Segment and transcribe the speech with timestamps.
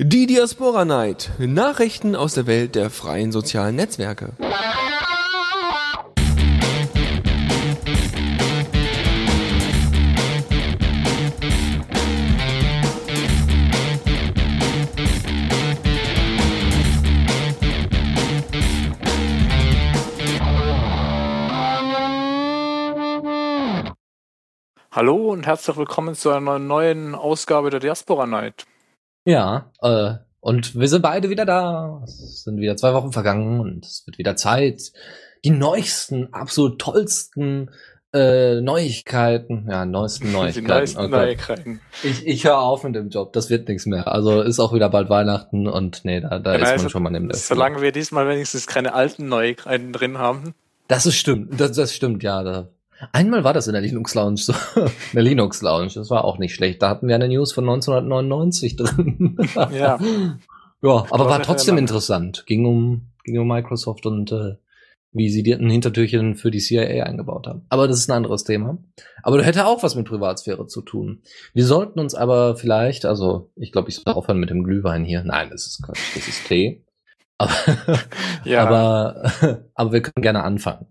[0.00, 1.32] Die Diaspora Night.
[1.40, 4.30] Nachrichten aus der Welt der freien sozialen Netzwerke.
[24.92, 28.64] Hallo und herzlich willkommen zu einer neuen Ausgabe der Diaspora Night.
[29.24, 32.02] Ja, äh, und wir sind beide wieder da.
[32.04, 34.92] Es sind wieder zwei Wochen vergangen und es wird wieder Zeit,
[35.44, 37.70] die neuesten, absolut tollsten
[38.14, 40.66] äh, Neuigkeiten, ja, neuesten Neuigkeiten.
[40.66, 41.10] Die neuesten Gott.
[41.10, 41.80] Neuigkeiten.
[42.02, 44.08] Ich, ich höre auf mit dem Job, das wird nichts mehr.
[44.08, 47.02] Also ist auch wieder bald Weihnachten und nee, da, da Ja, ist also, man schon
[47.02, 50.54] mal im Solange wir diesmal wenigstens keine alten Neuigkeiten drin haben.
[50.86, 52.42] Das ist stimmt, das, das stimmt, ja.
[52.42, 52.68] Da.
[53.12, 54.52] Einmal war das in der Linux Lounge so.
[54.76, 56.82] in der Linux Lounge, das war auch nicht schlecht.
[56.82, 59.36] Da hatten wir eine News von 1999 drin.
[59.72, 59.98] Ja.
[60.80, 62.46] Ja, aber war trotzdem interessant.
[62.46, 64.54] Ging um, ging um Microsoft und äh,
[65.12, 67.66] wie sie die ein Hintertürchen für die CIA eingebaut haben.
[67.68, 68.78] Aber das ist ein anderes Thema.
[69.22, 71.22] Aber das hätte auch was mit Privatsphäre zu tun.
[71.54, 75.24] Wir sollten uns aber vielleicht, also ich glaube, ich soll aufhören mit dem Glühwein hier.
[75.24, 76.84] Nein, das ist Quatsch, das ist Tee.
[77.38, 77.52] Aber,
[78.44, 78.64] Ja.
[78.64, 79.32] aber,
[79.74, 80.86] aber wir können gerne anfangen.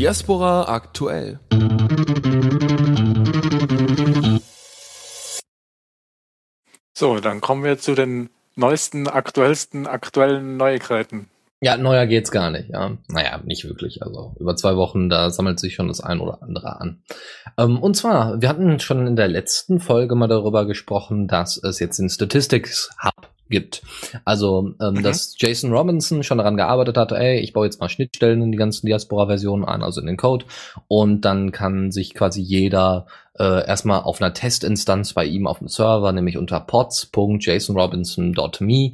[0.00, 1.40] Diaspora aktuell.
[6.96, 11.28] So, dann kommen wir zu den neuesten, aktuellsten, aktuellen Neuigkeiten.
[11.60, 12.96] Ja, neuer geht's gar nicht, ja.
[13.08, 14.02] Naja, nicht wirklich.
[14.02, 17.02] Also über zwei Wochen, da sammelt sich schon das ein oder andere an.
[17.58, 21.78] Ähm, und zwar, wir hatten schon in der letzten Folge mal darüber gesprochen, dass es
[21.78, 23.82] jetzt den Statistics Hub gibt.
[24.24, 25.02] Also, ähm, Mhm.
[25.02, 28.58] dass Jason Robinson schon daran gearbeitet hat, ey, ich baue jetzt mal Schnittstellen in die
[28.58, 30.46] ganzen Diaspora-Versionen ein, also in den Code.
[30.88, 33.06] Und dann kann sich quasi jeder
[33.38, 38.92] äh, erstmal auf einer Testinstanz bei ihm auf dem Server, nämlich unter pods.jasonrobinson.me,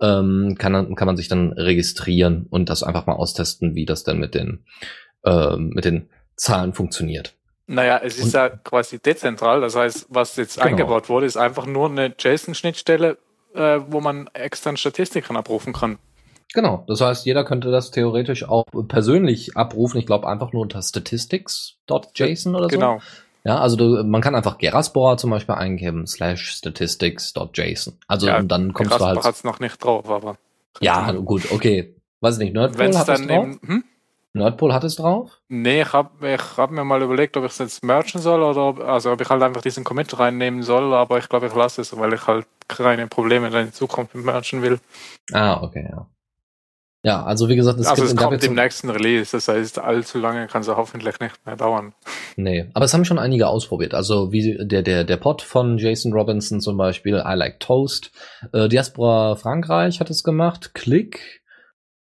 [0.00, 4.18] ähm, kann, kann man sich dann registrieren und das einfach mal austesten, wie das denn
[4.18, 4.64] mit den,
[5.24, 7.34] ähm, mit den Zahlen funktioniert.
[7.66, 9.60] Naja, es ist Und- ja quasi dezentral.
[9.60, 10.66] Das heißt, was jetzt Genau.
[10.66, 13.16] eingebaut wurde, ist einfach nur eine JSON-Schnittstelle,
[13.54, 15.98] äh, wo man extern Statistiken abrufen kann.
[16.52, 19.98] Genau, das heißt, jeder könnte das theoretisch auch persönlich abrufen.
[19.98, 22.76] Ich glaube einfach nur unter statistics.json oder so.
[22.76, 23.00] Genau.
[23.42, 27.98] Ja, also du, man kann einfach Geraspora zum Beispiel eingeben, slash statistics.json.
[28.06, 29.22] Also Ja, und dann kommst du halt.
[29.24, 30.38] hat es noch nicht drauf, aber.
[30.80, 31.94] Ja, gut, okay.
[32.20, 33.44] Weiß nicht, Nerdpool Wenn es hat es dann drauf?
[33.44, 33.60] eben.
[33.66, 33.84] Hm?
[34.36, 35.40] Nerdpool hat es drauf?
[35.48, 38.68] Nee, ich habe ich hab mir mal überlegt, ob ich es jetzt merchen soll oder
[38.68, 41.80] ob, also ob ich halt einfach diesen Commit reinnehmen soll, aber ich glaube, ich lasse
[41.80, 44.80] es, weil ich halt keine Probleme in Zukunft mit merchen will.
[45.32, 46.08] Ah, okay, ja.
[47.04, 50.18] Ja, also wie gesagt, es also gibt es kommt im nächsten Release, das heißt, allzu
[50.18, 51.92] lange kann es hoffentlich nicht mehr dauern.
[52.36, 53.94] Nee, aber es haben schon einige ausprobiert.
[53.94, 58.10] Also wie der, der, der Pod von Jason Robinson zum Beispiel, I Like Toast.
[58.54, 61.43] Äh, Diaspora Frankreich hat es gemacht, Click.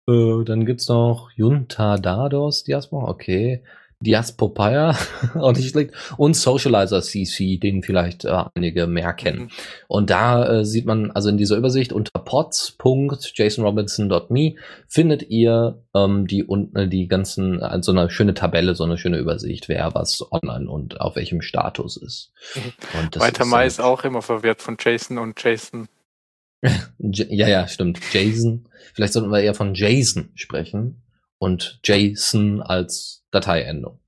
[0.09, 3.63] Äh, dann gibt's noch Junta Dados Diaspora, okay.
[4.01, 4.97] Diaspopaya,
[5.35, 5.91] auch nicht schlecht.
[6.17, 9.41] Und Socializer CC, den vielleicht äh, einige mehr kennen.
[9.41, 9.51] Mhm.
[9.89, 14.55] Und da äh, sieht man, also in dieser Übersicht unter pods.jasonrobinson.me
[14.87, 19.69] findet ihr ähm, die unten die ganzen, also eine schöne Tabelle, so eine schöne Übersicht,
[19.69, 22.31] wer was online und auf welchem Status ist.
[23.01, 25.89] Und das Weiter ist, Mai äh, ist auch immer verwirrt von Jason und Jason.
[26.99, 28.01] Ja, ja, stimmt.
[28.13, 28.69] Jason.
[28.95, 31.03] Vielleicht sollten wir eher von Jason sprechen
[31.39, 34.01] und Jason als Dateiendung.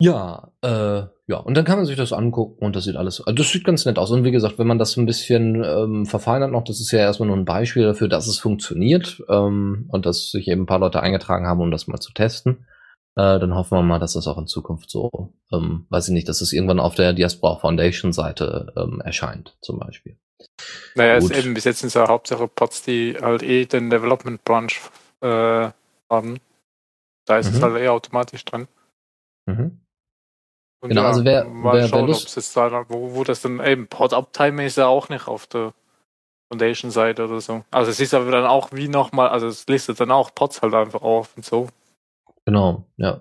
[0.00, 3.34] Ja, äh, ja, und dann kann man sich das angucken und das sieht alles, also
[3.34, 4.10] das sieht ganz nett aus.
[4.12, 7.26] Und wie gesagt, wenn man das ein bisschen ähm, verfeinert noch, das ist ja erstmal
[7.26, 11.02] nur ein Beispiel dafür, dass es funktioniert ähm, und dass sich eben ein paar Leute
[11.02, 12.66] eingetragen haben, um das mal zu testen.
[13.16, 16.28] Äh, dann hoffen wir mal, dass das auch in Zukunft so, ähm, weiß ich nicht,
[16.28, 20.16] dass es irgendwann auf der Diaspora Foundation Seite ähm, erscheint, zum Beispiel.
[20.94, 21.36] Naja, es Gut.
[21.36, 24.72] eben bis jetzt sind es ja Hauptsache Pods, die halt eh den Development Branch
[25.20, 25.70] äh,
[26.10, 26.40] haben.
[27.26, 27.62] Da ist es Mhm.
[27.62, 28.68] halt eh automatisch drin.
[29.46, 29.80] Mhm.
[30.80, 33.42] Und Genau, also wer- mal wer- wer schauen, Lust- ob's jetzt da, wo, wo das
[33.42, 35.74] dann eben, Pod Uptime ist ja auch nicht auf der
[36.52, 37.64] Foundation-Seite oder so.
[37.70, 40.74] Also es ist aber dann auch wie nochmal, also es listet dann auch Pods halt
[40.74, 41.68] einfach auf und so.
[42.46, 43.20] Genau, ja.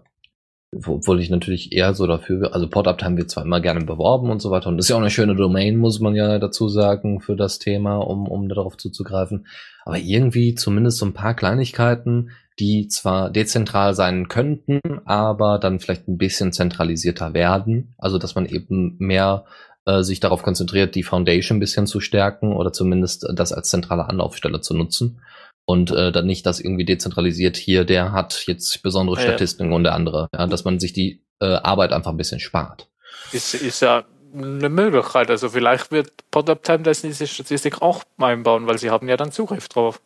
[0.76, 4.52] Obwohl ich natürlich eher so dafür, also Pod-Uptime wird zwar immer gerne beworben und so
[4.52, 7.38] weiter und das ist ja auch eine schöne Domain, muss man ja dazu sagen, für
[7.38, 9.48] das Thema, um, um darauf zuzugreifen.
[9.86, 16.10] Aber irgendwie zumindest so ein paar Kleinigkeiten, die zwar dezentral sein könnten, aber dann vielleicht
[16.10, 17.94] ein bisschen zentralisierter werden.
[17.98, 19.46] Also dass man eben mehr
[19.86, 24.10] äh, sich darauf konzentriert, die Foundation ein bisschen zu stärken oder zumindest das als zentrale
[24.10, 25.22] Anlaufstelle zu nutzen.
[25.70, 29.28] Und äh, dann nicht das irgendwie dezentralisiert hier, der hat jetzt besondere Ja, ja.
[29.30, 30.30] Statistiken und der andere.
[30.34, 32.88] Ja, dass man sich die äh, Arbeit einfach ein bisschen spart.
[33.34, 35.30] Ist, ist ja eine Möglichkeit.
[35.30, 39.68] Also vielleicht wird Pop-Up Time diese Statistik auch einbauen, weil sie haben ja dann Zugriff
[39.68, 40.00] drauf.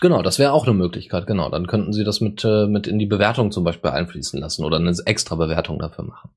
[0.00, 1.50] Genau, das wäre auch eine Möglichkeit, genau.
[1.50, 4.76] Dann könnten sie das mit, äh, mit in die Bewertung zum Beispiel einfließen lassen oder
[4.76, 6.30] eine extra Bewertung dafür machen.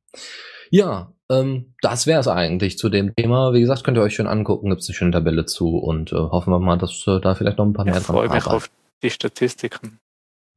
[0.72, 3.54] Ja, ähm, das wäre es eigentlich zu dem Thema.
[3.54, 6.16] Wie gesagt, könnt ihr euch schön angucken, gibt es eine schöne Tabelle zu und äh,
[6.16, 8.48] hoffen wir mal, dass äh, da vielleicht noch ein paar mehr ich dran freue mich
[8.48, 8.72] auf
[9.04, 10.00] die Statistiken.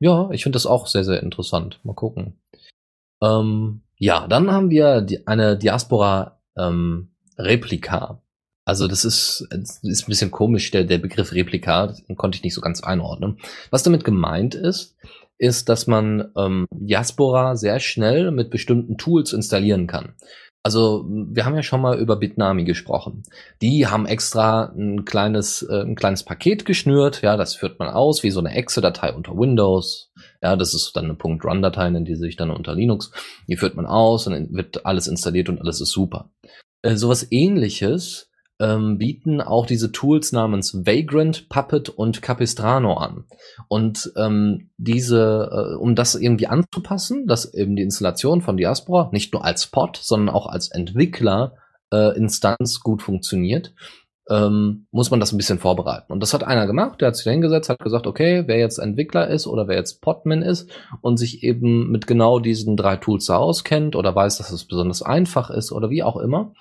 [0.00, 1.80] Ja, ich finde das auch sehr, sehr interessant.
[1.82, 2.38] Mal gucken.
[3.22, 8.20] Ähm, ja, dann haben wir die, eine Diaspora ähm, Replika.
[8.66, 12.44] Also das ist, das ist ein bisschen komisch, der, der Begriff Replika, den konnte ich
[12.44, 13.38] nicht so ganz einordnen.
[13.70, 14.96] Was damit gemeint ist,
[15.38, 20.14] ist, dass man ähm, Diaspora sehr schnell mit bestimmten Tools installieren kann.
[20.66, 23.22] Also wir haben ja schon mal über Bitnami gesprochen.
[23.60, 27.20] Die haben extra ein kleines, äh, ein kleines Paket geschnürt.
[27.20, 30.10] Ja, das führt man aus wie so eine Exe-Datei unter Windows.
[30.42, 33.10] Ja, das ist dann eine .run-Datei, in die sich dann unter Linux.
[33.46, 36.30] Die führt man aus und wird alles installiert und alles ist super.
[36.80, 38.30] Äh, sowas ähnliches
[38.60, 43.24] ähm, bieten auch diese Tools namens Vagrant, Puppet und Capistrano an.
[43.68, 49.32] Und ähm, diese, äh, um das irgendwie anzupassen, dass eben die Installation von Diaspora nicht
[49.32, 51.56] nur als Pod, sondern auch als Entwickler
[51.90, 52.12] äh,
[52.82, 53.74] gut funktioniert,
[54.30, 56.12] ähm, muss man das ein bisschen vorbereiten.
[56.12, 59.28] Und das hat einer gemacht, der hat sich hingesetzt, hat gesagt, okay, wer jetzt Entwickler
[59.28, 60.70] ist oder wer jetzt Podman ist
[61.02, 65.02] und sich eben mit genau diesen drei Tools da auskennt oder weiß, dass es besonders
[65.02, 66.54] einfach ist oder wie auch immer,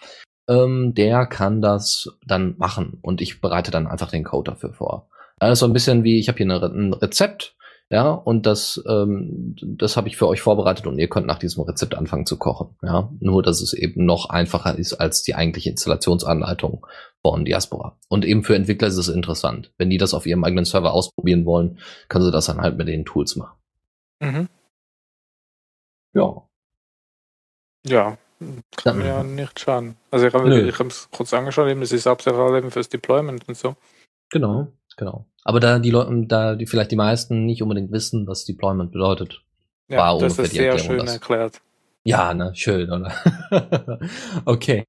[0.48, 5.10] ähm, der kann das dann machen und ich bereite dann einfach den Code dafür vor.
[5.40, 7.56] Das ist so ein bisschen wie, ich habe hier eine, ein Rezept,
[7.90, 11.64] ja, und das, ähm, das habe ich für euch vorbereitet und ihr könnt nach diesem
[11.64, 13.12] Rezept anfangen zu kochen, ja.
[13.20, 16.88] Nur, dass es eben noch einfacher ist als die eigentliche Installationsanleitung
[17.22, 17.98] von Diaspora.
[18.10, 19.72] Und eben für Entwickler ist es interessant.
[19.78, 21.78] Wenn die das auf ihrem eigenen Server ausprobieren wollen,
[22.10, 23.58] können sie das dann halt mit den Tools machen.
[24.20, 24.50] Mhm.
[26.14, 26.48] Ja.
[27.86, 28.18] Ja,
[28.76, 29.96] kann mir ja nicht schaden.
[30.12, 33.76] Also ich habe es kurz angeschaut, eben, das ist hauptsächlich eben fürs Deployment und so.
[34.30, 34.68] Genau,
[34.98, 35.26] genau.
[35.44, 39.42] Aber da die Leute, da die vielleicht die meisten nicht unbedingt wissen, was Deployment bedeutet,
[39.90, 40.98] ja, war das ungefähr ist die sehr Erklärung.
[40.98, 41.14] schön das.
[41.16, 41.62] erklärt.
[42.06, 43.14] Ja, ne, schön, oder?
[44.46, 44.84] okay.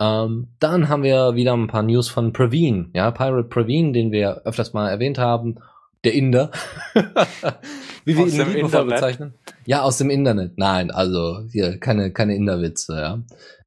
[0.00, 4.42] Ähm, dann haben wir wieder ein paar News von Praveen, ja, Pirate Praveen, den wir
[4.44, 5.58] öfters mal erwähnt haben
[6.04, 6.50] der Inder.
[8.04, 9.34] Wie wir ihn liebevoll bezeichnen.
[9.68, 10.56] Ja, aus dem Internet.
[10.56, 13.22] Nein, also hier keine, keine Inderwitze, ja.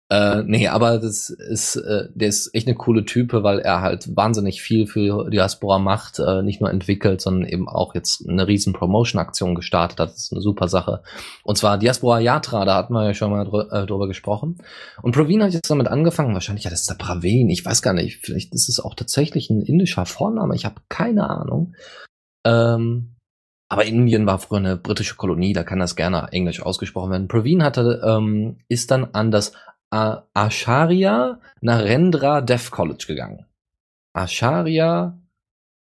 [0.10, 4.18] Äh, nee, aber das ist, äh, der ist echt eine coole Type, weil er halt
[4.18, 8.74] wahnsinnig viel für Diaspora macht, äh, nicht nur entwickelt, sondern eben auch jetzt eine riesen
[8.74, 10.10] Promotion-Aktion gestartet hat.
[10.10, 11.04] Das ist eine super Sache.
[11.44, 14.58] Und zwar Diaspora Yatra, da hatten wir ja schon mal dr äh, drüber gesprochen.
[15.04, 17.94] Und Praveen hat jetzt damit angefangen, wahrscheinlich, ja, das ist der Praveen, ich weiß gar
[17.94, 21.76] nicht, vielleicht ist es auch tatsächlich ein indischer Vorname, ich habe keine Ahnung.
[22.44, 23.14] Ähm,
[23.72, 27.30] aber Indien war früher eine britische Kolonie, da kann das gerne englisch ausgesprochen werden.
[27.30, 29.54] Praveen hatte, ähm, ist dann an das
[29.90, 33.46] Acharya Narendra Dev College gegangen.
[34.12, 35.18] Acharya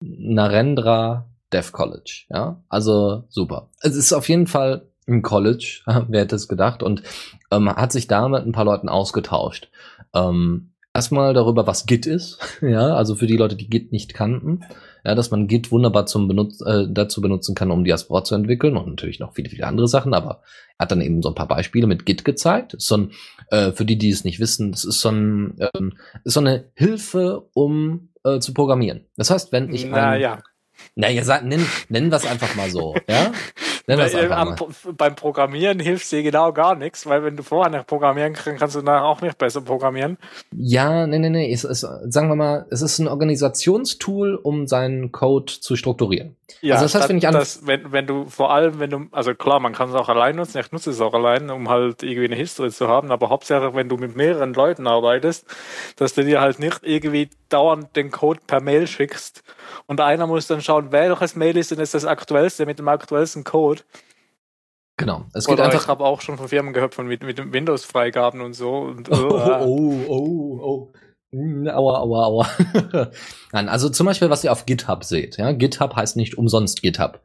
[0.00, 3.70] Narendra Dev College, ja, also super.
[3.80, 7.02] Es ist auf jeden Fall ein College, wer hätte es gedacht, und
[7.50, 9.68] ähm, hat sich da mit ein paar Leuten ausgetauscht.
[10.14, 14.60] Ähm, erstmal darüber, was Git ist, ja, also für die Leute, die Git nicht kannten
[15.04, 18.76] ja, dass man Git wunderbar zum Benutz äh, dazu benutzen kann, um Diaspora zu entwickeln
[18.76, 20.42] und natürlich noch viele, viele andere Sachen, aber
[20.78, 22.74] er hat dann eben so ein paar Beispiele mit Git gezeigt.
[22.74, 23.12] ist so ein,
[23.50, 25.94] äh, für die, die es nicht wissen, das ist so, ein, ähm,
[26.24, 29.06] ist so eine Hilfe, um äh, zu programmieren.
[29.16, 30.42] Das heißt, wenn ich Na, ein, ja.
[30.94, 33.32] Naja, sag, nenn, nennen wir es einfach mal so, ja?
[33.98, 34.56] Weil, am,
[34.96, 38.76] beim Programmieren hilft dir genau gar nichts, weil wenn du vorher nicht programmieren kannst, kannst
[38.76, 40.18] du nachher auch nicht besser programmieren.
[40.52, 41.52] Ja, nee, nee, nee.
[41.52, 46.36] Es ist, sagen wir mal, es ist ein Organisationstool, um seinen Code zu strukturieren.
[46.60, 49.34] Ja, also das heißt, wenn ich das, wenn, wenn du vor allem, wenn du, also
[49.34, 52.26] klar, man kann es auch allein nutzen, ich nutze es auch allein, um halt irgendwie
[52.26, 55.46] eine History zu haben, aber hauptsächlich, wenn du mit mehreren Leuten arbeitest,
[55.96, 59.42] dass du dir halt nicht irgendwie dauernd den Code per Mail schickst
[59.86, 63.44] und einer muss dann schauen, welches Mail ist denn jetzt das aktuellste mit dem aktuellsten
[63.44, 63.82] Code.
[64.96, 65.24] Genau.
[65.32, 65.82] Es geht Oder einfach.
[65.82, 68.80] Ich habe auch schon von Firmen gehört von mit, mit Windows-Freigaben und so.
[68.80, 69.30] Und, oh,
[69.62, 70.92] oh, oh, oh.
[71.32, 72.50] Hm, aua, aua, aua.
[73.52, 75.38] Nein, also zum Beispiel, was ihr auf GitHub seht.
[75.38, 75.52] Ja?
[75.52, 77.20] GitHub heißt nicht umsonst GitHub.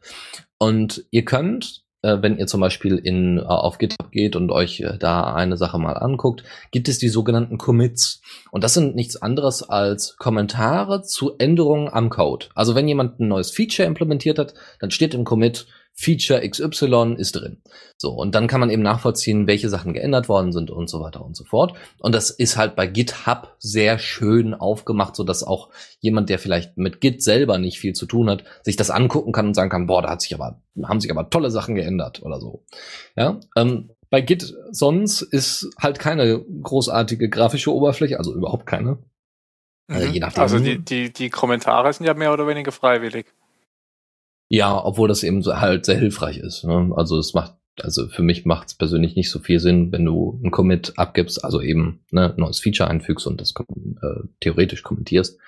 [0.58, 1.85] Und ihr könnt, äh,
[2.22, 5.78] wenn ihr zum Beispiel in, äh, auf GitHub geht und euch äh, da eine Sache
[5.78, 8.22] mal anguckt, gibt es die sogenannten Commits.
[8.52, 12.48] Und das sind nichts anderes als Kommentare zu Änderungen am Code.
[12.56, 17.38] Also wenn jemand ein neues Feature implementiert hat, dann steht im Commit, Feature XY ist
[17.38, 17.62] drin.
[17.98, 21.24] So, und dann kann man eben nachvollziehen, welche Sachen geändert worden sind und so weiter
[21.24, 21.74] und so fort.
[22.00, 25.70] Und das ist halt bei GitHub sehr schön aufgemacht, so dass auch
[26.02, 29.48] jemand, der vielleicht mit Git selber nicht viel zu tun hat, sich das angucken kann
[29.48, 32.42] und sagen kann, boah, da hat sich aber, haben sich aber tolle Sachen geändert oder
[32.42, 32.66] so.
[33.16, 38.98] Ja, ähm, bei Git sonst ist halt keine großartige grafische Oberfläche, also überhaupt keine.
[39.88, 40.42] Also, je nachdem.
[40.42, 43.28] also die, die, die Kommentare sind ja mehr oder weniger freiwillig.
[44.50, 46.64] Ja, obwohl das eben so halt sehr hilfreich ist.
[46.64, 46.92] Ne?
[46.96, 50.40] Also es macht, also für mich macht es persönlich nicht so viel Sinn, wenn du
[50.44, 55.40] ein Commit abgibst, also eben ne, neues Feature einfügst und das äh, theoretisch kommentierst,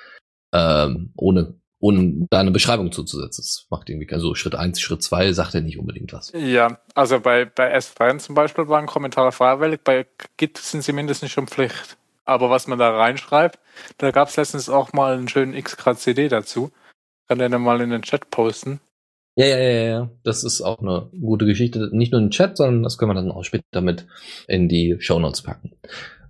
[0.54, 3.44] ähm, ohne ohne da eine Beschreibung zuzusetzen.
[3.44, 6.32] Das macht irgendwie keinen so Schritt eins, Schritt zwei sagt er nicht unbedingt was.
[6.34, 11.32] Ja, also bei, bei S3 zum Beispiel waren Kommentare freiwillig, bei Git sind sie mindestens
[11.32, 11.98] schon Pflicht.
[12.26, 13.60] Aber was man da reinschreibt,
[14.00, 16.72] da gab es letztens auch mal einen schönen X Grad CD dazu.
[17.28, 18.80] Kann der dann mal in den Chat posten.
[19.38, 20.10] Ja, ja, ja, ja.
[20.24, 21.90] Das ist auch eine gute Geschichte.
[21.92, 24.08] Nicht nur im Chat, sondern das können wir dann auch später mit
[24.48, 25.74] in die Show Notes packen.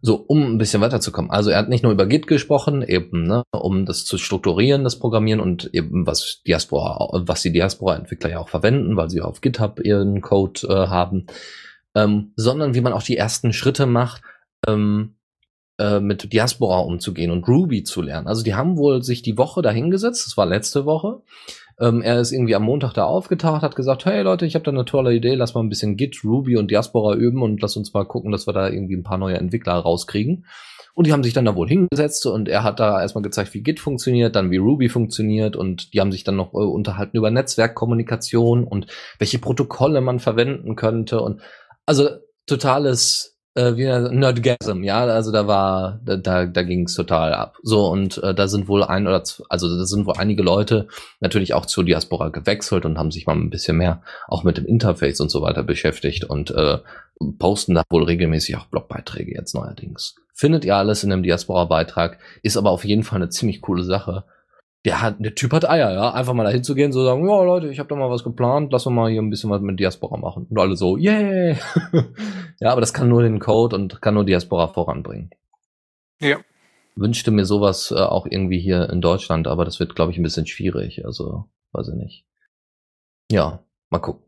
[0.02, 1.32] So, um ein bisschen weiterzukommen.
[1.32, 5.00] Also er hat nicht nur über Git gesprochen, eben, ne, um das zu strukturieren, das
[5.00, 9.80] Programmieren und eben was Diaspora, was die Diaspora-Entwickler ja auch verwenden, weil sie auf GitHub
[9.80, 11.28] ihren Code äh, haben,
[11.96, 14.22] ähm, sondern wie man auch die ersten Schritte macht,
[14.68, 15.16] ähm,
[15.80, 18.28] äh, mit Diaspora umzugehen und Ruby zu lernen.
[18.28, 21.22] Also die haben wohl sich die Woche dahingesetzt, das war letzte Woche,
[21.80, 24.72] ähm, er ist irgendwie am Montag da aufgetaucht, hat gesagt, hey Leute, ich habe da
[24.72, 27.94] eine tolle Idee, lass mal ein bisschen Git, Ruby und Diaspora üben und lass uns
[27.94, 30.46] mal gucken, dass wir da irgendwie ein paar neue Entwickler rauskriegen.
[30.96, 33.62] Und die haben sich dann da wohl hingesetzt und er hat da erstmal gezeigt, wie
[33.62, 37.30] Git funktioniert, dann wie Ruby funktioniert und die haben sich dann noch äh, unterhalten über
[37.30, 38.88] Netzwerkkommunikation und
[39.20, 41.42] welche Protokolle man verwenden könnte und
[41.86, 42.10] also
[42.48, 47.58] totales äh, wie Nerdgasm, ja, also da war, da, da, da ging es total ab.
[47.64, 50.88] So, und äh, da sind wohl ein oder zwei, also da sind wohl einige Leute
[51.20, 54.66] natürlich auch zur Diaspora gewechselt und haben sich mal ein bisschen mehr auch mit dem
[54.66, 56.78] Interface und so weiter beschäftigt und äh,
[57.40, 60.16] posten da wohl regelmäßig auch Blogbeiträge jetzt neuerdings.
[60.34, 64.24] Findet ihr alles in einem Diaspora-Beitrag, ist aber auf jeden Fall eine ziemlich coole Sache
[64.86, 66.12] der hat, der Typ hat Eier, ja.
[66.14, 68.72] Einfach mal dahin zu gehen, so sagen, ja Leute, ich habe da mal was geplant,
[68.72, 70.48] lass uns mal hier ein bisschen was mit Diaspora machen.
[70.50, 71.58] Und alle so, yeah.
[72.60, 75.32] ja, aber das kann nur den Code und kann nur Diaspora voranbringen.
[76.22, 76.38] Ja.
[76.96, 80.24] Wünschte mir sowas äh, auch irgendwie hier in Deutschland, aber das wird, glaube ich, ein
[80.24, 81.06] bisschen schwierig.
[81.06, 82.26] Also, weiß ich nicht.
[83.32, 84.24] Ja, mal gucken.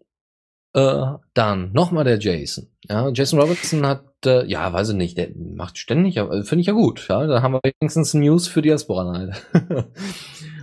[0.74, 2.68] Äh, dann nochmal der Jason.
[2.84, 6.68] Ja, Jason Robertson hat, äh, ja, weiß ich nicht, der macht ständig, äh, finde ich
[6.68, 7.08] ja gut.
[7.10, 9.46] Ja, da haben wir wenigstens News für Diaspora Night.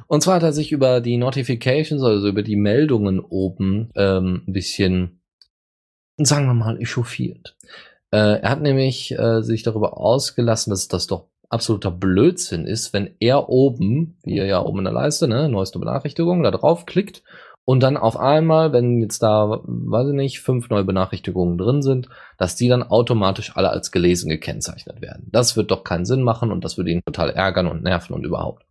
[0.08, 4.52] Und zwar hat er sich über die Notifications, also über die Meldungen oben, ähm, ein
[4.52, 5.20] bisschen,
[6.16, 7.56] sagen wir mal, echauffiert.
[8.12, 13.14] Äh, er hat nämlich äh, sich darüber ausgelassen, dass das doch absoluter Blödsinn ist, wenn
[13.20, 17.22] er oben, wie er ja oben in der Leiste, ne, neueste Benachrichtigung, da drauf klickt
[17.66, 22.08] und dann auf einmal, wenn jetzt da, weiß ich nicht, fünf neue Benachrichtigungen drin sind,
[22.38, 25.28] dass die dann automatisch alle als gelesen gekennzeichnet werden.
[25.32, 28.24] Das wird doch keinen Sinn machen und das würde ihn total ärgern und nerven und
[28.24, 28.65] überhaupt.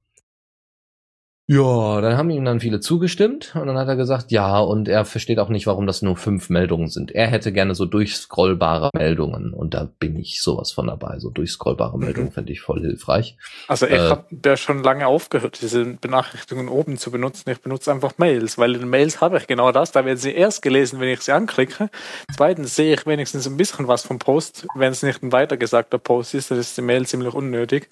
[1.48, 5.06] Ja, dann haben ihm dann viele zugestimmt und dann hat er gesagt, ja, und er
[5.06, 7.12] versteht auch nicht, warum das nur fünf Meldungen sind.
[7.12, 11.20] Er hätte gerne so durchscrollbare Meldungen und da bin ich sowas von dabei.
[11.20, 12.34] So durchscrollbare Meldungen mhm.
[12.34, 13.38] fände ich voll hilfreich.
[13.68, 17.52] Also ich äh, habe ja schon lange aufgehört, diese Benachrichtigungen oben zu benutzen.
[17.52, 19.92] Ich benutze einfach Mails, weil in Mails habe ich genau das.
[19.92, 21.92] Da werden sie erst gelesen, wenn ich sie anklicke.
[22.36, 24.66] Zweitens sehe ich wenigstens ein bisschen was vom Post.
[24.74, 27.92] Wenn es nicht ein weitergesagter Post ist, dann ist die Mail ziemlich unnötig.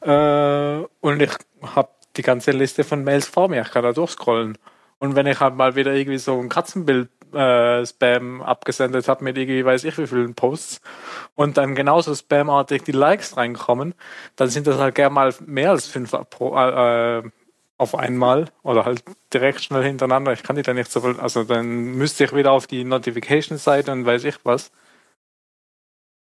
[0.00, 1.32] Äh, und ich
[1.62, 3.62] habe die ganze Liste von Mails vor mir.
[3.62, 4.58] Ich kann da durchscrollen.
[4.98, 7.84] Und wenn ich halt mal wieder irgendwie so ein Katzenbild äh,
[8.42, 10.80] abgesendet habe mit irgendwie weiß ich wie vielen Posts
[11.36, 13.94] und dann genauso spamartig die Likes reinkommen,
[14.36, 17.22] dann sind das halt gerne mal mehr als fünf pro, äh,
[17.78, 19.02] auf einmal oder halt
[19.32, 20.32] direkt schnell hintereinander.
[20.32, 23.92] Ich kann die dann nicht so viel, also dann müsste ich wieder auf die Notification-Seite
[23.92, 24.70] und weiß ich was.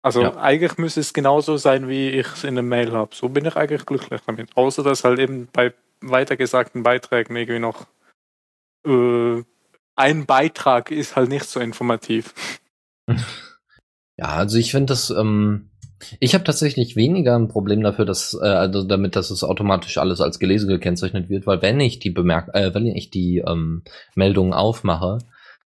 [0.04, 0.36] Also ja.
[0.36, 3.14] eigentlich müsste es genauso sein, wie ich es in der Mail habe.
[3.14, 4.54] So bin ich eigentlich glücklich damit.
[4.54, 7.86] Außer dass halt eben bei weitergesagten Beiträgen irgendwie noch
[8.86, 9.42] äh,
[9.96, 12.34] ein Beitrag ist halt nicht so informativ.
[14.16, 15.70] Ja, also ich finde das, ähm,
[16.20, 20.20] ich habe tatsächlich weniger ein Problem dafür, dass, äh, also damit, dass es automatisch alles
[20.20, 23.82] als gelesen gekennzeichnet wird, weil wenn ich die bemerk, äh, wenn ich die ähm,
[24.14, 25.18] Meldungen aufmache,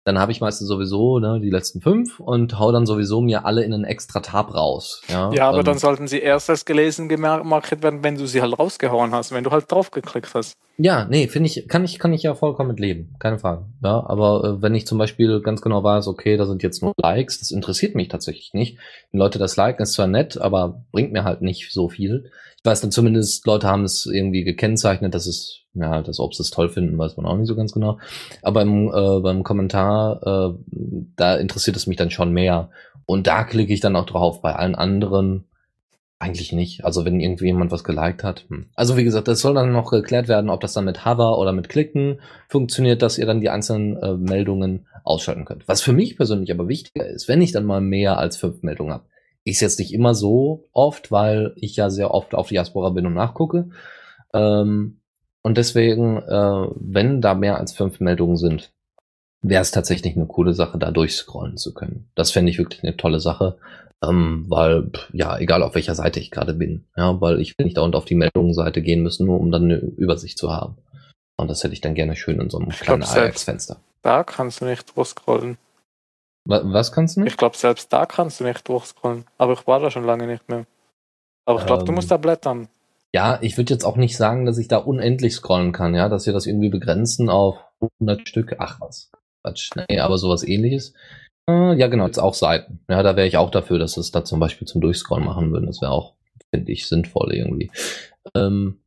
[0.07, 3.65] dann habe ich meistens sowieso ne, die letzten fünf und hau dann sowieso mir alle
[3.65, 5.03] in einen extra Tab raus.
[5.09, 8.41] Ja, ja aber ähm, dann sollten sie erst als gelesen gemarket werden, wenn du sie
[8.41, 10.57] halt rausgehauen hast, wenn du halt draufgeklickt hast.
[10.79, 13.65] Ja, nee, finde ich, kann ich, kann ich ja vollkommen mit leben, keine Frage.
[13.83, 16.93] Ja, aber äh, wenn ich zum Beispiel ganz genau weiß, okay, da sind jetzt nur
[17.01, 18.79] Likes, das interessiert mich tatsächlich nicht.
[19.11, 22.31] Wenn Leute das liken, ist zwar nett, aber bringt mir halt nicht so viel.
[22.59, 26.43] Ich weiß dann zumindest, Leute haben es irgendwie gekennzeichnet, dass es ja, das, ob sie
[26.43, 27.99] es toll finden, weiß man auch nicht so ganz genau.
[28.43, 30.59] Aber im, äh, beim Kommentar, äh,
[31.17, 32.71] da interessiert es mich dann schon mehr.
[33.05, 34.43] Und da klicke ich dann auch drauf.
[34.43, 35.45] Bei allen anderen
[36.19, 36.85] Eigentlich nicht.
[36.85, 38.47] Also wenn irgendwie jemand was geliked hat.
[38.49, 38.71] Hm.
[38.75, 41.53] Also wie gesagt, das soll dann noch geklärt werden, ob das dann mit Hover oder
[41.53, 45.69] mit Klicken funktioniert, dass ihr dann die einzelnen äh, Meldungen ausschalten könnt.
[45.69, 48.95] Was für mich persönlich aber wichtiger ist, wenn ich dann mal mehr als fünf Meldungen
[48.95, 49.05] habe.
[49.45, 53.15] Ist jetzt nicht immer so oft, weil ich ja sehr oft auf Diaspora bin und
[53.15, 53.69] nachgucke.
[54.33, 55.01] Ähm,
[55.43, 58.73] und deswegen, äh, wenn da mehr als fünf Meldungen sind,
[59.43, 62.11] wäre es tatsächlich eine coole Sache, da durchscrollen zu können.
[62.15, 63.59] Das fände ich wirklich eine tolle Sache,
[64.05, 67.77] ähm, weil, ja, egal auf welcher Seite ich gerade bin, ja, weil ich will nicht
[67.77, 70.77] dauernd auf die Meldungsseite gehen müssen, nur um dann eine Übersicht zu haben.
[71.37, 73.79] Und das hätte ich dann gerne schön in so einem kleinen Ajax-Fenster.
[74.03, 75.59] Da kannst du nicht durchscrollen.
[76.45, 77.33] Was, was kannst du nicht?
[77.33, 79.25] Ich glaube, selbst da kannst du nicht durchscrollen.
[79.37, 80.67] Aber ich war da schon lange nicht mehr.
[81.45, 82.69] Aber ich glaube, ähm, du musst da blättern.
[83.15, 86.27] Ja, ich würde jetzt auch nicht sagen, dass ich da unendlich scrollen kann, ja, dass
[86.27, 87.57] wir das irgendwie begrenzen auf
[88.01, 88.57] 100 Stück.
[88.59, 89.11] Ach was.
[89.43, 89.71] Quatsch.
[89.89, 90.95] Nee, aber sowas ähnliches.
[91.49, 92.81] Ja, genau, jetzt auch Seiten.
[92.89, 95.67] Ja, da wäre ich auch dafür, dass es da zum Beispiel zum Durchscrollen machen würden.
[95.67, 96.15] Das wäre auch,
[96.51, 97.71] finde ich, sinnvoll irgendwie.
[98.35, 98.81] Ähm,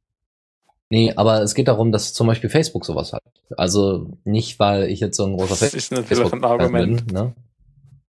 [0.90, 3.24] nee, aber es geht darum, dass zum Beispiel Facebook sowas hat.
[3.58, 7.08] Also nicht, weil ich jetzt so ein großer Das ist natürlich ein Argument.
[7.08, 7.34] Bin, ne?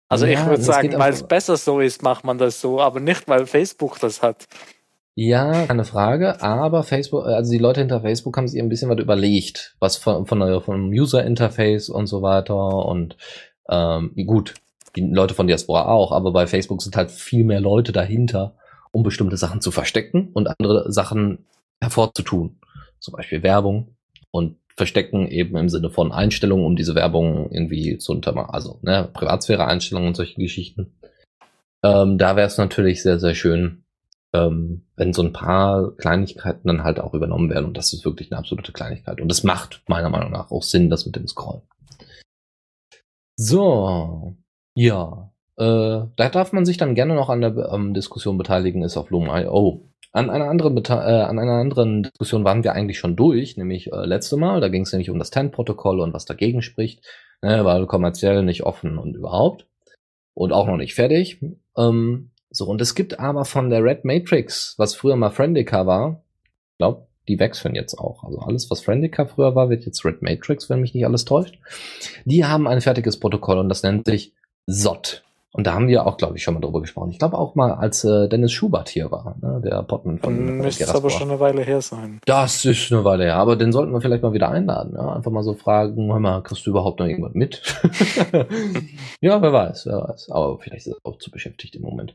[0.09, 3.01] Also ja, ich würde sagen, weil es besser so ist, macht man das so, aber
[3.01, 4.47] nicht, weil Facebook das hat.
[5.17, 8.99] Ja, keine Frage, aber Facebook, also die Leute hinter Facebook haben sich ein bisschen was
[8.99, 12.55] überlegt, was von, von, vom User-Interface und so weiter
[12.87, 13.17] und
[13.69, 14.55] ähm, gut,
[14.97, 18.55] die Leute von Diaspora auch, aber bei Facebook sind halt viel mehr Leute dahinter,
[18.93, 21.47] um bestimmte Sachen zu verstecken und andere Sachen
[21.81, 22.59] hervorzutun.
[22.99, 23.97] Zum Beispiel Werbung
[24.31, 28.51] und verstecken eben im Sinne von Einstellungen, um diese Werbung irgendwie zu untermachen.
[28.51, 30.93] Also ne, Privatsphäre-Einstellungen und solche Geschichten.
[31.83, 33.85] Ähm, da wäre es natürlich sehr, sehr schön,
[34.33, 37.67] ähm, wenn so ein paar Kleinigkeiten dann halt auch übernommen werden.
[37.67, 39.21] Und das ist wirklich eine absolute Kleinigkeit.
[39.21, 41.63] Und das macht meiner Meinung nach auch Sinn, das mit dem Scrollen.
[43.37, 44.37] So,
[44.75, 45.31] ja.
[45.59, 49.11] Äh, da darf man sich dann gerne noch an der ähm, Diskussion beteiligen, ist auf
[49.11, 49.89] Loom.io.
[50.13, 54.07] An einer anderen äh, an einer anderen Diskussion waren wir eigentlich schon durch, nämlich äh,
[54.07, 54.61] letzte Mal.
[54.61, 57.05] Da ging es nämlich um das TEN-Protokoll und was dagegen spricht,
[57.43, 59.67] ne, weil kommerziell nicht offen und überhaupt
[60.35, 61.41] und auch noch nicht fertig.
[61.77, 66.23] Ähm, so, und es gibt aber von der Red Matrix, was früher mal Friendica war,
[66.73, 68.25] ich glaube, die wechseln jetzt auch.
[68.25, 71.59] Also alles, was Friendica früher war, wird jetzt Red Matrix, wenn mich nicht alles täuscht.
[72.25, 74.33] Die haben ein fertiges Protokoll und das nennt sich
[74.67, 75.23] SOT.
[75.57, 77.11] Und da haben wir auch, glaube ich, schon mal drüber gesprochen.
[77.11, 80.37] Ich glaube auch mal, als äh, Dennis Schubert hier war, ne, der Potman von.
[80.37, 82.21] Dann müsste es aber schon eine Weile her sein.
[82.27, 84.93] Das ist eine Weile her, aber den sollten wir vielleicht mal wieder einladen.
[84.95, 85.15] Ja?
[85.15, 87.63] Einfach mal so fragen, hör mal, kriegst du überhaupt noch irgendwas mit?
[89.23, 90.29] ja, wer weiß, wer weiß.
[90.31, 92.15] Aber vielleicht ist er auch zu beschäftigt im Moment.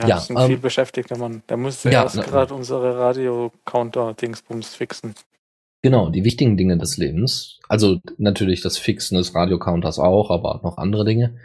[0.00, 1.42] Ja, ja das ist ein ähm, viel beschäftigter Mann.
[1.48, 5.14] Der musste ja, erst gerade unsere Radio-Counter-Dingsbums fixen.
[5.82, 7.60] Genau, die wichtigen Dinge des Lebens.
[7.68, 11.36] Also natürlich das Fixen des Radio-Counters auch, aber noch andere Dinge.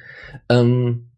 [0.49, 1.11] Ähm,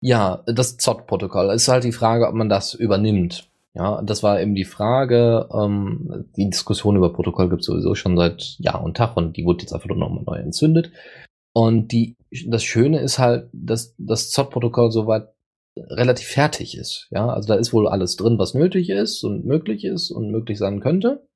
[0.00, 3.48] ja, das ZOT-Protokoll ist halt die Frage, ob man das übernimmt.
[3.74, 5.48] Ja, das war eben die Frage.
[5.52, 9.44] Ähm, die Diskussion über Protokoll gibt es sowieso schon seit Jahr und Tag und die
[9.44, 10.92] wurde jetzt einfach nur nochmal neu entzündet.
[11.52, 12.16] Und die,
[12.46, 15.33] das Schöne ist halt, dass das ZOT-Protokoll soweit
[15.76, 17.08] relativ fertig ist.
[17.10, 20.58] Ja, also da ist wohl alles drin, was nötig ist und möglich ist und möglich
[20.58, 21.26] sein könnte.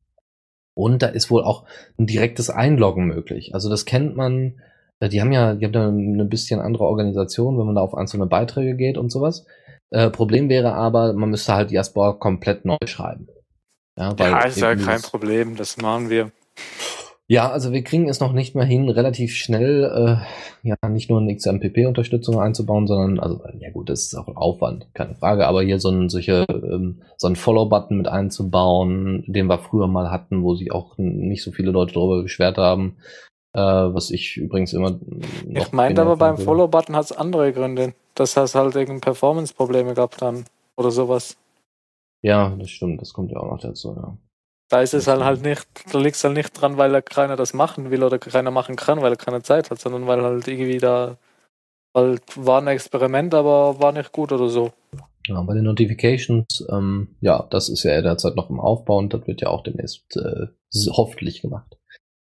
[0.74, 1.64] Und da ist wohl auch
[1.98, 3.52] ein direktes Einloggen möglich.
[3.54, 4.60] Also das kennt man.
[5.00, 7.94] Äh, die haben ja, die haben da eine bisschen andere Organisation, wenn man da auf
[7.94, 9.44] einzelne Beiträge geht und sowas.
[9.90, 13.28] Äh, Problem wäre aber, man müsste halt Diaspora komplett neu schreiben.
[13.98, 16.30] Ja, weil ja ist ja kein Problem, das machen wir.
[17.30, 21.20] Ja, also wir kriegen es noch nicht mal hin, relativ schnell äh, ja nicht nur
[21.20, 25.62] eine XMPP-Unterstützung einzubauen, sondern, also ja gut, das ist auch ein Aufwand, keine Frage, aber
[25.62, 30.42] hier so ein solche ähm, so ein Follow-Button mit einzubauen, den wir früher mal hatten,
[30.42, 32.96] wo sich auch nicht so viele Leute darüber beschwert haben,
[33.52, 34.98] äh, was ich übrigens immer.
[35.50, 40.16] Ich meinte aber beim Follow-Button hat es andere Gründe, dass es halt irgendein Performance-Probleme gab
[40.16, 41.36] dann oder sowas.
[42.22, 44.16] Ja, das stimmt, das kommt ja auch noch dazu, ja.
[44.68, 47.54] Da ist es halt, halt nicht, da liegt es halt nicht dran, weil keiner das
[47.54, 50.78] machen will oder keiner machen kann, weil er keine Zeit hat, sondern weil halt irgendwie
[50.78, 51.16] da
[51.94, 54.72] halt war ein Experiment, aber war nicht gut oder so.
[55.26, 59.26] Ja, bei den Notifications, ähm, ja, das ist ja derzeit noch im Aufbau und das
[59.26, 60.46] wird ja auch demnächst äh,
[60.90, 61.76] hoffentlich gemacht.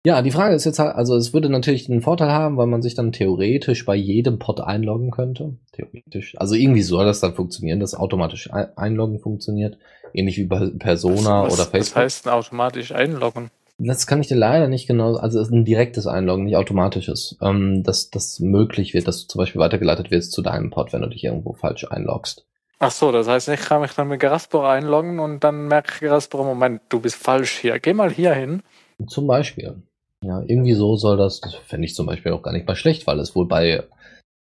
[0.05, 2.83] Ja, die Frage ist jetzt halt, also es würde natürlich einen Vorteil haben, weil man
[2.83, 5.59] sich dann theoretisch bei jedem Pod einloggen könnte.
[5.73, 6.35] Theoretisch.
[6.38, 9.79] Also irgendwie soll das dann funktionieren, dass automatisch Einloggen funktioniert.
[10.14, 11.96] Ähnlich wie bei Persona was, oder Facebook.
[11.96, 13.51] Was heißt denn automatisch einloggen?
[13.79, 17.37] Das kann ich dir leider nicht genau, also es ist ein direktes Einloggen, nicht automatisches.
[17.42, 21.03] Ähm, dass das möglich wird, dass du zum Beispiel weitergeleitet wirst zu deinem Pod, wenn
[21.03, 22.44] du dich irgendwo falsch einloggst.
[22.79, 26.44] Ach so, das heißt, ich kann mich dann mit Garaspor einloggen und dann merke Garaspor,
[26.44, 27.79] Moment, du bist falsch hier.
[27.79, 28.62] Geh mal hier hin.
[29.07, 29.83] Zum Beispiel.
[30.25, 33.07] Ja, irgendwie so soll das, das fände ich zum Beispiel auch gar nicht mal schlecht,
[33.07, 33.85] weil es wohl bei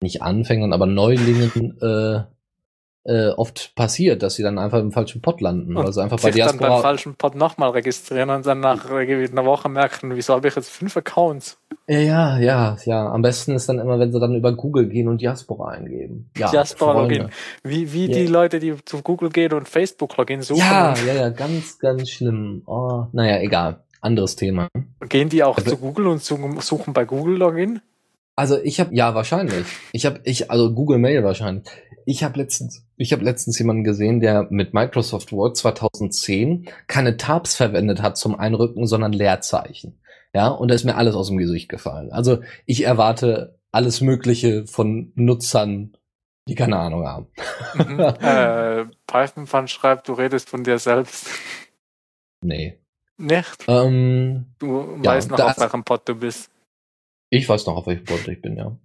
[0.01, 2.23] nicht Anfängern, aber Neulingen äh,
[3.05, 5.75] äh, oft passiert, dass sie dann einfach im falschen Pot landen.
[5.75, 6.81] Und also einfach bei sich dann beim Diaspora.
[6.81, 10.95] falschen Pod nochmal registrieren und dann nach einer Woche merken, wieso habe ich jetzt fünf
[10.95, 11.57] Accounts?
[11.87, 13.11] Ja, ja, ja.
[13.11, 16.29] Am besten ist dann immer, wenn sie dann über Google gehen und Diaspora eingeben.
[16.37, 17.27] Ja, Diaspora-Login.
[17.63, 18.13] Wie, wie Ja.
[18.19, 20.59] die Leute, die zu Google gehen und Facebook-Login suchen.
[20.59, 22.61] Ja, ja, ja, ganz, ganz schlimm.
[22.65, 23.81] Oh, naja, egal.
[23.99, 24.69] Anderes Thema.
[25.09, 27.81] Gehen die auch Aber- zu Google und suchen, suchen bei Google Login?
[28.35, 29.65] Also ich habe ja wahrscheinlich.
[29.91, 31.65] Ich habe ich also Google Mail wahrscheinlich.
[32.05, 37.55] Ich habe letztens ich habe letztens jemanden gesehen, der mit Microsoft Word 2010 keine Tabs
[37.55, 39.99] verwendet hat zum Einrücken, sondern Leerzeichen.
[40.35, 42.11] Ja, und da ist mir alles aus dem Gesicht gefallen.
[42.11, 45.95] Also ich erwarte alles Mögliche von Nutzern,
[46.47, 47.27] die keine Ahnung haben.
[47.75, 47.99] Mhm.
[48.21, 51.27] äh, Python-Fan schreibt, du redest von dir selbst.
[52.43, 52.79] Nee.
[53.17, 53.65] Nicht?
[53.67, 56.49] Ähm, Du Ja, weißt noch, auf welchem Pod du bist.
[57.29, 58.75] ich weiß noch, auf welchem Board ich bin, ja.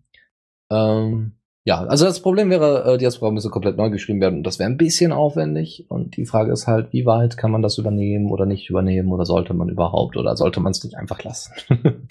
[0.71, 1.38] Ähm,
[1.69, 4.71] ja, also das Problem wäre, äh, Diaspora müsste komplett neu geschrieben werden und das wäre
[4.71, 5.85] ein bisschen aufwendig.
[5.91, 9.27] Und die Frage ist halt, wie weit kann man das übernehmen oder nicht übernehmen oder
[9.27, 11.53] sollte man überhaupt oder sollte man es nicht einfach lassen?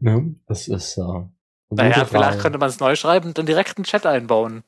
[0.00, 0.34] ne?
[0.46, 1.00] Das ist äh,
[1.70, 2.38] Naja, gute vielleicht Frage.
[2.42, 4.62] könnte man es neu schreiben und dann direkt einen Chat einbauen.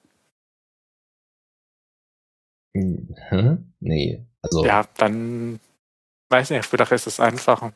[2.74, 3.74] Hm?
[3.80, 5.60] Nee, also Ja, dann
[6.30, 7.74] weiß nicht, vielleicht ist es einfacher.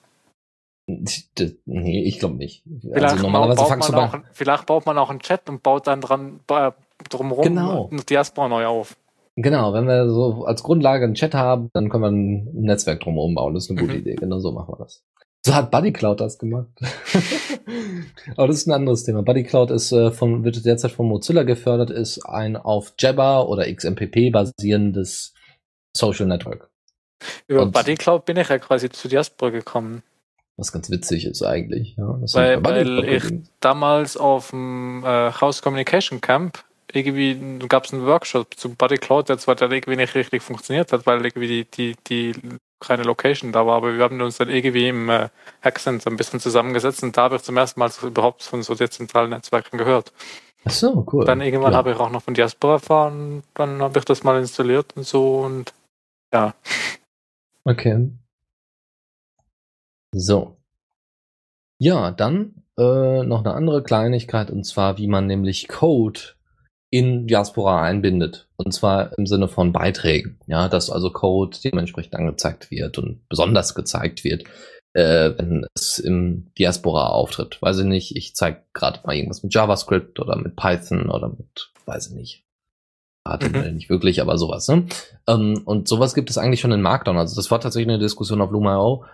[0.87, 2.65] Nee, ich glaube nicht.
[2.81, 6.01] Vielleicht, Also normalerweise baut man auch, vielleicht baut man auch einen Chat und baut dann
[6.01, 6.73] dran äh,
[7.09, 7.89] drumherum Genau.
[7.91, 8.97] eine Diaspora neu auf.
[9.37, 13.17] Genau, wenn wir so als Grundlage einen Chat haben, dann können wir ein Netzwerk drum
[13.19, 13.55] umbauen.
[13.55, 14.01] Das ist eine gute Mhm.
[14.01, 14.15] Idee.
[14.17, 15.03] Genau so machen wir das.
[15.45, 16.69] So hat BuddyCloud das gemacht.
[18.37, 19.23] Aber das ist ein anderes Thema.
[19.23, 24.31] BuddyCloud ist äh, von, wird derzeit von Mozilla gefördert, ist ein auf Jabber oder XMPP
[24.33, 25.35] basierendes
[25.97, 26.71] Social Network.
[27.47, 30.03] Über BuddyCloud bin ich ja quasi zu Diaspora gekommen.
[30.57, 31.97] Was ganz witzig ist eigentlich.
[31.97, 33.33] Ja, Weil- weil ich-.
[33.61, 36.63] Damals auf dem äh, House Communication Camp
[36.93, 41.07] irgendwie gab es einen Workshop zu BuddyCloud, der zwar dann irgendwie nicht richtig funktioniert hat,
[41.07, 44.89] weil irgendwie die, die, die keine Location da war, aber wir haben uns dann irgendwie
[44.89, 45.29] im äh,
[45.63, 48.75] Hackcent ein bisschen zusammengesetzt und da habe ich zum ersten Mal so überhaupt von so
[48.75, 50.13] dezentralen Netzwerken gehört.
[50.65, 51.25] Ach so, cool.
[51.25, 51.79] Dann irgendwann ja.
[51.79, 55.41] habe ich auch noch von Diaspora erfahren, dann habe ich das mal installiert und so
[55.41, 55.73] und
[56.33, 56.55] ja.
[57.65, 58.11] Okay.
[60.15, 60.57] So.
[61.79, 66.21] Ja, dann äh, noch eine andere Kleinigkeit und zwar, wie man nämlich Code
[66.93, 68.49] in Diaspora einbindet.
[68.57, 70.39] Und zwar im Sinne von Beiträgen.
[70.47, 74.45] Ja, dass also Code dementsprechend angezeigt wird und besonders gezeigt wird,
[74.93, 77.61] äh, wenn es im Diaspora auftritt.
[77.63, 81.73] Weiß ich nicht, ich zeige gerade mal irgendwas mit JavaScript oder mit Python oder mit,
[81.87, 82.45] weiß ich nicht.
[83.27, 84.69] HTML nicht wirklich, aber sowas.
[84.69, 84.87] Ne?
[85.27, 87.17] Ähm, und sowas gibt es eigentlich schon in Markdown.
[87.17, 89.05] Also das war tatsächlich eine Diskussion auf Luma.io.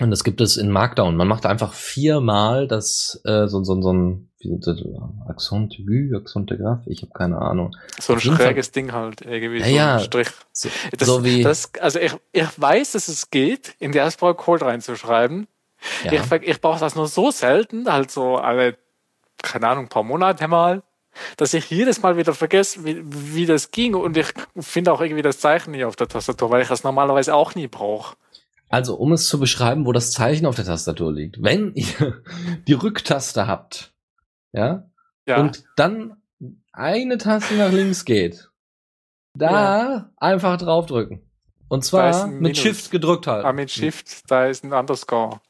[0.00, 1.16] Und das gibt es in Markdown.
[1.16, 7.02] Man macht einfach viermal das, äh, so, so, so ein aigu, Accent de grave, ich
[7.02, 7.74] habe keine Ahnung.
[7.98, 8.36] So ein Fall.
[8.36, 9.94] schräges Ding halt, irgendwie Ja, so ja.
[9.94, 10.28] ein Strich.
[10.52, 14.66] So, Das, so wie, das, also ich, ich weiß, dass es geht, in Diaspora Code
[14.66, 15.46] reinzuschreiben.
[16.04, 16.12] ja.
[16.12, 18.76] Ich, ich brauche das nur so selten, halt so alle,
[19.42, 20.82] keine Ahnung, paar Monate mal,
[21.38, 23.94] dass ich jedes Mal wieder vergesse, wie, wie das ging.
[23.94, 24.26] Und ich
[24.58, 27.68] finde auch irgendwie das Zeichen nie auf der Tastatur, weil ich das normalerweise auch nie
[27.68, 28.16] brauche.
[28.68, 31.42] Also, um es zu beschreiben, wo das Zeichen auf der Tastatur liegt.
[31.42, 32.22] Wenn ihr
[32.66, 33.92] die Rücktaste habt,
[34.52, 34.88] ja,
[35.26, 36.16] Ja, und dann
[36.72, 38.50] eine Taste nach links geht,
[39.34, 41.22] da einfach draufdrücken.
[41.68, 42.58] Und zwar mit Minus.
[42.58, 43.46] Shift gedrückt halten.
[43.46, 45.40] ah, mit Shift, da ist ein Underscore.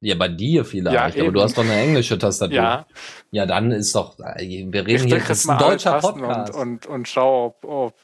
[0.00, 2.54] Ja, bei dir vielleicht, Ja, aber du hast doch eine englische Tastatur.
[2.54, 2.86] Ja,
[3.32, 5.98] Ja, dann ist doch, äh, wir ich reden hier, drücke das jetzt ist ein deutscher
[5.98, 6.54] Podcast.
[6.54, 7.94] und, und, und schaue, ob, ob.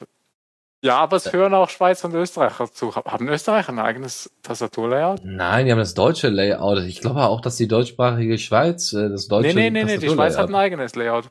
[0.84, 2.94] Ja, aber es hören auch Schweiz und Österreicher zu.
[2.94, 5.22] Haben Österreicher ein eigenes Tastaturlayout?
[5.24, 6.80] Nein, die haben das deutsche Layout.
[6.84, 10.10] Ich glaube auch, dass die deutschsprachige Schweiz äh, das deutsche Nee, nee, nee, nee, die
[10.10, 11.30] Schweiz hat ein eigenes Layout.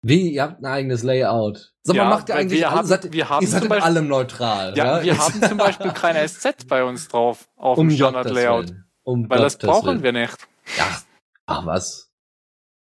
[0.00, 1.74] Wie, ihr habt ein eigenes Layout.
[1.82, 3.68] Sag mal, Ja, macht ihr eigentlich wir alle, haben- seid, wir haben ihr seid in
[3.68, 4.72] Beispiel- allem neutral.
[4.78, 8.72] Ja, wir Ihr haben zum Beispiel keine SZ bei uns drauf auf um dem Standard-Layout.
[9.02, 10.36] Um Weil das Gottes brauchen wir nicht.
[10.78, 10.84] Ja,
[11.44, 12.10] ach was.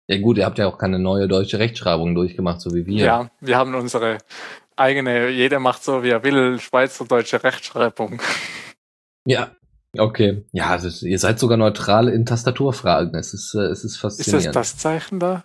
[0.07, 3.03] Ja gut, ihr habt ja auch keine neue deutsche Rechtschreibung durchgemacht, so wie wir.
[3.05, 4.17] Ja, wir haben unsere
[4.75, 8.21] eigene, jeder macht so, wie er will, schweizerdeutsche Rechtschreibung.
[9.25, 9.55] Ja.
[9.97, 10.43] Okay.
[10.51, 13.13] Ja, das, ihr seid sogar neutral in Tastaturfragen.
[13.15, 14.47] Es ist, äh, es ist Ist faszinierend.
[14.55, 15.43] das das Zeichen da?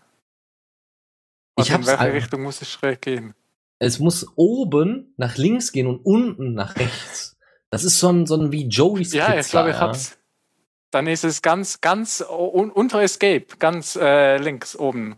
[1.59, 3.35] Ich Also hab's in welche ein- Richtung muss es schräg gehen?
[3.81, 7.37] Es muss oben nach links gehen und unten nach rechts.
[7.71, 9.41] Das ist so ein, so ein wie Joey's Ja, Pizza.
[9.41, 9.81] ich glaube, ich ja.
[9.83, 10.19] hab's.
[10.91, 15.17] Dann ist es ganz, ganz un unter Escape, ganz äh, links oben.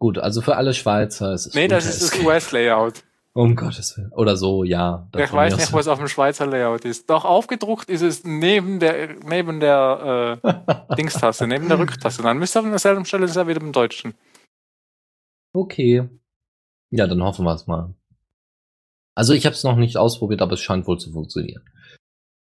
[0.00, 2.24] Gut, also für alle Schweizer ist es Nee, das ist das.
[2.24, 3.04] US-Layout.
[3.34, 4.10] Um Gottes Willen.
[4.12, 5.06] Oder so, ja.
[5.14, 5.72] Ich weiß nicht, aus.
[5.74, 7.10] was auf dem Schweizer Layout ist.
[7.10, 12.22] Doch aufgedruckt ist es neben der neben der äh, Dingstaste, neben der Rücktaste.
[12.22, 14.14] Dann müsste an derselben Stelle sein wie im Deutschen.
[15.52, 16.08] Okay.
[16.90, 17.94] Ja, dann hoffen wir es mal.
[19.14, 21.62] Also ich habe es noch nicht ausprobiert, aber es scheint wohl zu funktionieren.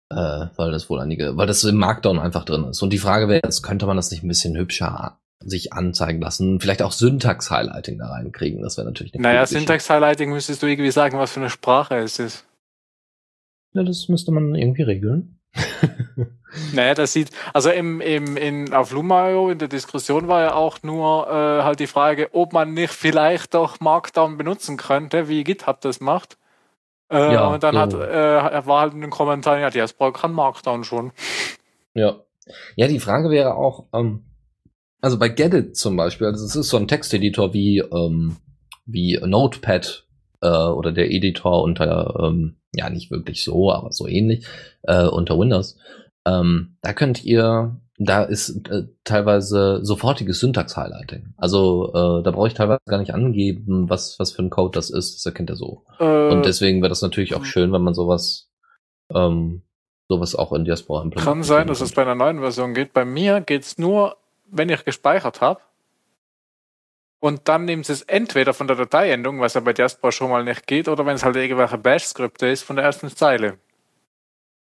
[0.10, 2.82] Äh, weil das wohl einige, weil das im Markdown einfach drin ist.
[2.82, 6.60] Und die Frage wäre jetzt, könnte man das nicht ein bisschen hübscher sich anzeigen lassen?
[6.60, 11.18] Vielleicht auch Syntax-Highlighting da reinkriegen, das wäre natürlich eine Naja, Syntax-Highlighting müsstest du irgendwie sagen,
[11.18, 12.46] was für eine Sprache es ist.
[13.74, 15.40] Ja, das müsste man irgendwie regeln.
[16.74, 20.82] naja, das sieht, also im, im, in, auf Lumayo in der Diskussion war ja auch
[20.84, 25.82] nur äh, halt die Frage, ob man nicht vielleicht doch Markdown benutzen könnte, wie GitHub
[25.82, 26.38] das macht.
[27.12, 27.80] Äh, ja, und dann so.
[27.82, 31.12] hat, äh, war halt in den Kommentaren, ja, Diaspora kann Markdown schon.
[31.94, 32.18] Ja.
[32.76, 34.24] Ja, die Frage wäre auch, ähm,
[35.02, 38.38] also bei Gedit zum Beispiel, also es ist so ein Texteditor wie, ähm,
[38.86, 40.06] wie Notepad
[40.42, 44.46] äh, oder der Editor unter, ähm, ja nicht wirklich so, aber so ähnlich,
[44.84, 45.78] äh, unter Windows.
[46.26, 51.34] Ähm, da könnt ihr da ist äh, teilweise sofortiges Syntax-Highlighting.
[51.36, 54.90] Also äh, da brauche ich teilweise gar nicht angeben, was, was für ein Code das
[54.92, 55.16] ist.
[55.16, 55.84] Das erkennt er so.
[56.00, 58.52] Äh, und deswegen wäre das natürlich auch schön, wenn man sowas,
[59.14, 59.64] ähm,
[60.08, 61.34] sowas auch in Diaspora implementiert.
[61.34, 62.94] Kann sein, dass es bei einer neuen Version geht.
[62.94, 64.18] Bei mir geht's nur,
[64.50, 65.62] wenn ich gespeichert habe.
[67.20, 70.68] Und dann nimmt es entweder von der Dateiendung, was ja bei Diaspora schon mal nicht
[70.68, 73.58] geht, oder wenn es halt irgendwelche Bash-Skripte ist von der ersten Zeile.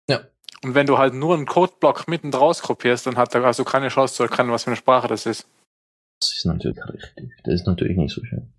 [0.07, 0.21] Ja.
[0.63, 3.89] Und wenn du halt nur einen Codeblock mitten draus kopierst, dann hat er also keine
[3.89, 5.47] Chance zu erkennen, was für eine Sprache das ist.
[6.19, 7.31] Das ist natürlich richtig.
[7.43, 8.53] Das ist natürlich nicht so schön.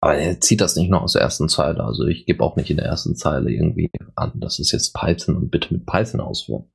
[0.00, 1.82] Aber er zieht das nicht nur aus der ersten Zeile.
[1.82, 5.34] Also ich gebe auch nicht in der ersten Zeile irgendwie an, das ist jetzt Python
[5.34, 6.70] und bitte mit Python ausführen.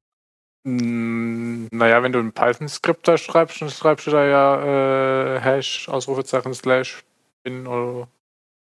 [0.63, 5.88] Mm, naja, wenn du ein Python-Skript da schreibst, dann schreibst du da ja äh, Hash,
[5.89, 7.04] Ausrufezeichen, Slash,
[7.43, 8.08] Bin oder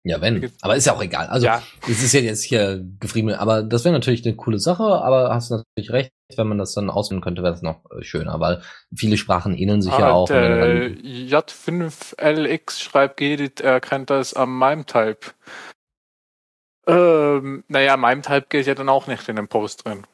[0.06, 0.52] ja, wenn.
[0.62, 1.26] Aber ist ja auch egal.
[1.26, 1.60] Also, ja.
[1.88, 3.40] es ist ja jetzt hier gefriemelt.
[3.40, 4.84] Aber das wäre natürlich eine coole Sache.
[4.84, 8.38] Aber hast natürlich recht, wenn man das dann auswählen könnte, wäre es noch äh, schöner,
[8.38, 8.62] weil
[8.94, 10.28] viele Sprachen ähneln sich ah, ja auch.
[10.28, 15.32] Der J5LX schreibt Gedit, er kennt das am MIME-Type.
[16.86, 20.06] Ähm, naja, MIME-Type geht ja dann auch nicht in dem Post drin.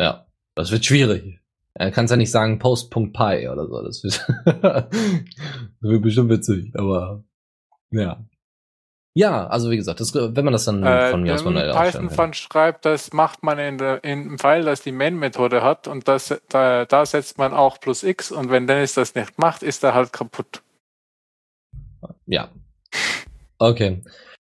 [0.00, 0.25] Ja,
[0.56, 1.40] das wird schwierig.
[1.74, 3.82] Er kann es ja nicht sagen Post.py oder so.
[3.82, 4.26] Das wird,
[4.62, 4.90] das
[5.80, 7.22] wird bestimmt witzig, aber
[7.90, 8.24] ja.
[9.14, 12.10] Ja, also wie gesagt, das, wenn man das dann äh, von mir aus manuell Python
[12.10, 16.06] von schreibt, das macht man in der, in dem Fall, das die Main-Methode hat und
[16.06, 19.82] das, da, da setzt man auch plus x und wenn Dennis das nicht macht, ist
[19.84, 20.62] er halt kaputt.
[22.26, 22.50] Ja.
[23.58, 24.02] Okay.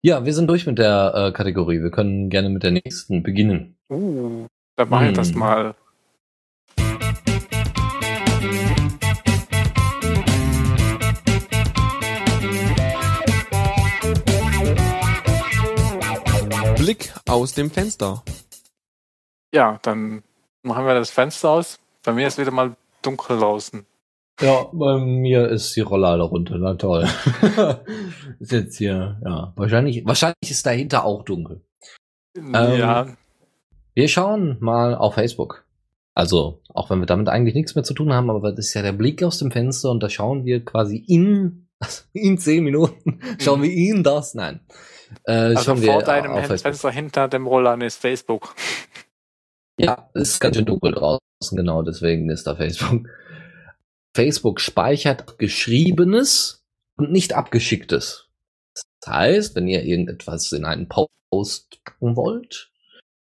[0.01, 1.81] Ja, wir sind durch mit der äh, Kategorie.
[1.81, 3.77] Wir können gerne mit der nächsten beginnen.
[3.89, 5.09] Uh, dann mach hm.
[5.09, 5.39] ich das hm.
[5.39, 5.75] mal.
[16.85, 18.23] Blick aus dem Fenster.
[19.51, 20.21] Ja, dann
[20.61, 21.79] machen wir das Fenster aus.
[22.03, 23.87] Bei mir ist wieder mal dunkel draußen.
[24.39, 26.59] Ja, bei mir ist die Rollade runter.
[26.59, 27.07] Na toll.
[28.39, 29.51] ist jetzt hier, ja.
[29.55, 31.61] Wahrscheinlich, wahrscheinlich ist dahinter auch dunkel.
[32.37, 33.01] Ja.
[33.01, 33.17] Ähm,
[33.95, 35.65] wir schauen mal auf Facebook.
[36.13, 38.83] Also, auch wenn wir damit eigentlich nichts mehr zu tun haben, aber das ist ja
[38.83, 41.67] der Blick aus dem Fenster und da schauen wir quasi in,
[42.13, 44.59] in zehn Minuten, schauen wir in das, nein,
[45.25, 48.55] äh, also vor deinem Fenster hinter dem Rollern ist Facebook.
[49.79, 53.07] Ja, es ist ganz schön dunkel draußen, genau deswegen ist da Facebook.
[54.15, 56.63] Facebook speichert geschriebenes
[56.97, 58.29] und nicht abgeschicktes.
[58.73, 62.71] Das heißt, wenn ihr irgendetwas in einen Post packen wollt,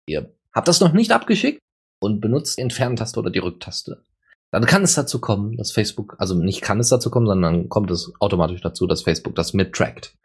[0.08, 1.60] ihr habt das noch nicht abgeschickt
[2.01, 4.03] und benutzt die Entferntaste oder die Rücktaste.
[4.51, 7.91] Dann kann es dazu kommen, dass Facebook, also nicht kann es dazu kommen, sondern kommt
[7.91, 10.15] es automatisch dazu, dass Facebook das mittrackt.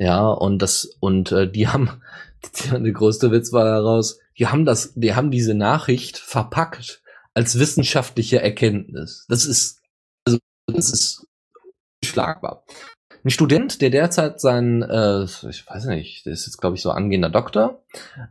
[0.00, 2.02] Ja, und das, und äh, die haben,
[2.72, 7.02] der größte Witz war daraus, die haben das, die haben diese Nachricht verpackt
[7.34, 9.26] als wissenschaftliche Erkenntnis.
[9.28, 9.80] Das ist,
[10.26, 11.26] also, das ist
[12.02, 12.64] schlagbar.
[13.22, 16.90] Ein Student, der derzeit sein, äh, ich weiß nicht, der ist jetzt, glaube ich, so
[16.90, 17.84] angehender Doktor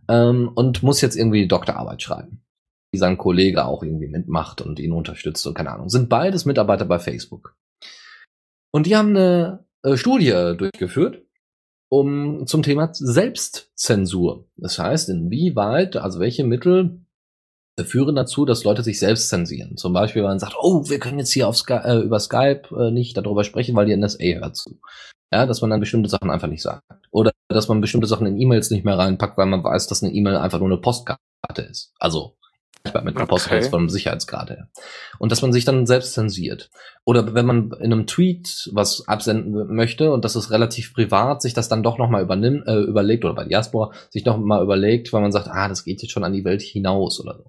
[0.08, 2.42] ähm, und muss jetzt irgendwie Doktorarbeit schreiben,
[2.92, 5.90] die sein Kollege auch irgendwie mitmacht und ihn unterstützt und keine Ahnung.
[5.90, 7.56] Sind beides Mitarbeiter bei Facebook.
[8.72, 11.29] Und die haben eine äh, Studie durchgeführt
[11.90, 14.46] um zum Thema Selbstzensur.
[14.58, 17.02] Das heißt, inwieweit, also welche Mittel
[17.84, 19.78] führen dazu, dass Leute sich selbst zensieren.
[19.78, 22.64] Zum Beispiel, wenn man sagt, oh, wir können jetzt hier auf Sky äh, über Skype
[22.78, 24.80] äh, nicht darüber sprechen, weil die NSA hört zu.
[25.32, 26.84] Ja, dass man dann bestimmte Sachen einfach nicht sagt.
[27.12, 30.14] Oder dass man bestimmte Sachen in E-Mails nicht mehr reinpackt, weil man weiß, dass eine
[30.14, 31.94] E-Mail einfach nur eine Postkarte ist.
[32.00, 32.36] Also
[32.86, 33.62] mit einem Okay.
[33.64, 34.68] Vom Sicherheitsgrad her.
[35.20, 36.70] Und dass man sich dann selbst zensiert.
[37.06, 41.54] Oder wenn man in einem Tweet was absenden möchte und das ist relativ privat, sich
[41.54, 45.22] das dann doch nochmal übernimmt, äh, überlegt, oder bei Diaspora, sich noch mal überlegt, weil
[45.22, 47.46] man sagt, ah, das geht jetzt schon an die Welt hinaus oder so.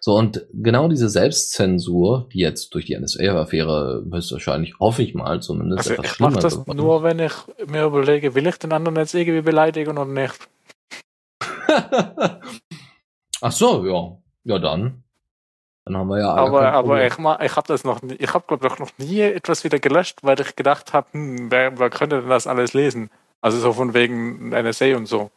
[0.00, 5.90] So, und genau diese Selbstzensur, die jetzt durch die NSA-Affäre höchstwahrscheinlich, hoffe ich mal zumindest,
[5.90, 6.76] Also etwas ich mache schlimmer das geworden.
[6.76, 7.32] nur, wenn ich
[7.66, 10.34] mir überlege, will ich den anderen jetzt irgendwie beleidigen oder nicht?
[13.40, 14.18] Ach so, ja.
[14.48, 15.04] Ja, dann.
[15.84, 18.46] Dann haben wir ja alle Aber, aber ich, ich habe das noch nie, ich habe
[18.46, 22.20] glaube ich noch nie etwas wieder gelöscht, weil ich gedacht habe, hm, wer, wer könnte
[22.20, 23.10] denn das alles lesen?
[23.42, 25.30] Also so von wegen NSA und so.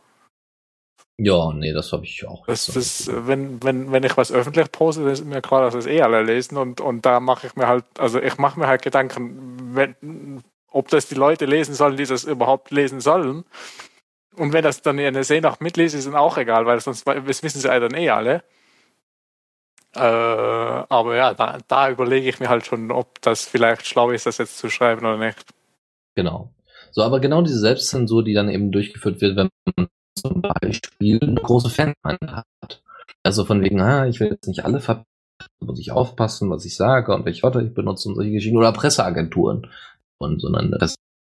[1.17, 2.45] Ja, nee, das habe ich auch.
[2.47, 5.87] Das, das, wenn, wenn, wenn ich was öffentlich poste, dann ist mir klar, dass das
[5.87, 8.81] eh alle lesen und, und da mache ich mir halt, also ich mache mir halt
[8.81, 13.43] Gedanken, wenn, ob das die Leute lesen sollen, die das überhaupt lesen sollen.
[14.37, 17.43] Und wenn das dann die NSA noch mitliest, ist dann auch egal, weil sonst das
[17.43, 18.43] wissen sie dann eh alle.
[19.95, 24.25] Äh, aber ja, da, da überlege ich mir halt schon, ob das vielleicht schlau ist,
[24.25, 25.45] das jetzt zu schreiben oder nicht.
[26.15, 26.53] Genau.
[26.91, 31.35] So, aber genau diese Selbstzensur, die dann eben durchgeführt wird, wenn man zum Beispiel eine
[31.35, 32.83] große Fangemeinde hat.
[33.23, 35.05] Also von wegen, ah, ich will jetzt nicht alle ver
[35.59, 38.57] muss ich aufpassen, was ich sage und welche Wörter ich benutze und solche Geschichten.
[38.57, 39.67] Oder Presseagenturen.
[40.19, 40.71] Und, sondern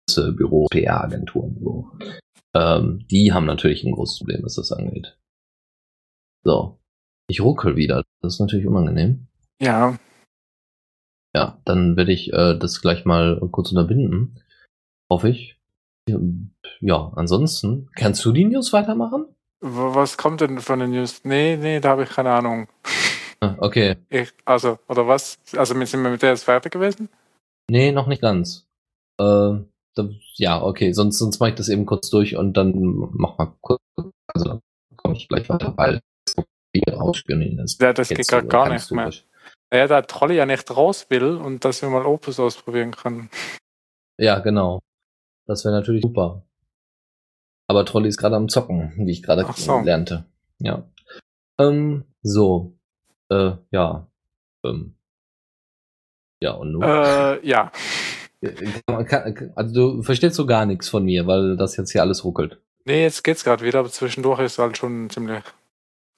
[0.06, 1.56] Pressebüro, PR-Agenturen.
[1.62, 1.90] So.
[2.54, 5.16] Ähm, die haben natürlich ein großes Problem, was das angeht.
[6.44, 6.78] So.
[7.28, 8.04] Ich ruckel wieder.
[8.22, 9.26] Das ist natürlich unangenehm.
[9.60, 9.96] Ja,
[11.34, 14.40] Ja, dann werde ich äh, das gleich mal kurz unterbinden.
[15.10, 15.58] Hoffe ich.
[16.80, 19.26] Ja, ansonsten, kannst du die News weitermachen?
[19.66, 21.24] was kommt denn von den News?
[21.24, 22.68] Nee, nee, da habe ich keine Ahnung.
[23.40, 23.96] Ah, Okay.
[24.10, 25.38] Ich, also, oder was?
[25.56, 27.08] Also sind wir mit der jetzt fertig gewesen?
[27.70, 28.66] Nee, noch nicht ganz.
[29.18, 29.24] Äh,
[29.94, 32.72] da, ja, okay, sonst, sonst mache ich das eben kurz durch und dann
[33.12, 33.80] mach mal kurz,
[34.34, 34.60] also dann
[34.96, 36.00] komme ich gleich weiter, weil
[36.74, 37.80] wir ausspionieren ist.
[37.80, 39.12] Ja, das geht äh, gar nicht mehr.
[39.70, 43.30] Naja, da Trolli ja nicht raus will und dass wir mal Opus ausprobieren können.
[44.18, 44.80] Ja, genau.
[45.46, 46.42] Das wäre natürlich super.
[47.66, 49.80] Aber Trolli ist gerade am Zocken, wie ich gerade so.
[49.80, 50.24] lernte.
[50.58, 50.84] Ja.
[51.58, 52.76] Ähm, so.
[53.30, 54.06] Äh, ja.
[54.64, 54.94] Ähm.
[56.40, 56.82] Ja, und nun?
[56.82, 57.72] Äh, ja.
[58.86, 62.60] Kann- Also du verstehst so gar nichts von mir, weil das jetzt hier alles ruckelt.
[62.84, 65.42] Nee, jetzt geht's gerade wieder, aber zwischendurch ist halt schon ziemlich.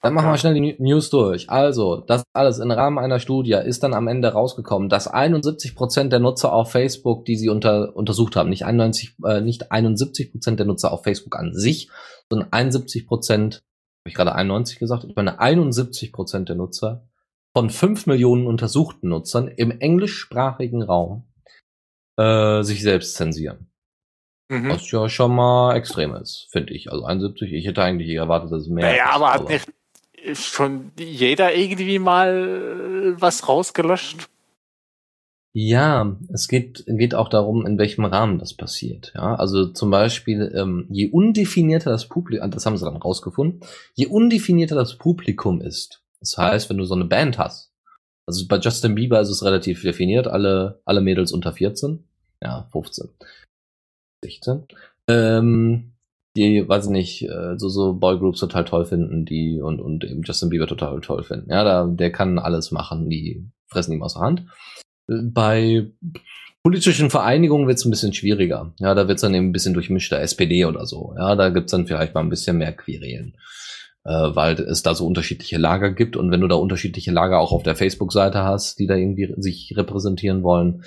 [0.01, 1.49] Dann machen wir schnell die New- News durch.
[1.49, 6.19] Also, das alles im Rahmen einer Studie ist dann am Ende rausgekommen, dass 71% der
[6.19, 10.91] Nutzer auf Facebook, die sie unter, untersucht haben, nicht 91, äh, nicht 71% der Nutzer
[10.91, 11.89] auf Facebook an sich,
[12.29, 13.61] sondern 71%, habe
[14.05, 17.07] ich gerade 91 gesagt, ich meine 71% der Nutzer
[17.55, 21.23] von 5 Millionen untersuchten Nutzern im englischsprachigen Raum
[22.19, 23.71] äh, sich selbst zensieren.
[24.49, 24.69] Mhm.
[24.69, 26.91] Was ja schon mal extrem ist, finde ich.
[26.91, 29.67] Also 71, ich hätte eigentlich erwartet, dass es mehr Naja, ist, aber hat nicht
[30.35, 34.27] schon jeder irgendwie mal was rausgelöscht?
[35.59, 39.11] Ja, es geht, geht auch darum, in welchem Rahmen das passiert.
[39.15, 43.61] Ja, also zum Beispiel, ähm, je undefinierter das Publikum, das haben sie dann rausgefunden,
[43.95, 46.03] je undefinierter das Publikum ist.
[46.19, 47.73] Das heißt, wenn du so eine Band hast,
[48.27, 52.03] also bei Justin Bieber ist es relativ definiert, alle, alle Mädels unter 14,
[52.43, 53.09] ja, 15,
[54.23, 54.67] 16,
[55.07, 55.93] ähm,
[56.37, 60.21] die, weiß ich nicht, äh, so, so Boygroups total toll finden, die und, und eben
[60.23, 61.51] Justin Bieber total toll finden.
[61.51, 64.45] Ja, da, der kann alles machen, die fressen ihm aus der Hand.
[65.07, 65.91] Bei
[66.63, 68.73] politischen Vereinigungen wird es ein bisschen schwieriger.
[68.79, 71.13] Ja, da wird es dann eben ein bisschen durchmischter, SPD oder so.
[71.17, 73.37] Ja, da gibt's dann vielleicht mal ein bisschen mehr Querelen.
[74.07, 77.51] Äh, weil es da so unterschiedliche Lager gibt und wenn du da unterschiedliche Lager auch
[77.51, 80.83] auf der Facebook-Seite hast, die da irgendwie sich repräsentieren wollen,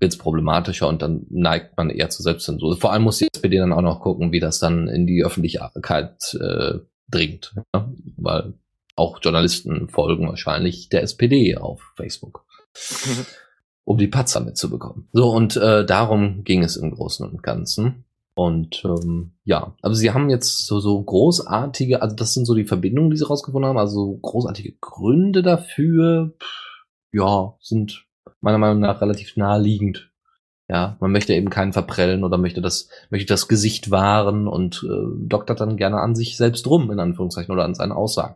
[0.00, 2.76] wird's problematischer und dann neigt man eher zur Selbstzensur.
[2.76, 6.34] Vor allem muss die SPD dann auch noch gucken, wie das dann in die Öffentlichkeit
[6.40, 6.78] äh,
[7.10, 7.54] dringt.
[7.74, 7.90] Ja?
[8.16, 8.54] Weil
[8.96, 12.44] auch Journalisten folgen wahrscheinlich der SPD auf Facebook
[13.84, 15.08] um die Patzer mitzubekommen.
[15.12, 18.04] So, und äh, darum ging es im Großen und Ganzen.
[18.34, 22.66] Und ähm, ja, aber sie haben jetzt so, so großartige, also das sind so die
[22.66, 26.34] Verbindungen, die sie rausgefunden haben, also großartige Gründe dafür,
[27.10, 28.07] ja, sind
[28.40, 30.10] meiner Meinung nach relativ naheliegend.
[30.70, 35.26] Ja, man möchte eben keinen verprellen oder möchte das, möchte das Gesicht wahren und äh,
[35.26, 38.34] doktert dann gerne an sich selbst rum, in Anführungszeichen, oder an seinen Aussagen.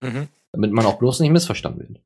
[0.00, 0.28] Mhm.
[0.52, 2.00] Damit man auch bloß nicht missverstanden wird.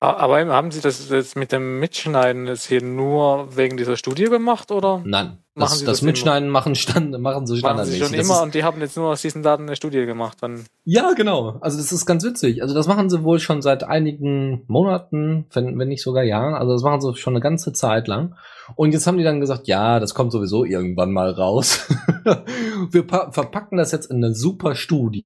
[0.00, 4.70] Aber haben Sie das jetzt mit dem Mitschneiden jetzt hier nur wegen dieser Studie gemacht
[4.70, 7.98] oder Nein, Machen das, Sie das das Mitschneiden machen, stand, machen sie machen Sie standardmäßig.
[8.02, 10.38] schon Das immer und die haben jetzt nur aus diesen Daten eine Studie gemacht?
[10.40, 11.58] Dann ja, genau.
[11.60, 12.62] Also das ist ganz witzig.
[12.62, 16.54] Also das machen sie wohl schon seit einigen Monaten, wenn, wenn nicht sogar Jahren.
[16.54, 18.34] Also das machen sie schon eine ganze Zeit lang.
[18.76, 21.86] Und jetzt haben die dann gesagt, ja, das kommt sowieso irgendwann mal raus.
[22.90, 25.24] Wir pa- verpacken das jetzt in eine super Studie.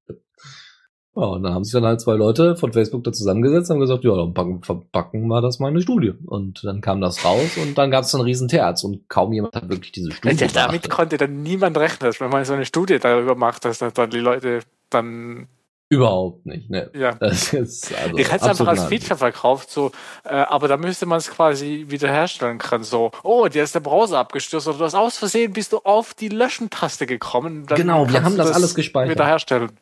[1.15, 3.81] Ja, und dann haben sich dann halt zwei Leute von Facebook da zusammengesetzt und haben
[3.81, 6.13] gesagt, ja, dann packen, verpacken wir das mal in eine Studie.
[6.25, 9.55] Und dann kam das raus und dann gab es einen riesen Terz und kaum jemand
[9.55, 10.89] hat wirklich diese Studie Ja, damit beachtet.
[10.91, 14.17] konnte dann niemand rechnen, dass wenn man so eine Studie darüber macht, dass dann die
[14.19, 15.47] Leute dann,
[15.89, 16.89] Überhaupt nicht, ne.
[16.95, 17.13] ja.
[17.13, 18.85] Das ist also Ich hätte es einfach als.
[18.85, 19.91] Feature verkauft, so,
[20.23, 22.83] äh, aber da müsste man es quasi wiederherstellen können.
[22.83, 26.15] So, oh, dir ist der Browser abgestürzt oder du hast aus Versehen bist du auf
[26.15, 27.67] die Löschen-Taste gekommen.
[27.67, 29.11] Genau, wir haben du das alles gespeichert.
[29.11, 29.73] Wiederherstellen.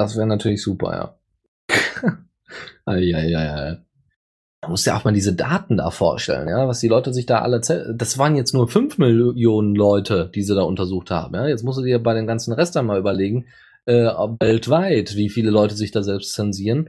[0.00, 1.14] Das wäre natürlich super,
[1.68, 1.78] ja.
[2.86, 3.82] Eieiei.
[4.62, 7.42] Man muss ja auch mal diese Daten da vorstellen, ja, was die Leute sich da
[7.42, 11.46] alle, das waren jetzt nur 5 Millionen Leute, die sie da untersucht haben, ja.
[11.46, 13.44] Jetzt musst du dir bei den ganzen Rest mal überlegen,
[13.84, 14.06] äh,
[14.40, 16.88] weltweit, wie viele Leute sich da selbst zensieren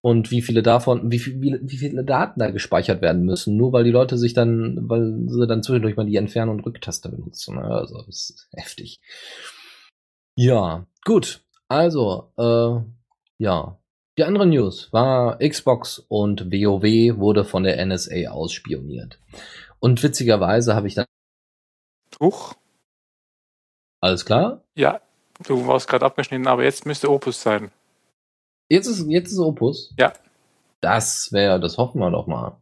[0.00, 3.82] und wie viele davon, wie, viel, wie viele Daten da gespeichert werden müssen, nur weil
[3.82, 7.56] die Leute sich dann, weil sie dann zwischendurch mal die Entfern- und Rücktaste benutzen.
[7.56, 7.64] ne?
[7.64, 9.00] Also, das ist heftig.
[10.36, 11.42] Ja, gut.
[11.72, 12.84] Also, äh,
[13.42, 13.78] ja.
[14.18, 19.18] Die andere News war Xbox und WoW wurde von der NSA ausspioniert.
[19.80, 21.06] Und witzigerweise habe ich dann,
[22.20, 22.52] Huch.
[24.02, 24.60] alles klar?
[24.74, 25.00] Ja,
[25.46, 27.70] du warst gerade abgeschnitten, aber jetzt müsste Opus sein.
[28.68, 29.94] Jetzt ist, jetzt ist Opus.
[29.98, 30.12] Ja.
[30.82, 32.60] Das wäre, das hoffen wir doch mal.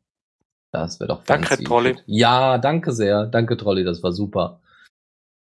[0.71, 1.65] Das wäre doch Danke, fancy.
[1.65, 1.97] Trolli.
[2.07, 3.27] Ja, danke sehr.
[3.27, 4.61] Danke, Trolli, das war super.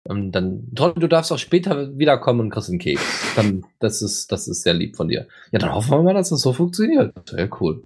[0.09, 3.01] Ähm, dann, Trolli, du darfst auch später wiederkommen und kriegst einen Keks.
[3.35, 5.27] Dann, das ist, das ist sehr lieb von dir.
[5.51, 7.13] Ja, dann hoffen wir mal, dass das so funktioniert.
[7.29, 7.83] Sehr cool.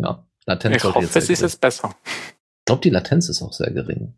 [0.00, 1.94] Ja, Latenz Ich hoffe, jetzt es ist jetzt besser.
[2.04, 4.14] Ich glaube, die Latenz ist auch sehr gering.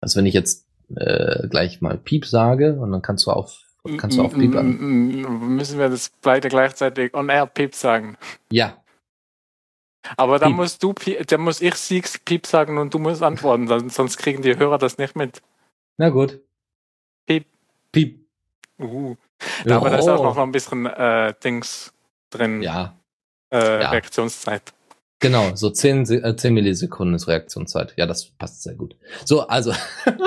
[0.00, 3.60] Also wenn ich jetzt äh, gleich mal Piep sage und dann kannst du auf
[3.98, 4.78] kannst du auf Piep an.
[5.56, 8.16] Müssen wir das beide gleichzeitig on air Piep sagen.
[8.50, 8.76] Ja,
[10.16, 10.56] Aber dann Piep.
[10.56, 10.94] musst du,
[11.26, 14.98] dann muss ich Siegs Piep sagen und du musst antworten, sonst kriegen die Hörer das
[14.98, 15.42] nicht mit.
[15.98, 16.40] na gut.
[17.26, 17.46] Piep.
[17.92, 18.26] Piep.
[18.80, 19.16] Uh.
[19.64, 21.92] Ja, aber da ist auch noch ein bisschen äh, Dings
[22.30, 22.94] drin, Ja,
[23.52, 23.90] äh, ja.
[23.90, 24.72] Reaktionszeit.
[25.20, 25.54] genau.
[25.54, 27.92] So 10, Se- äh, 10 Millisekunden ist Reaktionszeit.
[27.96, 28.96] Ja, das passt sehr gut.
[29.24, 29.72] So, also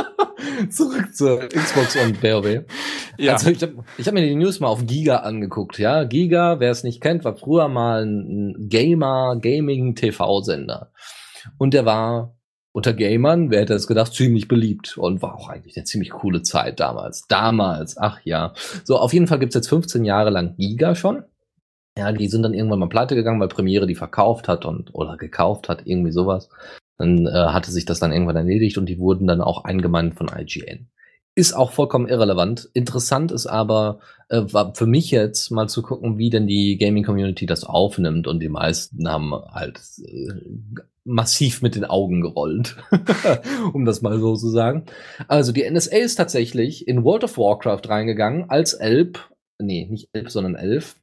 [0.69, 2.63] zurück zur Xbox und WoW.
[3.17, 6.03] Ja, Also ich habe hab mir die News mal auf Giga angeguckt, ja.
[6.03, 10.91] Giga, wer es nicht kennt, war früher mal ein Gamer, Gaming-TV-Sender.
[11.57, 12.35] Und der war
[12.75, 16.41] unter Gamern, wer hätte es gedacht, ziemlich beliebt und war auch eigentlich eine ziemlich coole
[16.41, 17.25] Zeit damals.
[17.29, 18.53] Damals, ach ja.
[18.83, 21.23] So, auf jeden Fall gibt's jetzt 15 Jahre lang Giga schon.
[21.97, 25.15] Ja, die sind dann irgendwann mal pleite gegangen, weil Premiere die verkauft hat und oder
[25.15, 26.49] gekauft hat, irgendwie sowas.
[26.97, 30.29] Dann äh, hatte sich das dann irgendwann erledigt und die wurden dann auch eingemeindet von
[30.37, 30.89] IGN.
[31.33, 32.69] Ist auch vollkommen irrelevant.
[32.73, 37.45] Interessant ist aber, äh, war für mich jetzt mal zu gucken, wie denn die Gaming-Community
[37.45, 38.27] das aufnimmt.
[38.27, 40.33] Und die meisten haben halt äh,
[41.05, 42.77] massiv mit den Augen gerollt,
[43.73, 44.85] um das mal so zu sagen.
[45.27, 49.29] Also die NSA ist tatsächlich in World of Warcraft reingegangen als Elb,
[49.59, 50.97] nee, nicht Elb, sondern Elf.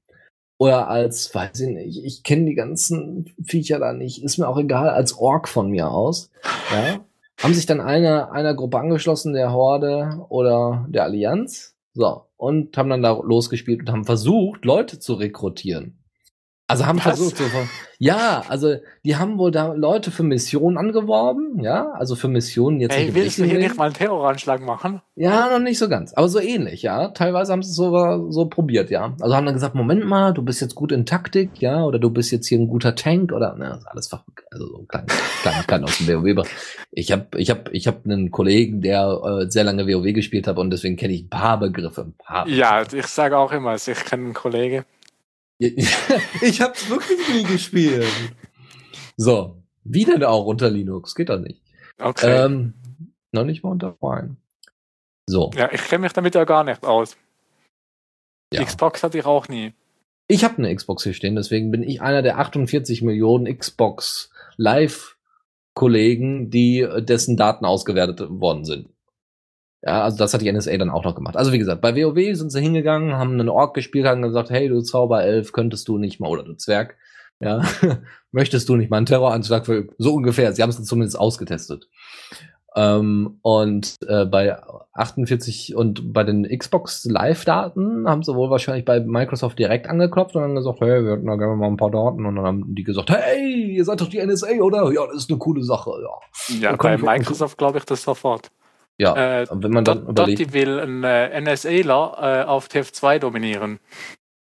[0.59, 4.59] Oder als, weiß ich nicht, ich kenne die ganzen Viecher da nicht, ist mir auch
[4.59, 6.31] egal, als Ork von mir aus.
[6.73, 7.01] Ja,
[7.43, 11.75] haben sich dann einer, einer Gruppe angeschlossen, der Horde oder der Allianz.
[11.95, 16.02] So, und haben dann da losgespielt und haben versucht, Leute zu rekrutieren.
[16.73, 17.05] Also haben Was?
[17.05, 17.45] versucht, so,
[17.99, 22.97] ja, also die haben wohl da Leute für Missionen angeworben, ja, also für Missionen jetzt
[22.97, 25.03] Ey, willst du hier nicht mal einen Terroranschlag machen?
[25.15, 27.09] Ja, noch nicht so ganz, aber so ähnlich, ja.
[27.09, 29.15] Teilweise haben sie es so, so probiert, ja.
[29.21, 32.11] Also haben dann gesagt, Moment mal, du bist jetzt gut in Taktik, ja, oder du
[32.11, 34.11] bist jetzt hier ein guter Tank oder ist alles
[34.51, 35.07] also so klein,
[35.43, 36.47] klein, klein aus dem WoW.
[36.91, 40.59] Ich habe ich hab, ich hab einen Kollegen, der äh, sehr lange WoW gespielt hat
[40.59, 42.03] und deswegen kenne ich ein paar Begriffe.
[42.03, 44.85] Ein paar Ja, ich sage auch immer, ich kenne einen Kollege.
[46.43, 48.07] ich hab's wirklich nie gespielt.
[49.17, 51.15] So, wie denn auch unter Linux?
[51.15, 51.61] Geht doch nicht.
[51.99, 52.45] Okay.
[52.45, 52.75] Ähm,
[53.33, 54.37] noch nicht mal unter Wine.
[55.29, 55.51] So.
[55.55, 57.17] ja, ich kenne mich damit ja gar nicht aus.
[58.53, 58.65] Ja.
[58.65, 59.73] Xbox hatte ich auch nie.
[60.29, 66.51] Ich habe eine Xbox hier stehen, deswegen bin ich einer der 48 Millionen Xbox Live-Kollegen,
[66.51, 68.89] die dessen Daten ausgewertet worden sind.
[69.85, 71.37] Ja, also das hat die NSA dann auch noch gemacht.
[71.37, 74.69] Also wie gesagt, bei WoW sind sie hingegangen, haben einen Ork gespielt, haben gesagt, hey,
[74.69, 76.97] du Zauberelf, könntest du nicht mal, oder du Zwerg,
[77.41, 77.63] ja,
[78.31, 81.89] möchtest du nicht mal einen Terroranschlag für, so ungefähr, sie haben es zumindest ausgetestet.
[82.75, 84.57] Ähm, und äh, bei
[84.95, 90.43] 48 und bei den Xbox Live-Daten haben sie wohl wahrscheinlich bei Microsoft direkt angeklopft und
[90.43, 92.25] dann gesagt, hey, wir hätten da gerne mal ein paar Daten.
[92.25, 94.91] Und dann haben die gesagt, hey, ihr seid doch die NSA, oder?
[94.91, 96.61] Ja, das ist eine coole Sache, ja.
[96.61, 98.51] Ja, bei Microsoft glaube ich das sofort.
[98.99, 103.19] Ja, Äh, und wenn man dann überlegt, Dotti will einen äh, NSAler äh, auf TF2
[103.19, 103.79] dominieren.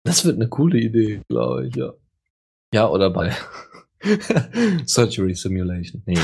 [0.05, 1.93] das wird eine coole Idee, glaube ich, ja.
[2.72, 3.32] Ja, oder bei
[4.87, 6.03] Surgery Simulation.
[6.07, 6.18] Nee.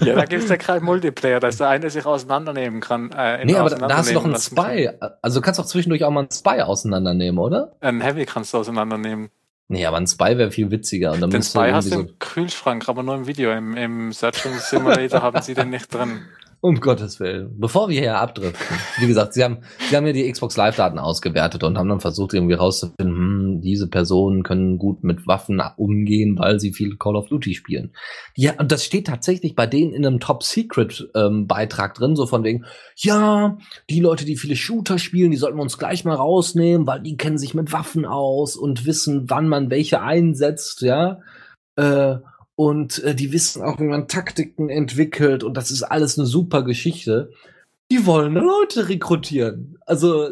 [0.00, 3.10] ja, da gibt es ja keinen Multiplayer, dass der eine sich auseinandernehmen kann.
[3.12, 4.90] Äh, nee, aber da hast du doch einen Spy.
[5.22, 7.72] Also du kannst doch zwischendurch auch mal einen Spy auseinandernehmen, oder?
[7.80, 9.30] Ein Heavy kannst du auseinandernehmen.
[9.68, 11.12] Nee, aber ein Spy wäre viel witziger.
[11.12, 13.50] Und dann den Spy hast du im Kühlschrank, aber nur im Video.
[13.52, 16.26] Im, im Searching Simulator haben sie den nicht drin.
[16.64, 17.60] Um Gottes Willen.
[17.60, 18.78] Bevor wir hier abdriften.
[18.98, 19.58] Wie gesagt, sie haben,
[19.90, 23.86] sie haben ja die Xbox Live-Daten ausgewertet und haben dann versucht, irgendwie rauszufinden, hm, diese
[23.86, 27.92] Personen können gut mit Waffen umgehen, weil sie viel Call of Duty spielen.
[28.34, 32.64] Ja, und das steht tatsächlich bei denen in einem Top-Secret-Beitrag ähm, drin, so von wegen,
[32.96, 33.58] ja,
[33.90, 37.18] die Leute, die viele Shooter spielen, die sollten wir uns gleich mal rausnehmen, weil die
[37.18, 41.18] kennen sich mit Waffen aus und wissen, wann man welche einsetzt, ja.
[41.76, 42.16] Äh,
[42.56, 46.62] und äh, die wissen auch, wie man Taktiken entwickelt und das ist alles eine super
[46.62, 47.30] Geschichte.
[47.90, 49.78] Die wollen Leute rekrutieren.
[49.86, 50.28] Also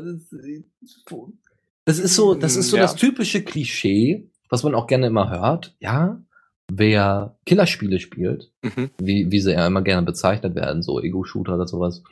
[1.85, 2.83] das ist so, das ist so ja.
[2.83, 5.75] das typische Klischee, was man auch gerne immer hört.
[5.81, 6.21] Ja,
[6.71, 8.91] wer Killerspiele spielt, mhm.
[8.99, 12.03] wie, wie sie ja immer gerne bezeichnet werden, so Ego-Shooter oder sowas.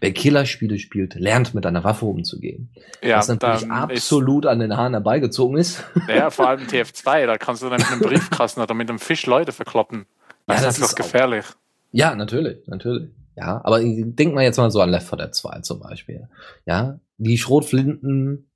[0.00, 2.70] Wer Killerspiele spielt, lernt mit einer Waffe umzugehen.
[3.02, 5.84] Ja, was natürlich absolut an den Haaren herbeigezogen ist.
[6.08, 9.26] Ja, vor allem TF2, da kannst du dann mit einem Briefkasten oder mit einem Fisch
[9.26, 10.06] Leute verkloppen.
[10.46, 11.46] Das, ja, das ist doch gefährlich.
[11.46, 11.54] Auch,
[11.92, 13.10] ja, natürlich, natürlich.
[13.36, 16.28] Ja, aber denk mal jetzt mal so an Left 4 Dead 2 zum Beispiel.
[16.66, 18.50] Ja, die Schrotflinten,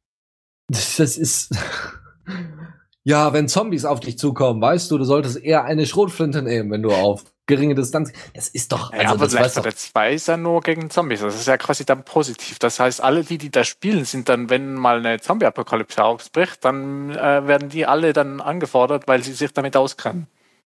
[0.69, 1.55] das, das ist,
[3.05, 6.83] ja, wenn Zombies auf dich zukommen, weißt du, du solltest eher eine Schrotflinte nehmen, wenn
[6.83, 8.13] du auf geringe Distanz.
[8.33, 8.93] Das ist doch.
[8.93, 11.21] Also, ja, aber das Left 4 Dead 2 ist ja nur gegen Zombies.
[11.21, 12.59] Das ist ja quasi dann positiv.
[12.59, 17.11] Das heißt, alle, die, die da spielen, sind dann, wenn mal eine Zombie-Apokalypse ausbricht, dann
[17.11, 20.27] äh, werden die alle dann angefordert, weil sie sich damit auskennen.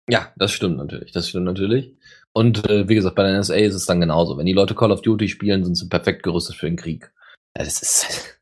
[0.07, 1.11] Ja, das stimmt natürlich.
[1.11, 1.95] Das stimmt natürlich.
[2.31, 4.37] Und äh, wie gesagt, bei der NSA ist es dann genauso.
[4.37, 7.11] Wenn die Leute Call of Duty spielen, sind sie perfekt gerüstet für den Krieg.
[7.57, 8.39] Ja, das ist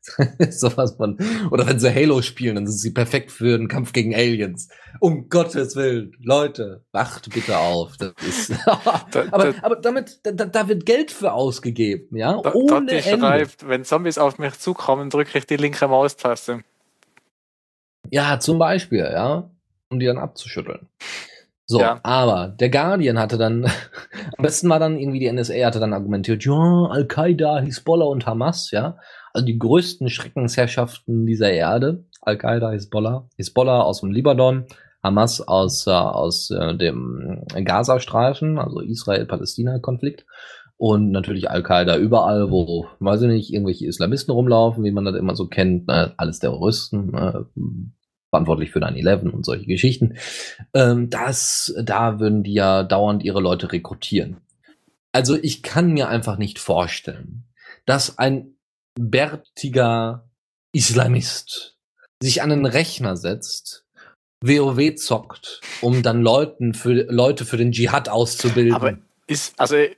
[0.60, 1.18] sowas von.
[1.50, 4.68] Oder wenn sie Halo spielen, dann sind sie perfekt für den Kampf gegen Aliens.
[5.00, 7.96] Um Gottes Willen, Leute, wacht bitte auf.
[7.96, 12.40] Das ist, aber, aber damit, da, da, wird Geld für ausgegeben, ja?
[12.42, 13.02] Da, Ohne Ende.
[13.02, 16.62] schreibt, wenn Zombies auf mich zukommen, drücke ich die linke Maustaste.
[18.10, 19.50] Ja, zum Beispiel, ja.
[19.90, 20.86] Um die dann abzuschütteln.
[21.70, 22.00] So, ja.
[22.02, 23.64] aber der Guardian hatte dann,
[24.38, 28.70] am besten war dann irgendwie die NSA hatte dann argumentiert, ja, Al-Qaida, Hisbollah und Hamas,
[28.70, 28.96] ja,
[29.34, 34.64] also die größten Schreckensherrschaften dieser Erde, Al-Qaida, Hisbollah, Hisbollah aus dem Libanon,
[35.02, 40.24] Hamas aus, äh, aus äh, dem Gazastreifen, also Israel-Palästina-Konflikt
[40.78, 45.36] und natürlich Al-Qaida überall, wo, weiß ich nicht, irgendwelche Islamisten rumlaufen, wie man das immer
[45.36, 47.46] so kennt, ne, alles Terroristen, ne,
[48.30, 50.16] verantwortlich für 9-11 und solche Geschichten,
[50.74, 54.38] ähm, das, da würden die ja dauernd ihre Leute rekrutieren.
[55.12, 57.44] Also ich kann mir einfach nicht vorstellen,
[57.86, 58.54] dass ein
[58.98, 60.28] bärtiger
[60.72, 61.76] Islamist
[62.22, 63.86] sich an einen Rechner setzt,
[64.44, 68.74] WoW zockt, um dann Leuten für, Leute für den Dschihad auszubilden.
[68.74, 69.90] Aber ist, also ich,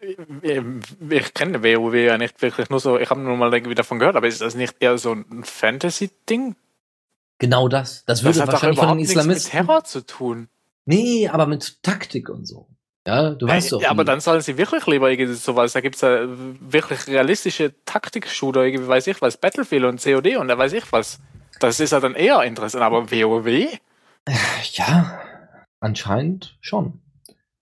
[0.43, 4.16] ich kenne WoW ja nicht wirklich nur so, ich habe nur mal irgendwie davon gehört,
[4.16, 6.57] aber ist das nicht eher so ein Fantasy-Ding?
[7.41, 8.05] Genau das.
[8.05, 9.59] Das würde das wahrscheinlich von den Islamisten.
[9.59, 10.49] mit Terror zu tun.
[10.84, 12.68] Nee, aber mit Taktik und so.
[13.07, 13.82] Ja, du weißt doch.
[13.82, 15.72] Ja, aber dann sollen sie wirklich lieber irgendwie sowas.
[15.72, 20.49] Da gibt es ja wirklich realistische Taktik-Shooter, irgendwie weiß ich was, Battlefield und COD und
[20.49, 21.18] da weiß ich was.
[21.61, 23.68] Das ist ja dann eher interessant, aber WoW?
[24.74, 25.20] Ja,
[25.80, 27.01] anscheinend schon.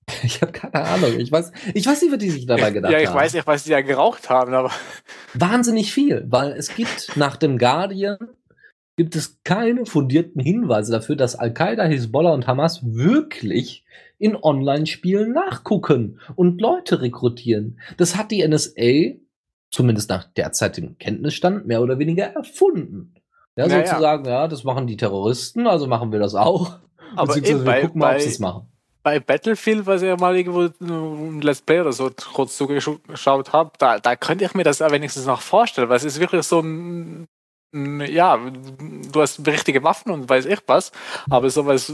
[0.22, 1.18] Ich habe keine Ahnung.
[1.18, 2.98] Ich weiß, ich weiß nicht, was die sich dabei gedacht haben.
[2.98, 3.16] Ja, ich haben.
[3.16, 4.70] weiß nicht, was die ja geraucht haben, aber.
[5.34, 8.16] Wahnsinnig viel, weil es gibt nach dem Guardian
[8.98, 13.84] gibt es keine fundierten Hinweise dafür, dass Al-Qaida, Hezbollah und Hamas wirklich
[14.18, 17.78] in Online-Spielen nachgucken und Leute rekrutieren.
[17.96, 19.20] Das hat die NSA,
[19.70, 23.14] zumindest nach derzeitigem Kenntnisstand, mehr oder weniger erfunden.
[23.54, 23.86] Ja, naja.
[23.86, 26.78] sozusagen, ja, das machen die Terroristen, also machen wir das auch.
[27.14, 28.66] Aber eben bei, gucken mal, ob sie es machen.
[29.04, 33.70] Bei Battlefield, was ich ja mal irgendwo ein Let's Play oder so kurz zugeschaut habe,
[33.78, 37.28] da, da könnte ich mir das wenigstens noch vorstellen, weil es ist wirklich so ein
[37.72, 38.38] ja,
[39.12, 40.92] du hast richtige Waffen und weiß ich was,
[41.28, 41.92] aber sowas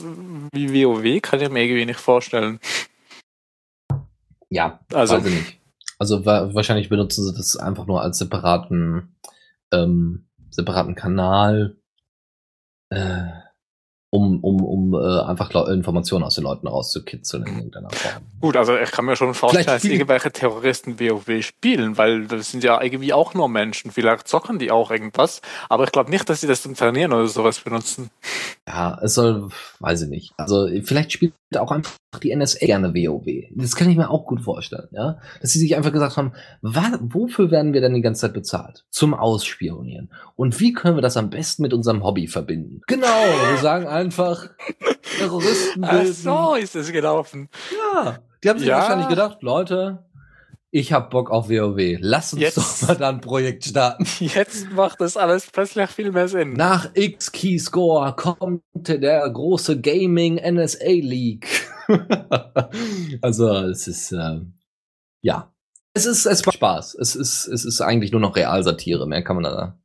[0.53, 2.61] wie WoW kann ich mir irgendwie nicht vorstellen.
[4.51, 5.61] Ja, also weiß ich nicht.
[5.99, 9.17] Also wahrscheinlich benutzen sie das einfach nur als separaten,
[9.73, 11.77] ähm, separaten Kanal.
[12.91, 13.44] Äh,
[14.15, 18.23] um, um, um äh, einfach Informationen aus den Leuten rauszukitzeln in irgendeiner Form.
[18.41, 22.63] Gut, also ich kann mir schon vorstellen, dass irgendwelche Terroristen WoW spielen, weil das sind
[22.63, 23.91] ja irgendwie auch nur Menschen.
[23.91, 27.27] Vielleicht zocken die auch irgendwas, aber ich glaube nicht, dass sie das zum Trainieren oder
[27.27, 28.11] sowas benutzen.
[28.69, 29.49] Ja, es soll,
[29.81, 30.33] weiß ich nicht.
[30.37, 33.49] Also vielleicht spielt auch einfach die NSA gerne WoW.
[33.55, 35.19] Das kann ich mir auch gut vorstellen, ja.
[35.41, 38.85] Dass sie sich einfach gesagt haben, wofür werden wir denn die ganze Zeit bezahlt?
[38.91, 40.11] Zum Ausspionieren.
[40.37, 42.81] Und wie können wir das am besten mit unserem Hobby verbinden?
[42.87, 44.49] Genau, wir sagen einfach,
[45.19, 46.07] Terroristen bilden.
[46.27, 47.49] Ach so ist es gelaufen.
[47.95, 48.79] Ja, Die haben sich Ja.
[48.79, 50.05] wahrscheinlich gedacht, Leute,
[50.71, 51.99] ich hab Bock auf WoW.
[52.01, 52.57] Lass uns Jetzt.
[52.59, 54.07] doch mal da ein Projekt starten.
[54.19, 56.55] Jetzt macht das alles plötzlich viel mehr Sinn.
[56.55, 61.47] Nach X-Keyscore kommt der große Gaming NSA League.
[63.23, 64.55] also, es ist, ähm,
[65.23, 65.53] ja.
[65.97, 66.97] Es ist, es macht Spaß.
[66.97, 69.07] Es ist, es ist eigentlich nur noch Realsatire.
[69.07, 69.79] Mehr kann man da,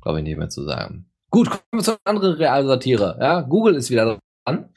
[0.00, 1.09] glaube ich, nicht mehr zu sagen.
[1.30, 3.16] Gut, kommen wir zu anderen Realsatire.
[3.20, 4.74] Ja, Google ist wieder dran.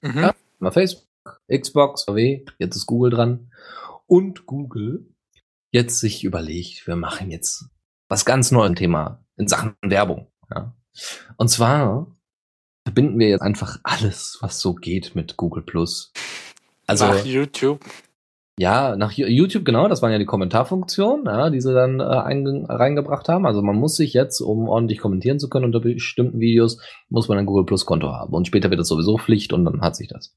[0.00, 0.18] Mhm.
[0.18, 0.34] Ja.
[0.58, 1.06] Mal Facebook,
[1.52, 3.52] Xbox, VW, jetzt ist Google dran.
[4.06, 5.06] Und Google
[5.72, 7.66] jetzt sich überlegt, wir machen jetzt
[8.08, 10.30] was ganz neues Thema in Sachen Werbung.
[10.50, 10.74] Ja.
[11.36, 12.06] Und zwar
[12.86, 16.12] verbinden wir jetzt einfach alles, was so geht mit Google Plus.
[16.86, 17.84] Also Nach YouTube.
[18.58, 22.04] Ja, nach Yo- YouTube genau, das waren ja die Kommentarfunktionen, ja, die sie dann äh,
[22.04, 23.46] einge- reingebracht haben.
[23.46, 27.36] Also man muss sich jetzt, um ordentlich kommentieren zu können unter bestimmten Videos, muss man
[27.38, 28.32] ein Google Plus Konto haben.
[28.32, 30.34] Und später wird das sowieso Pflicht und dann hat sich das.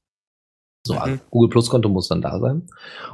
[0.86, 1.00] So, Mhm.
[1.00, 2.66] also Google Plus Konto muss dann da sein.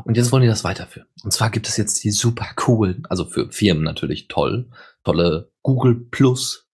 [0.05, 1.09] Und jetzt wollen die das weiterführen.
[1.25, 4.71] Und zwar gibt es jetzt die super coolen, also für Firmen natürlich toll,
[5.05, 6.69] tolle Google Plus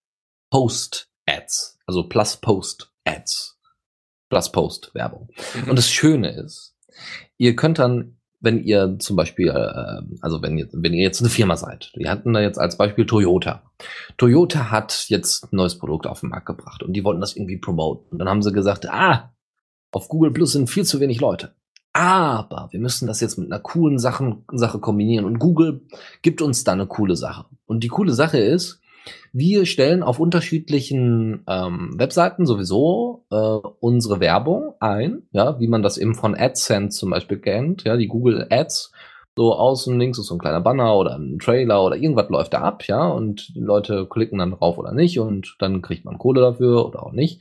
[0.51, 3.59] Post Ads, also Plus Post Ads,
[4.31, 5.29] Plus Post Werbung.
[5.55, 5.71] Mhm.
[5.71, 6.75] Und das Schöne ist,
[7.39, 11.31] ihr könnt dann, wenn ihr zum Beispiel, äh, also wenn ihr, wenn ihr jetzt eine
[11.31, 13.63] Firma seid, wir hatten da jetzt als Beispiel Toyota.
[14.19, 17.57] Toyota hat jetzt ein neues Produkt auf den Markt gebracht und die wollten das irgendwie
[17.57, 18.11] promoten.
[18.11, 19.33] Und dann haben sie gesagt, ah,
[19.93, 21.55] auf Google Plus sind viel zu wenig Leute.
[21.95, 25.27] Aber wir müssen das jetzt mit einer coolen Sachen, Sache kombinieren.
[25.27, 25.83] Und Google
[26.23, 27.45] gibt uns da eine coole Sache.
[27.67, 28.81] Und die coole Sache ist,
[29.33, 33.37] wir stellen auf unterschiedlichen ähm, Webseiten sowieso äh,
[33.81, 38.09] unsere Werbung ein, ja, wie man das eben von AdSense zum Beispiel kennt, ja, die
[38.09, 38.93] Google Ads.
[39.35, 42.61] So außen links ist so ein kleiner Banner oder ein Trailer oder irgendwas läuft da
[42.61, 46.43] ab, ja, und die Leute klicken dann drauf oder nicht und dann kriegt man Kohle
[46.43, 47.41] dafür oder auch nicht.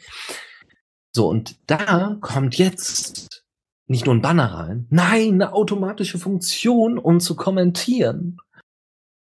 [1.13, 3.43] So, und da kommt jetzt
[3.87, 8.37] nicht nur ein Banner rein, nein, eine automatische Funktion, um zu kommentieren.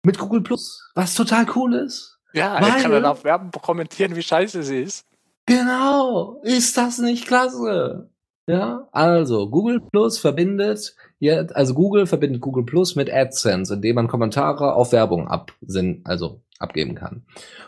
[0.03, 2.14] Mit Google Plus, was total cool ist.
[2.35, 5.05] Ja, Weil- er kann dann auf Werbung kommentieren, wie scheiße sie ist.
[5.45, 8.09] Genau, ist das nicht klasse?
[8.47, 10.95] Ja, also Google Plus verbindet
[11.53, 16.95] also Google verbindet Google Plus mit AdSense, indem man Kommentare auf Werbung absinn, also abgeben
[16.95, 17.23] kann.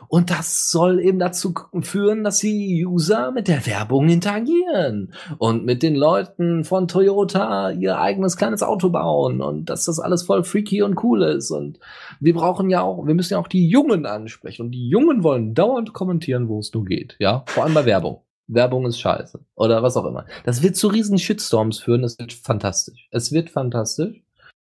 [0.07, 5.83] Und das soll eben dazu führen, dass die User mit der Werbung interagieren und mit
[5.83, 10.83] den Leuten von Toyota ihr eigenes kleines Auto bauen und dass das alles voll freaky
[10.83, 11.51] und cool ist.
[11.51, 11.79] Und
[12.21, 15.53] wir brauchen ja auch, wir müssen ja auch die Jungen ansprechen und die Jungen wollen
[15.53, 17.17] dauernd kommentieren, wo es nur geht.
[17.19, 18.21] Ja, vor allem bei Werbung.
[18.47, 19.39] Werbung ist scheiße.
[19.55, 20.25] Oder was auch immer.
[20.45, 22.03] Das wird zu riesen Shitstorms führen.
[22.03, 23.07] Es wird fantastisch.
[23.11, 24.21] Es wird fantastisch.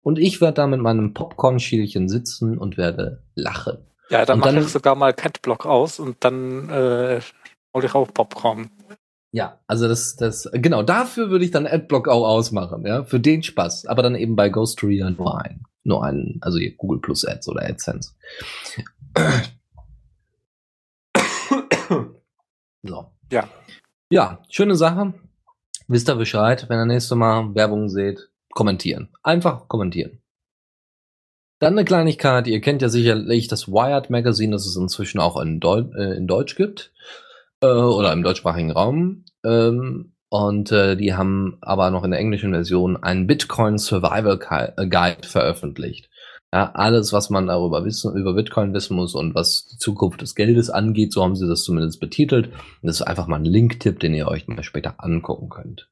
[0.03, 3.79] Und ich werde da mit meinem Popcorn-Schielchen sitzen und werde lachen.
[4.11, 7.21] Ja, dann Und mache dann- ich sogar mal Catblock aus und dann äh,
[7.75, 8.71] hol ich auch Popcorn.
[9.33, 13.43] Ja, also das, das, genau, dafür würde ich dann Adblock auch ausmachen, ja, für den
[13.43, 13.85] Spaß.
[13.87, 15.65] Aber dann eben bei Ghost Reader nur ein.
[15.85, 18.13] Nur einen, also hier Google Plus Ads oder AdSense.
[22.83, 23.13] so.
[23.31, 23.49] Ja.
[24.11, 25.13] Ja, schöne Sache.
[25.87, 29.11] Wisst ihr Bescheid, wenn ihr nächstes Mal Werbung seht, kommentieren.
[29.23, 30.23] Einfach kommentieren.
[31.59, 35.61] Dann eine Kleinigkeit, ihr kennt ja sicherlich das Wired Magazine, das es inzwischen auch in,
[35.61, 36.93] Deu äh, in Deutsch gibt.
[37.61, 39.25] Äh, oder im deutschsprachigen Raum.
[39.45, 44.39] Ähm, und äh, die haben aber noch in der englischen Version einen Bitcoin Survival
[44.77, 46.08] äh, Guide veröffentlicht.
[46.53, 50.35] Ja, alles, was man darüber wissen, über Bitcoin wissen muss und was die Zukunft des
[50.35, 52.51] Geldes angeht, so haben sie das zumindest betitelt.
[52.83, 55.91] Das ist einfach mal ein Link-Tipp, den ihr euch mal später angucken könnt.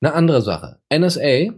[0.00, 0.78] Eine andere Sache.
[0.92, 1.54] NSA,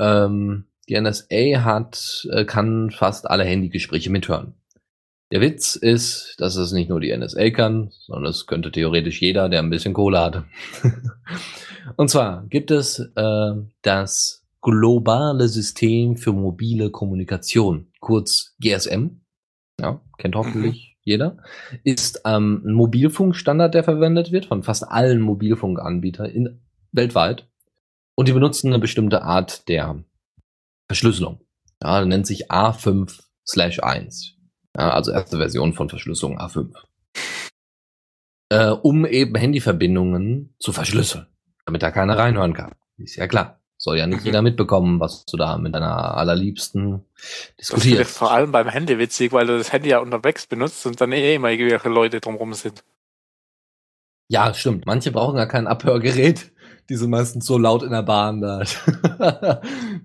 [0.00, 4.54] ähm, die NSA hat, äh, kann fast alle Handygespräche mithören.
[5.30, 9.48] Der Witz ist, dass es nicht nur die NSA kann, sondern es könnte theoretisch jeder,
[9.48, 10.44] der ein bisschen Kohle hat.
[11.96, 19.20] Und zwar gibt es äh, das globale System für mobile Kommunikation, kurz GSM.
[19.78, 21.36] Ja, kennt hoffentlich jeder.
[21.84, 26.62] Ist ähm, ein Mobilfunkstandard, der verwendet wird von fast allen Mobilfunkanbietern in,
[26.92, 27.46] weltweit.
[28.16, 30.02] Und die benutzen eine bestimmte Art der
[30.88, 31.40] Verschlüsselung.
[31.82, 34.38] Ja, nennt sich A5 slash 1.
[34.76, 36.72] Ja, also erste Version von Verschlüsselung A5.
[38.48, 41.26] Äh, um eben Handyverbindungen zu verschlüsseln,
[41.66, 42.72] damit da keiner reinhören kann.
[42.96, 43.60] Ist ja klar.
[43.84, 44.24] Soll ja nicht Mhm.
[44.26, 48.16] jeder mitbekommen, was du da mit deiner allerliebsten Das finde ich diskutierst.
[48.16, 51.34] vor allem beim Handy witzig, weil du das Handy ja unterwegs benutzt und dann eh
[51.34, 52.82] immer irgendwelche Leute drumherum sind.
[54.28, 54.86] Ja, stimmt.
[54.86, 56.50] Manche brauchen gar kein Abhörgerät.
[56.88, 58.62] Die sind meistens so laut in der Bahn da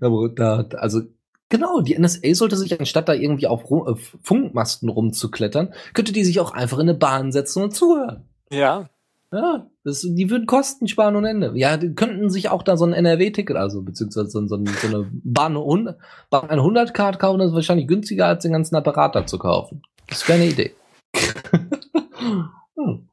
[0.78, 1.00] also
[1.48, 6.24] genau, die NSA sollte sich anstatt da irgendwie auf Ru- auf Funkmasten rumzuklettern, könnte die
[6.24, 8.28] sich auch einfach in eine Bahn setzen und zuhören.
[8.50, 8.88] Ja,
[9.32, 11.52] Ja, das, die würden Kosten sparen und Ende.
[11.54, 15.10] Ja, die könnten sich auch da so ein NRW-Ticket, also beziehungsweise so, so, so eine
[15.22, 19.82] Bahn, Bahn 100-Card kaufen, das ist wahrscheinlich günstiger, als den ganzen Apparat da zu kaufen.
[20.08, 20.72] Das wäre eine Idee.
[22.76, 23.08] hm.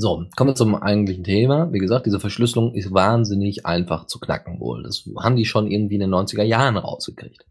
[0.00, 1.72] So, kommen wir zum eigentlichen Thema.
[1.72, 4.84] Wie gesagt, diese Verschlüsselung ist wahnsinnig einfach zu knacken wohl.
[4.84, 7.44] Das haben die schon irgendwie in den 90er Jahren rausgekriegt.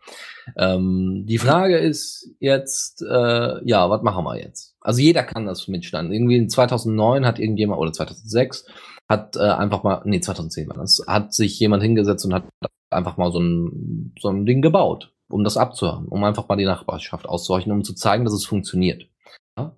[0.55, 4.76] Ähm, die Frage ist jetzt, äh, ja, was machen wir jetzt?
[4.87, 6.13] Also jeder kann das mitstanden.
[6.13, 8.65] Irgendwie in 2009 hat irgendjemand, oder 2006,
[9.09, 12.45] hat äh, einfach mal, nee, 2010 war das, hat sich jemand hingesetzt und hat
[12.89, 16.63] einfach mal so ein, so ein Ding gebaut, um das abzuhören, um einfach mal die
[16.63, 19.07] Nachbarschaft auszuhorchen, um zu zeigen, dass es funktioniert.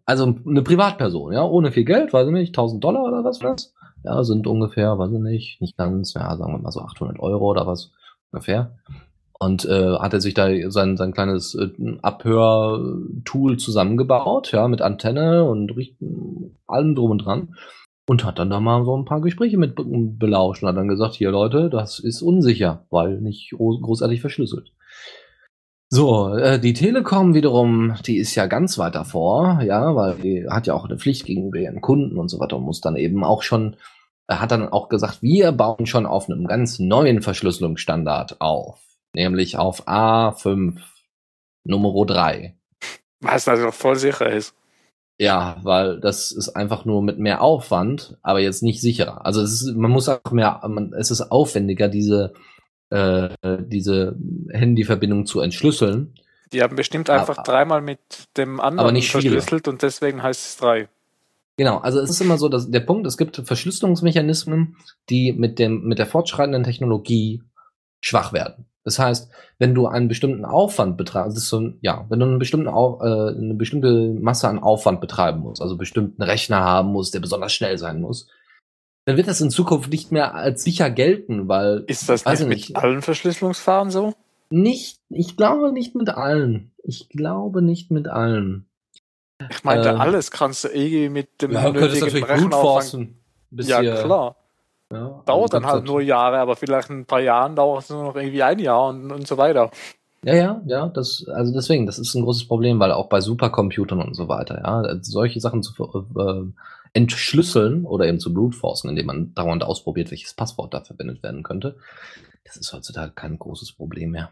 [0.05, 3.74] Also eine Privatperson, ja, ohne viel Geld, weiß ich nicht, 1000 Dollar oder was das?
[4.03, 7.49] Ja, sind ungefähr, weiß ich nicht, nicht ganz, ja, sagen wir mal so 800 Euro
[7.49, 7.91] oder was
[8.32, 8.78] ungefähr.
[9.42, 11.70] Und äh, hat er sich da sein, sein kleines äh,
[12.02, 15.74] Abhörtool zusammengebaut, ja, mit Antenne und
[16.68, 17.56] allem drum und dran.
[18.06, 21.14] Und hat dann da mal so ein paar Gespräche mit belauscht und hat dann gesagt,
[21.14, 24.74] hier Leute, das ist unsicher, weil nicht großartig verschlüsselt.
[25.92, 30.68] So, äh, die Telekom wiederum, die ist ja ganz weit davor, ja, weil die hat
[30.68, 33.42] ja auch eine Pflicht gegenüber ihren Kunden und so weiter und muss dann eben auch
[33.42, 33.76] schon,
[34.28, 38.80] hat dann auch gesagt, wir bauen schon auf einem ganz neuen Verschlüsselungsstandard auf,
[39.14, 40.78] nämlich auf A5
[41.64, 42.55] Nummer 3.
[43.22, 44.55] Was also voll sicher ist.
[45.18, 49.26] Ja, weil das ist einfach nur mit mehr Aufwand, aber jetzt nicht sicherer.
[49.26, 52.34] Also es ist, man muss auch mehr, man, es ist aufwendiger, diese
[52.89, 53.30] äh,
[53.60, 54.16] diese
[54.51, 56.16] Handyverbindung zu entschlüsseln.
[56.51, 57.99] Die haben bestimmt einfach aber, dreimal mit
[58.36, 60.89] dem anderen nicht verschlüsselt und deswegen heißt es drei.
[61.57, 64.78] Genau, also es ist immer so, dass der Punkt, es gibt Verschlüsselungsmechanismen,
[65.10, 67.43] die mit dem, mit der fortschreitenden Technologie
[68.01, 68.66] schwach werden.
[68.84, 73.00] Das heißt, wenn du einen bestimmten Aufwand betreibst, so, ja, wenn du einen bestimmten, Au
[73.02, 77.54] äh, eine bestimmte Masse an Aufwand betreiben musst, also bestimmten Rechner haben musst, der besonders
[77.54, 78.28] schnell sein muss,
[79.06, 81.84] dann wird das in Zukunft nicht mehr als sicher gelten, weil.
[81.88, 84.14] Ist das nicht, nicht mit allen Verschlüsselungsfahren so?
[84.50, 86.72] Nicht, ich glaube nicht mit allen.
[86.84, 88.66] Ich glaube nicht mit allen.
[89.50, 93.10] Ich meinte, ähm, alles kannst du irgendwie mit dem ja, nötigen natürlich Rechenaufwand.
[93.52, 94.36] Ja, klar.
[94.92, 98.04] Ja, dauert dann halt nur Jahre, aber vielleicht in ein paar Jahren dauert es nur
[98.04, 99.70] noch irgendwie ein Jahr und, und so weiter.
[100.24, 104.02] Ja, ja, ja, das, also deswegen, das ist ein großes Problem, weil auch bei Supercomputern
[104.02, 105.74] und so weiter, ja, solche Sachen zu,
[106.18, 106.44] äh,
[106.94, 111.78] entschlüsseln oder eben zu brute-forcen, indem man dauernd ausprobiert, welches Passwort da verwendet werden könnte.
[112.44, 114.32] Das ist heutzutage kein großes Problem mehr.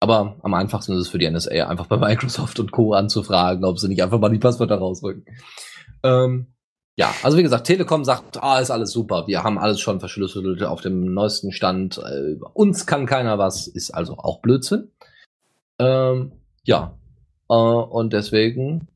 [0.00, 2.92] Aber am einfachsten ist es für die NSA einfach bei Microsoft und Co.
[2.92, 5.24] anzufragen, ob sie nicht einfach mal die Passwörter rausrücken.
[6.04, 6.46] Ähm,
[6.98, 10.62] ja, also wie gesagt, Telekom sagt, ah, ist alles super, wir haben alles schon verschlüsselt
[10.62, 14.90] auf dem neuesten Stand, äh, uns kann keiner was, ist also auch Blödsinn.
[15.78, 16.32] Ähm,
[16.64, 16.98] ja,
[17.48, 18.88] äh, und deswegen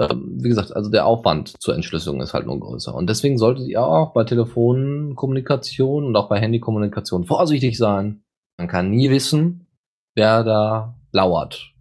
[0.00, 2.94] ähm, wie gesagt, also der Aufwand zur Entschlüsselung ist halt nur größer.
[2.94, 8.22] Und deswegen solltet ihr auch bei Telefonkommunikation und auch bei Handykommunikation vorsichtig sein.
[8.56, 9.66] Man kann nie wissen,
[10.14, 11.74] wer da lauert.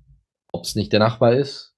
[0.51, 1.68] Ob es nicht der Nachbar ist,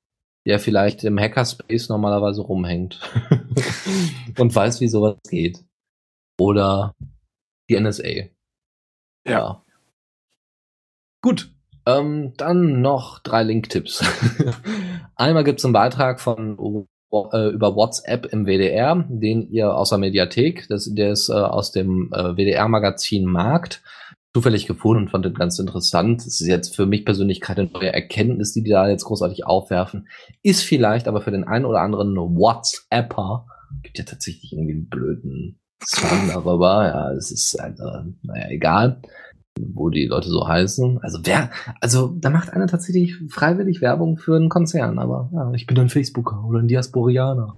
[0.45, 2.99] der vielleicht im Hackerspace normalerweise rumhängt
[4.39, 5.63] und weiß, wie sowas geht.
[6.39, 6.95] Oder
[7.69, 8.07] die NSA.
[8.07, 8.29] Ja.
[9.25, 9.65] ja.
[11.21, 11.53] Gut,
[11.85, 14.03] ähm, dann noch drei Link-Tipps.
[15.15, 16.57] Einmal gibt es einen Beitrag von
[17.11, 21.71] äh, über WhatsApp im WDR, den ihr aus der Mediathek, das, der ist äh, aus
[21.71, 23.83] dem äh, WDR-Magazin Markt,
[24.33, 26.21] zufällig gefunden und fand den ganz interessant.
[26.21, 30.07] Es ist jetzt für mich persönlich keine neue Erkenntnis, die die da jetzt großartig aufwerfen.
[30.41, 33.45] Ist vielleicht aber für den einen oder anderen WhatsApper,
[33.83, 37.83] gibt ja tatsächlich irgendwie einen blöden Song darüber, ja, es ist, also,
[38.21, 39.01] naja, egal
[39.59, 40.99] wo die Leute so heißen.
[41.01, 45.67] Also wer, also da macht einer tatsächlich freiwillig Werbung für einen Konzern, aber ja, ich
[45.67, 47.55] bin ein Facebooker oder ein Diasporianer.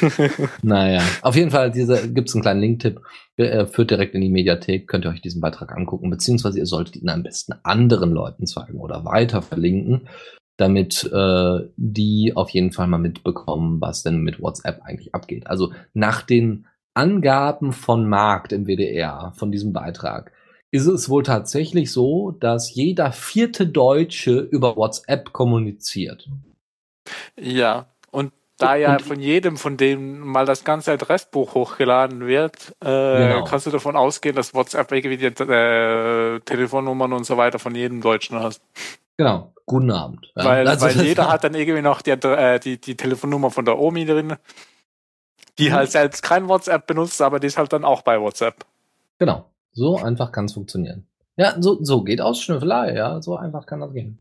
[0.62, 3.00] naja, auf jeden Fall diese, gibt's einen kleinen Link-Tipp,
[3.36, 6.96] äh, führt direkt in die Mediathek, könnt ihr euch diesen Beitrag angucken, beziehungsweise ihr solltet
[6.96, 10.08] ihn am besten anderen Leuten zeigen oder weiter verlinken,
[10.56, 15.46] damit äh, die auf jeden Fall mal mitbekommen, was denn mit WhatsApp eigentlich abgeht.
[15.46, 20.32] Also nach den Angaben von Markt im WDR, von diesem Beitrag,
[20.70, 26.28] ist es wohl tatsächlich so, dass jeder vierte Deutsche über WhatsApp kommuniziert.
[27.36, 32.76] Ja, und da ja und, von jedem von denen mal das ganze Adressbuch hochgeladen wird,
[32.80, 33.44] äh, genau.
[33.44, 38.00] kannst du davon ausgehen, dass WhatsApp irgendwie die äh, Telefonnummern und so weiter von jedem
[38.00, 38.62] Deutschen hast.
[39.16, 40.32] Genau, guten Abend.
[40.36, 40.44] Ja.
[40.44, 43.78] Weil, also weil jeder hat dann irgendwie noch die, äh, die, die Telefonnummer von der
[43.78, 44.36] Omi drin,
[45.58, 45.74] die mhm.
[45.74, 48.64] halt selbst kein WhatsApp benutzt, aber die ist halt dann auch bei WhatsApp.
[49.18, 49.49] Genau.
[49.72, 51.06] So einfach kann es funktionieren.
[51.36, 53.22] Ja, so, so geht Ausschnüffelei, ja.
[53.22, 54.20] So einfach kann das gehen.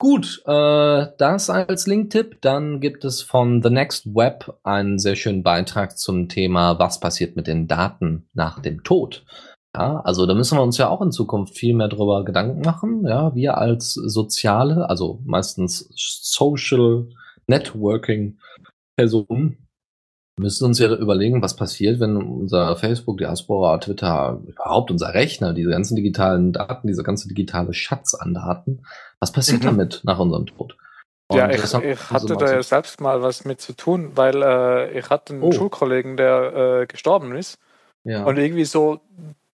[0.00, 2.40] Gut, äh, das als Linktipp.
[2.40, 7.36] Dann gibt es von The Next Web einen sehr schönen Beitrag zum Thema, was passiert
[7.36, 9.24] mit den Daten nach dem Tod.
[9.76, 13.04] Ja, also da müssen wir uns ja auch in Zukunft viel mehr drüber Gedanken machen.
[13.06, 17.08] Ja, wir als soziale, also meistens Social
[17.46, 18.38] Networking
[18.96, 19.67] Personen
[20.38, 25.70] müssen uns ja überlegen, was passiert, wenn unser Facebook, Diaspora, Twitter, überhaupt unser Rechner, diese
[25.70, 28.82] ganzen digitalen Daten, dieser ganze digitale Schatz an Daten,
[29.20, 29.66] was passiert mhm.
[29.66, 30.76] damit nach unserem Tod?
[31.30, 34.98] Und ja, ich, ich hatte da ja selbst mal was mit zu tun, weil äh,
[34.98, 35.52] ich hatte einen oh.
[35.52, 37.58] Schulkollegen, der äh, gestorben ist.
[38.04, 38.24] Ja.
[38.24, 39.00] Und irgendwie so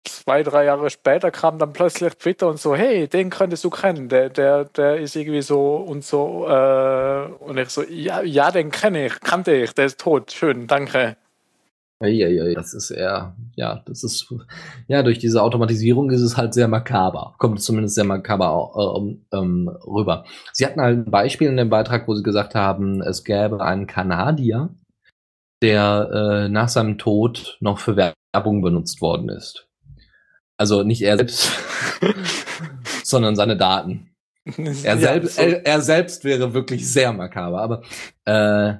[0.04, 4.08] zwei, drei Jahre später kam dann plötzlich Twitter und so, hey, den könntest du kennen,
[4.08, 6.46] der, der, der ist irgendwie so und so.
[6.48, 10.66] Äh, und ich so, ja, ja, den kenne ich, kannte ich, der ist tot, schön,
[10.66, 11.16] danke.
[12.00, 14.32] Ja, das ist eher, ja, das ist,
[14.88, 17.34] ja, durch diese Automatisierung ist es halt sehr makaber.
[17.38, 18.98] Kommt zumindest sehr makaber
[19.32, 20.24] äh, ähm, rüber.
[20.52, 23.86] Sie hatten halt ein Beispiel in dem Beitrag, wo sie gesagt haben, es gäbe einen
[23.86, 24.70] Kanadier,
[25.62, 29.66] der äh, nach seinem Tod noch für Werbung benutzt worden ist.
[30.56, 31.50] Also nicht er selbst,
[33.04, 34.10] sondern seine Daten.
[34.58, 35.42] Er, ja, selbst, so.
[35.42, 37.80] er, er, selbst wäre wirklich sehr makaber, aber
[38.26, 38.74] äh,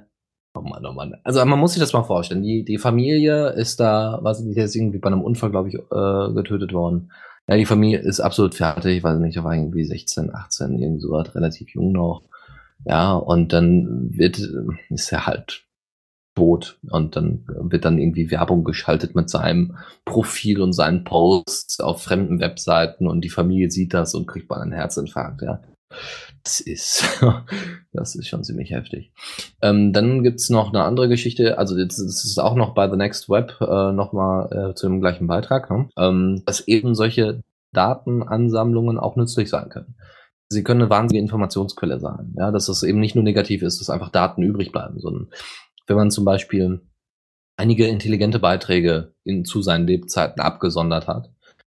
[0.53, 1.15] oh Mann, oh Mann.
[1.23, 2.43] Also man muss sich das mal vorstellen.
[2.43, 5.73] Die, die Familie ist da, was nicht, der ist irgendwie bei einem Unfall, glaube ich,
[5.73, 7.11] äh, getötet worden.
[7.47, 11.09] Ja, die Familie ist absolut fertig, weiß nicht, er war irgendwie 16, 18, irgendwie so
[11.09, 12.21] was, relativ jung noch.
[12.85, 14.39] Ja, und dann wird,
[14.89, 15.64] ist er halt
[16.35, 16.79] tot.
[16.89, 22.39] Und dann wird dann irgendwie Werbung geschaltet mit seinem Profil und seinen Posts auf fremden
[22.39, 25.61] Webseiten und die Familie sieht das und kriegt mal einen Herzinfarkt, ja.
[26.43, 27.05] Das ist,
[27.93, 29.11] das ist schon ziemlich heftig.
[29.61, 33.29] Ähm, dann gibt's noch eine andere Geschichte, also das ist auch noch bei The Next
[33.29, 35.89] Web äh, nochmal äh, zu dem gleichen Beitrag, ne?
[35.97, 37.41] ähm, dass eben solche
[37.73, 39.95] Datenansammlungen auch nützlich sein können.
[40.49, 43.89] Sie können eine wahnsinnige Informationsquelle sein, ja, dass es eben nicht nur negativ ist, dass
[43.89, 45.29] einfach Daten übrig bleiben, sondern
[45.87, 46.81] wenn man zum Beispiel
[47.57, 51.29] einige intelligente Beiträge in, zu seinen Lebzeiten abgesondert hat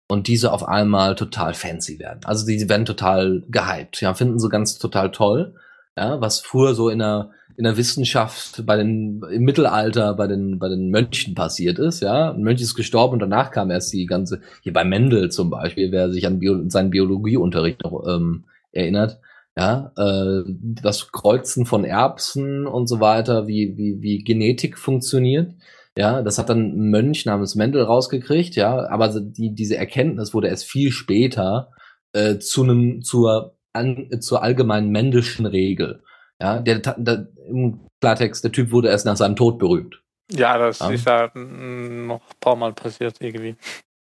[0.07, 2.21] und diese auf einmal total fancy werden.
[2.25, 5.55] Also die werden total gehypt, ja, finden sie ganz total toll,
[5.95, 10.59] ja, was früher so in der in der Wissenschaft bei den im Mittelalter bei den
[10.59, 14.05] bei den Mönchen passiert ist, ja, ein Mönch ist gestorben und danach kam erst die
[14.05, 19.19] ganze hier bei Mendel zum Beispiel, wer sich an Bio, seinen Biologieunterricht noch ähm, erinnert,
[19.57, 25.55] ja, äh, das Kreuzen von Erbsen und so weiter, wie, wie, wie Genetik funktioniert.
[25.97, 30.49] Ja, das hat dann ein Mönch namens Mendel rausgekriegt, ja, aber die, diese Erkenntnis wurde
[30.49, 31.71] erst viel später
[32.13, 36.03] äh, zu einem, zur, an, zur allgemeinen Mendelschen Regel.
[36.39, 40.03] Ja, der, der, im Klartext, der Typ wurde erst nach seinem Tod berühmt.
[40.31, 40.89] Ja, das ja.
[40.91, 43.55] ist ja noch ein paar Mal passiert irgendwie.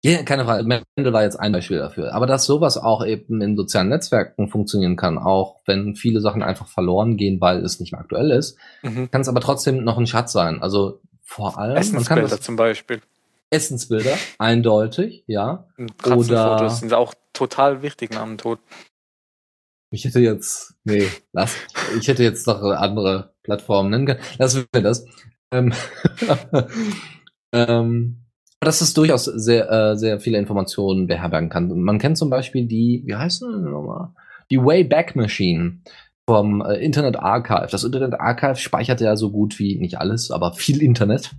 [0.04, 0.64] Ja, keine Frage.
[0.64, 2.12] Mendel war jetzt ein Beispiel dafür.
[2.12, 6.66] Aber dass sowas auch eben in sozialen Netzwerken funktionieren kann, auch wenn viele Sachen einfach
[6.66, 9.10] verloren gehen, weil es nicht mehr aktuell ist, mhm.
[9.12, 10.60] kann es aber trotzdem noch ein Schatz sein.
[10.60, 11.76] Also vor allem.
[11.76, 13.00] Essensbilder das, zum Beispiel.
[13.50, 15.68] Essensbilder, eindeutig, ja.
[16.04, 18.58] Oder sind auch total wichtig nach dem Tod.
[19.90, 21.54] Ich hätte jetzt, nee, lass,
[21.98, 24.20] ich hätte jetzt noch andere Plattformen nennen können.
[24.38, 25.04] Lassen wir das.
[25.50, 25.74] Ähm,
[27.52, 28.21] ähm,
[28.64, 31.68] dass es durchaus sehr, äh, sehr viele Informationen beherbergen kann.
[31.80, 34.10] Man kennt zum Beispiel die, wie heißt denn nochmal?
[34.50, 35.80] Die Wayback Machine
[36.28, 37.68] vom äh, Internet Archive.
[37.70, 41.30] Das Internet Archive speichert ja so gut wie nicht alles, aber viel Internet.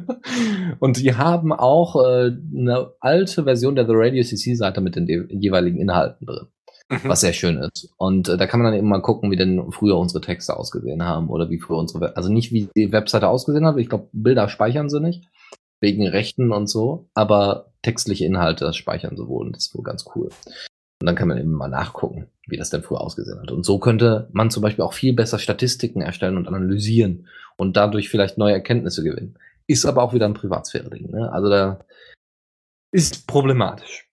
[0.80, 5.06] und die haben auch äh, eine alte Version der The Radio CC Seite mit den
[5.30, 6.46] jeweiligen Inhalten drin.
[6.90, 6.98] Mhm.
[7.04, 7.94] Was sehr schön ist.
[7.96, 11.04] Und äh, da kann man dann eben mal gucken, wie denn früher unsere Texte ausgesehen
[11.04, 13.78] haben oder wie früher unsere, also nicht wie die Webseite ausgesehen hat.
[13.78, 15.29] Ich glaube, Bilder speichern sie nicht
[15.80, 19.84] wegen Rechten und so, aber textliche Inhalte das speichern sie wohl und das ist wohl
[19.84, 20.30] ganz cool.
[21.00, 23.50] Und dann kann man eben mal nachgucken, wie das denn früher ausgesehen hat.
[23.50, 27.26] Und so könnte man zum Beispiel auch viel besser Statistiken erstellen und analysieren
[27.56, 29.38] und dadurch vielleicht neue Erkenntnisse gewinnen.
[29.66, 31.10] Ist aber auch wieder ein Privatsphäre-Ding.
[31.10, 31.32] Ne?
[31.32, 31.80] Also da
[32.92, 34.08] ist problematisch.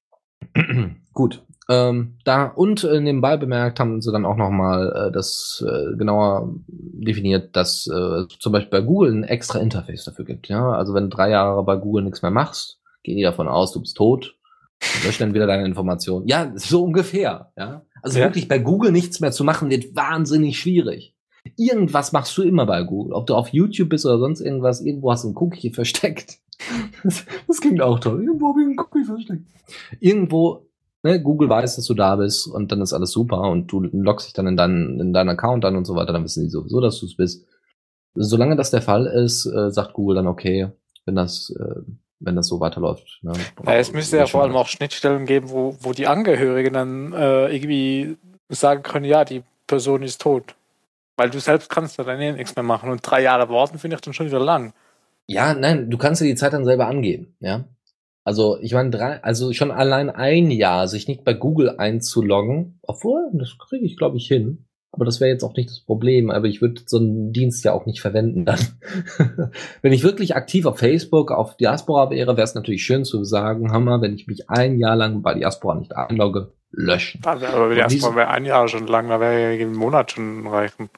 [1.14, 1.44] Gut.
[1.70, 6.54] Ähm, da und äh, nebenbei bemerkt haben sie dann auch nochmal äh, das äh, genauer
[6.68, 10.48] definiert, dass äh, zum Beispiel bei Google ein extra Interface dafür gibt.
[10.48, 13.74] Ja, also wenn du drei Jahre bei Google nichts mehr machst, gehen die davon aus,
[13.74, 14.38] du bist tot,
[15.04, 16.26] löschen dann wieder deine Informationen.
[16.26, 17.52] Ja, so ungefähr.
[17.58, 18.26] Ja, also ja.
[18.26, 21.16] wirklich bei Google nichts mehr zu machen wird wahnsinnig schwierig.
[21.58, 24.82] Irgendwas machst du immer bei Google, ob du auf YouTube bist oder sonst irgendwas.
[24.82, 26.38] Irgendwo hast du ein Cookie versteckt.
[27.04, 28.24] Das, das klingt auch toll.
[28.24, 29.44] Irgendwo habe ich ein Cookie versteckt.
[30.00, 30.67] Irgendwo
[31.04, 34.28] ne, Google weiß, dass du da bist und dann ist alles super und du loggst
[34.28, 36.82] dich dann in deinen, in deinen Account an und so weiter, dann wissen die sowieso,
[36.82, 37.46] dass du es bist.
[38.16, 40.72] Solange das der Fall ist, äh, sagt Google dann okay,
[41.06, 41.82] wenn das, äh,
[42.20, 43.20] wenn das so weiterläuft.
[43.22, 43.34] Ne,
[43.66, 47.54] ja, es müsste ja vor allem auch Schnittstellen geben, wo, wo die Angehörigen dann äh,
[47.56, 48.18] irgendwie
[48.50, 50.56] sagen können, ja, die Person ist tot.
[51.16, 52.90] Weil du selbst kannst da dann eh nichts mehr machen.
[52.90, 54.74] Und drei Jahre warten finde ich dann schon wieder lang.
[55.28, 57.66] Ja, nein, du kannst dir die Zeit dann selber angeben, ja.
[58.28, 63.30] Also ich meine, drei, also schon allein ein Jahr, sich nicht bei Google einzuloggen, obwohl,
[63.32, 64.66] das kriege ich, glaube ich, hin.
[64.92, 66.30] Aber das wäre jetzt auch nicht das Problem.
[66.30, 68.60] Aber ich würde so einen Dienst ja auch nicht verwenden dann.
[69.82, 73.72] wenn ich wirklich aktiv auf Facebook, auf Diaspora wäre, wäre es natürlich schön zu sagen,
[73.72, 77.22] Hammer, wenn ich mich ein Jahr lang bei Diaspora nicht einlogge, löschen.
[77.24, 80.90] Aber Diaspora wäre ein Jahr schon lang, da wäre ja ein Monat schon reichen.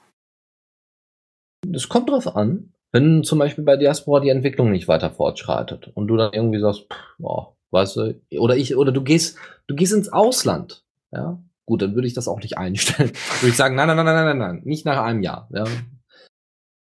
[1.67, 2.73] Das kommt drauf an.
[2.91, 6.87] Wenn zum Beispiel bei Diaspora die Entwicklung nicht weiter fortschreitet und du dann irgendwie sagst,
[6.91, 9.37] pff, oh, weißt du, oder ich, oder du gehst,
[9.67, 13.11] du gehst ins Ausland, ja, gut, dann würde ich das auch nicht einstellen.
[13.41, 15.65] würde ich sagen, nein, nein, nein, nein, nein, nein, nicht nach einem Jahr, ja.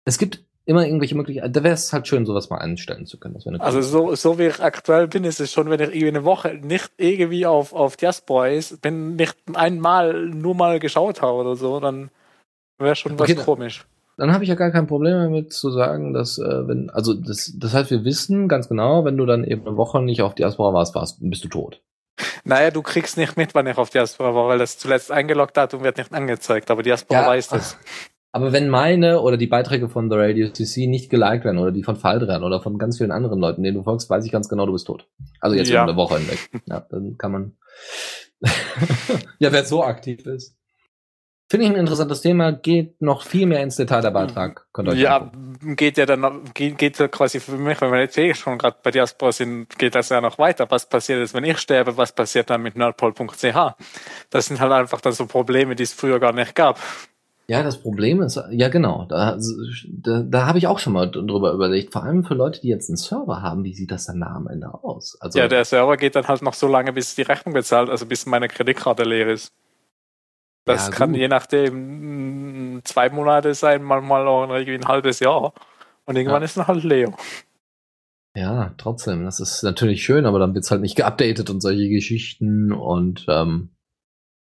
[0.05, 3.37] Es gibt immer irgendwelche Möglichkeiten, da wäre es halt schön, sowas mal einstellen zu können.
[3.59, 6.55] also so, so wie ich aktuell bin, ist es schon, wenn ich irgendwie eine Woche
[6.55, 11.79] nicht irgendwie auf, auf Diaspora ist, wenn nicht einmal nur mal geschaut habe oder so,
[11.79, 12.09] dann
[12.77, 13.85] wäre schon okay, was komisch
[14.17, 17.53] dann habe ich ja gar kein Problem damit zu sagen, dass äh, wenn, also das,
[17.57, 20.73] das heißt, wir wissen ganz genau, wenn du dann eben eine Woche nicht auf Diaspora
[20.73, 21.81] warst, warst, bist du tot.
[22.43, 25.73] Naja, du kriegst nicht mit, wann ich auf Diaspora war, weil das zuletzt eingeloggt hat
[25.73, 27.77] und wird nicht angezeigt, aber Diaspora ja, weiß das.
[28.35, 31.83] Aber wenn meine oder die Beiträge von The Radio CC nicht geliked werden oder die
[31.83, 34.65] von Faldran oder von ganz vielen anderen Leuten, denen du folgst, weiß ich ganz genau,
[34.65, 35.07] du bist tot.
[35.39, 35.83] Also jetzt ja.
[35.83, 36.49] eine Woche hinweg.
[36.65, 37.57] Ja, dann kann man.
[39.39, 40.57] ja, wer so aktiv ist.
[41.53, 44.65] Finde ich ein interessantes Thema, geht noch viel mehr ins Detail der Beitrag.
[44.95, 45.75] ja, angucken.
[45.75, 48.77] geht ja dann geht, geht ja quasi für mich, wenn wir jetzt eh schon gerade
[48.81, 50.65] bei Diaspora sind, geht das ja noch weiter.
[50.71, 51.95] Was passiert jetzt, wenn ich sterbe?
[51.95, 53.75] Was passiert dann mit nerdpol.ch?
[54.31, 56.79] Das sind halt einfach dann so Probleme, die es früher gar nicht gab.
[57.45, 59.37] Ja, das Problem ist, ja genau, da,
[59.87, 62.89] da, da habe ich auch schon mal drüber überlegt, vor allem für Leute, die jetzt
[62.89, 65.17] einen Server haben, wie sieht das dann am Ende aus?
[65.19, 68.07] Also, ja, der Server geht dann halt noch so lange, bis die Rechnung bezahlt, also
[68.07, 69.51] bis meine Kreditkarte leer ist.
[70.65, 75.53] Das ja, kann je nachdem zwei Monate sein, manchmal auch irgendwie ein halbes Jahr.
[76.05, 76.45] Und irgendwann ja.
[76.45, 77.13] ist dann halt Leo.
[78.35, 81.87] Ja, trotzdem, das ist natürlich schön, aber dann wird es halt nicht geupdatet und solche
[81.87, 83.69] Geschichten und ähm,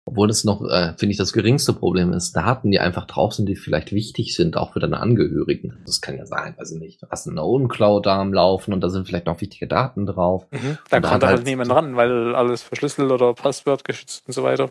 [0.06, 3.48] obwohl das noch, äh, finde ich, das geringste Problem ist, Daten, die einfach drauf sind,
[3.48, 5.78] die vielleicht wichtig sind, auch für deine Angehörigen.
[5.86, 7.02] Das kann ja sein, weiß ich nicht.
[7.02, 10.04] Du hast eine Own Cloud da am Laufen und da sind vielleicht noch wichtige Daten
[10.04, 10.46] drauf.
[10.50, 10.78] Mhm.
[10.90, 14.42] Da kommt da halt, halt niemand ran, weil alles verschlüsselt oder Passwort geschützt und so
[14.42, 14.70] weiter.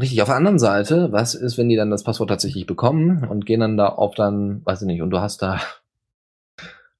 [0.00, 3.44] Richtig, auf der anderen Seite, was ist, wenn die dann das Passwort tatsächlich bekommen und
[3.44, 5.60] gehen dann da auf dann, weiß ich nicht, und du hast da,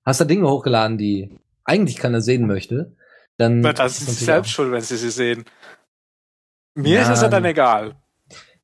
[0.05, 2.95] hast da Dinge hochgeladen, die eigentlich keiner sehen möchte,
[3.39, 3.61] dann.
[3.61, 5.45] Na, das ist selbst schuld, wenn sie sie sehen.
[6.75, 7.97] Mir ja, ist es ja dann egal.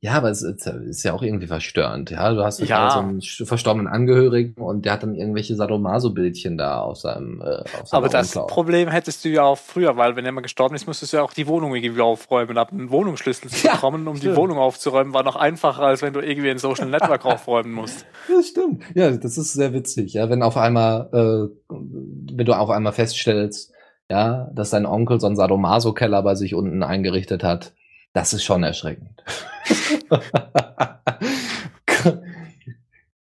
[0.01, 2.11] Ja, aber es ist ja auch irgendwie verstörend.
[2.11, 2.91] Ja, du hast ja.
[2.91, 7.41] so einen verstorbenen Angehörigen und der hat dann irgendwelche Sadomaso-Bildchen da auf seinem.
[7.41, 10.87] Äh, auf aber das Problem hättest du ja auch früher, weil wenn jemand gestorben ist,
[10.87, 12.59] musstest du ja auch die Wohnung irgendwie aufräumen.
[12.59, 14.35] Ab einen Wohnungsschlüssel zu bekommen, ja, um stimmt.
[14.35, 18.07] die Wohnung aufzuräumen, war noch einfacher, als wenn du irgendwie ein Social Network aufräumen musst.
[18.29, 18.83] Das stimmt.
[18.95, 20.13] Ja, das ist sehr witzig.
[20.13, 23.73] Ja, wenn auf einmal, äh, wenn du auf einmal feststellst,
[24.11, 27.73] ja, dass dein Onkel so einen Sadomaso-Keller bei sich unten eingerichtet hat,
[28.13, 29.23] das ist schon erschreckend.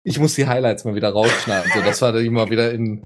[0.03, 1.71] ich muss die Highlights mal wieder rausschneiden.
[1.75, 3.05] So, das war dann immer wieder in.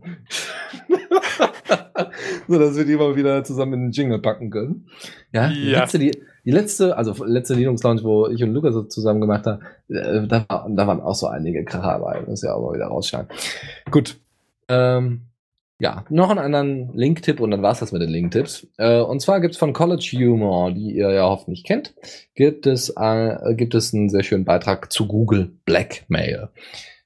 [2.48, 4.86] so, dass wir die mal wieder zusammen in den Jingle packen können.
[5.32, 5.54] Ja, ja.
[5.54, 6.10] Die, letzte, die,
[6.44, 10.26] die letzte, also letzte Linux Lounge, wo ich und Lukas so zusammen gemacht haben, äh,
[10.26, 12.22] da, da waren auch so einige Kracher dabei.
[12.26, 13.28] Das ja auch mal wieder rausschneiden.
[13.90, 14.18] Gut.
[14.68, 15.29] Ähm,
[15.80, 18.66] ja, noch einen anderen Link-Tipp und dann war's das mit den Link-Tipps.
[18.76, 21.94] Äh, und zwar gibt's von College Humor, die ihr ja hoffentlich kennt,
[22.34, 26.50] gibt es, äh, gibt es einen sehr schönen Beitrag zu Google Blackmail,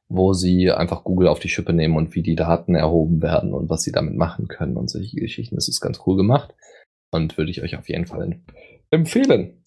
[0.08, 3.70] wo sie einfach Google auf die Schippe nehmen und wie die Daten erhoben werden und
[3.70, 5.54] was sie damit machen können und solche Geschichten.
[5.54, 6.52] Das ist ganz cool gemacht
[7.12, 8.40] und würde ich euch auf jeden Fall
[8.90, 9.62] empfehlen.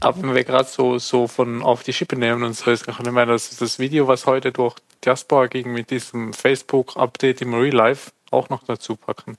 [0.00, 3.10] Aber wenn wir gerade so, so von auf die Schippe nehmen und so, ist ich
[3.10, 8.12] meine, das, das Video, was heute durch Diaspora ging mit diesem Facebook-Update im Real Life,
[8.32, 9.36] auch noch dazu packen.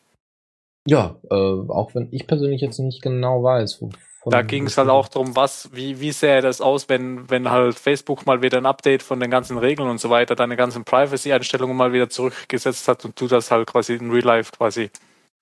[0.87, 3.83] Ja, äh, auch wenn ich persönlich jetzt nicht genau weiß.
[4.25, 7.75] Da ging es halt auch darum, was, wie, wie sähe das aus, wenn, wenn halt
[7.75, 11.75] Facebook mal wieder ein Update von den ganzen Regeln und so weiter, deine ganzen Privacy-Einstellungen
[11.75, 14.89] mal wieder zurückgesetzt hat und du das halt quasi in Real Life quasi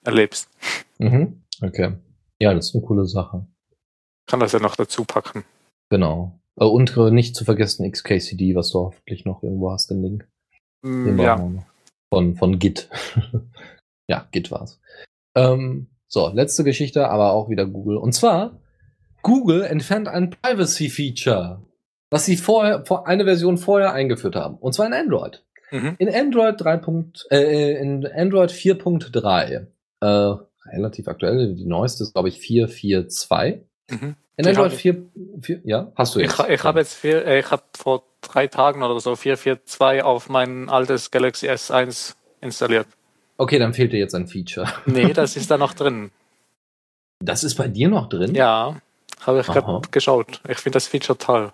[0.04, 0.50] erlebst.
[0.98, 1.44] Mhm.
[1.62, 1.94] Okay.
[2.40, 3.46] Ja, das ist eine coole Sache.
[4.28, 5.44] Kann das ja noch dazu packen.
[5.90, 6.40] Genau.
[6.60, 10.28] Äh, und nicht zu vergessen XKCD, was du hoffentlich noch irgendwo hast, den Link.
[10.82, 11.50] Mm, den ja.
[12.12, 12.90] Von, von Git.
[14.08, 14.80] ja, Git war's.
[15.36, 17.96] Ähm, so, letzte Geschichte, aber auch wieder Google.
[17.96, 18.60] Und zwar,
[19.22, 21.62] Google entfernt ein Privacy-Feature,
[22.10, 24.58] was sie vorher, vor eine Version vorher eingeführt haben.
[24.58, 25.44] Und zwar in Android.
[25.72, 25.96] Mhm.
[26.00, 26.82] In Android 3.
[27.32, 29.68] Äh, in Android 4.3.
[30.02, 30.36] Äh,
[30.70, 33.62] relativ aktuell, die neueste ist, glaube ich, 4.4.2.
[33.90, 34.16] Mhm.
[34.38, 35.04] In Android hab ich- 4,
[35.42, 36.40] 4, ja, hast du Ich, jetzt.
[36.40, 40.30] ha- ich habe jetzt vier, äh, ich habe vor drei Tagen oder so 442 auf
[40.30, 42.88] mein altes Galaxy S1 installiert.
[43.38, 44.68] Okay, dann fehlt dir jetzt ein Feature.
[44.86, 46.12] Nee, das ist da noch drin.
[47.20, 48.34] Das ist bei dir noch drin?
[48.34, 48.82] Ja,
[49.22, 50.42] habe ich gerade geschaut.
[50.48, 51.52] Ich finde das Feature toll.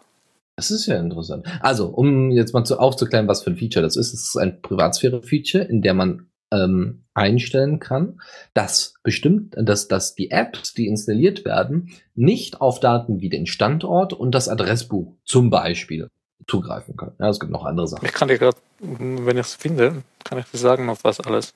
[0.56, 1.46] Das ist ja interessant.
[1.62, 4.14] Also, um jetzt mal zu, aufzuklären, was für ein Feature das ist.
[4.14, 8.22] Es ist ein Privatsphäre-Feature, in der man ähm, einstellen kann,
[8.54, 14.14] dass bestimmt, dass, dass die Apps, die installiert werden, nicht auf Daten wie den Standort
[14.14, 16.10] und das Adressbuch zum Beispiel
[16.48, 17.16] zugreifen können.
[17.20, 18.06] Ja, es gibt noch andere Sachen.
[18.06, 21.54] Ich kann dir gerade, wenn ich es finde, kann ich dir sagen, auf was alles.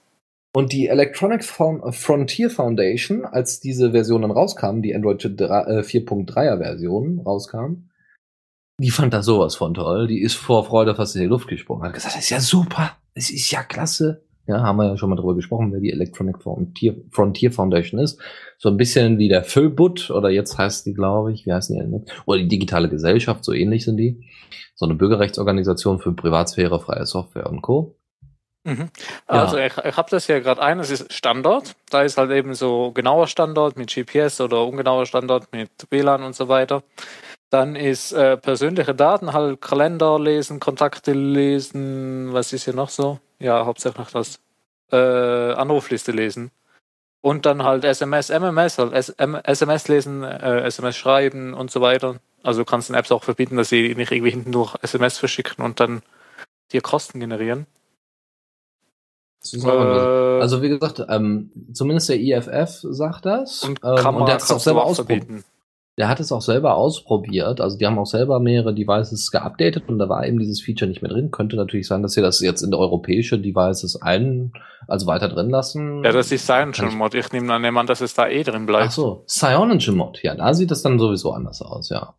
[0.54, 5.80] Und die Electronic Fon- Frontier Foundation, als diese Version dann rauskam, die Android 3 äh,
[5.80, 7.88] 4.3er Version rauskam,
[8.78, 10.08] die fand das sowas von toll.
[10.08, 11.84] Die ist vor Freude fast in die Luft gesprungen.
[11.84, 14.26] Hat gesagt, das ist ja super, das ist ja klasse.
[14.48, 18.20] Ja, haben wir ja schon mal drüber gesprochen, wer die Electronic Frontier, Frontier Foundation ist.
[18.58, 21.82] So ein bisschen wie der Föbut, oder jetzt heißt die, glaube ich, wie heißen die
[21.82, 22.12] denn jetzt?
[22.26, 24.26] Oder die digitale Gesellschaft, so ähnlich sind die.
[24.76, 27.96] So eine Bürgerrechtsorganisation für Privatsphäre, freie Software und Co.
[28.64, 28.90] Mhm.
[29.26, 31.76] Also ich, ich habe das hier gerade ein, es ist Standort.
[31.90, 36.36] Da ist halt eben so genauer Standort mit GPS oder ungenauer Standort mit WLAN und
[36.36, 36.84] so weiter.
[37.52, 43.20] Dann ist äh, persönliche Daten, halt Kalender lesen, Kontakte lesen, was ist hier noch so?
[43.40, 44.40] Ja, hauptsächlich das.
[44.90, 46.52] Äh, Anrufliste lesen.
[47.22, 52.16] Und dann halt SMS, MMS, halt SMS lesen, äh, SMS schreiben und so weiter.
[52.42, 55.64] Also du kannst den Apps auch verbieten, dass sie nicht irgendwie hinten durch SMS verschicken
[55.64, 56.02] und dann
[56.72, 57.68] dir Kosten generieren.
[59.54, 63.64] Äh, Also wie gesagt, ähm, zumindest der IFF sagt das.
[63.64, 65.28] und ähm, und der hat es auch du selber ausprobiert.
[66.02, 67.62] Der hat es auch selber ausprobiert.
[67.62, 71.04] Also die haben auch selber mehrere Devices geupdatet und da war eben dieses Feature nicht
[71.04, 71.30] mehr drin.
[71.30, 74.52] Könnte natürlich sein, dass sie das jetzt in europäische Devices ein,
[74.88, 76.04] also weiter drin lassen.
[76.04, 77.14] Ja, das ist schon Mod.
[77.14, 78.88] Ich nehme an, nehme an, dass es da eh drin bleibt.
[78.88, 80.24] Ach so, Cyanogen-Mod.
[80.24, 82.16] Ja, da sieht das dann sowieso anders aus, ja.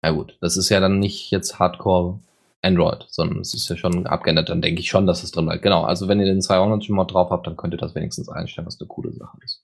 [0.00, 2.20] Na gut, das ist ja dann nicht jetzt Hardcore
[2.62, 4.48] Android, sondern es ist ja schon abgeändert.
[4.48, 5.62] Dann denke ich schon, dass es drin bleibt.
[5.62, 8.80] Genau, also wenn ihr den Cyanogen-Mod drauf habt, dann könnt ihr das wenigstens einstellen, was
[8.80, 9.62] eine coole Sache ist.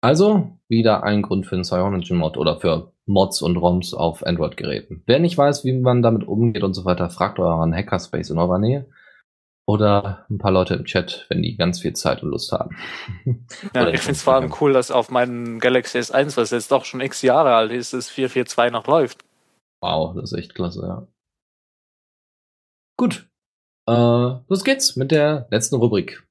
[0.00, 5.02] Also, wieder ein Grund für einen Cyanogen-Mod oder für Mods und ROMs auf Android-Geräten.
[5.06, 8.58] Wer nicht weiß, wie man damit umgeht und so weiter, fragt euren Hackerspace in eurer
[8.58, 8.86] Nähe.
[9.66, 12.76] Oder ein paar Leute im Chat, wenn die ganz viel Zeit und Lust haben.
[13.74, 16.84] Ja, ich finde es vor allem cool, dass auf meinem Galaxy S1, was jetzt doch
[16.84, 19.24] schon x Jahre alt ist, das 442 noch läuft.
[19.82, 21.06] Wow, das ist echt klasse, ja.
[22.96, 23.28] Gut.
[23.86, 26.26] Äh, los geht's mit der letzten Rubrik.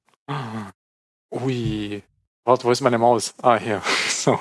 [1.32, 2.02] Ui.
[2.48, 3.34] Warte, wo ist meine Maus?
[3.42, 3.82] Ah, hier.
[4.08, 4.40] So.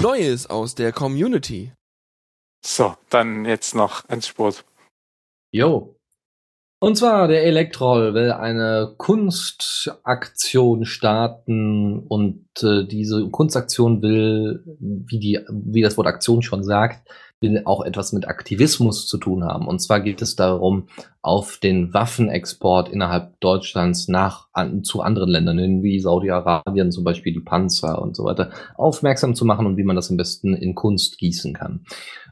[0.00, 1.74] Neues aus der Community.
[2.64, 4.64] So, dann jetzt noch Endspurt.
[5.52, 5.94] Jo.
[6.80, 15.40] Und zwar, der Elektrol will eine Kunstaktion starten und äh, diese Kunstaktion will, wie, die,
[15.48, 17.08] wie das Wort Aktion schon sagt,
[17.40, 19.66] will auch etwas mit Aktivismus zu tun haben.
[19.66, 20.88] Und zwar geht es darum,
[21.22, 27.32] auf den Waffenexport innerhalb Deutschlands nach an, zu anderen Ländern, hin, wie Saudi-Arabien zum Beispiel
[27.32, 30.74] die Panzer und so weiter, aufmerksam zu machen und wie man das am besten in
[30.74, 31.84] Kunst gießen kann.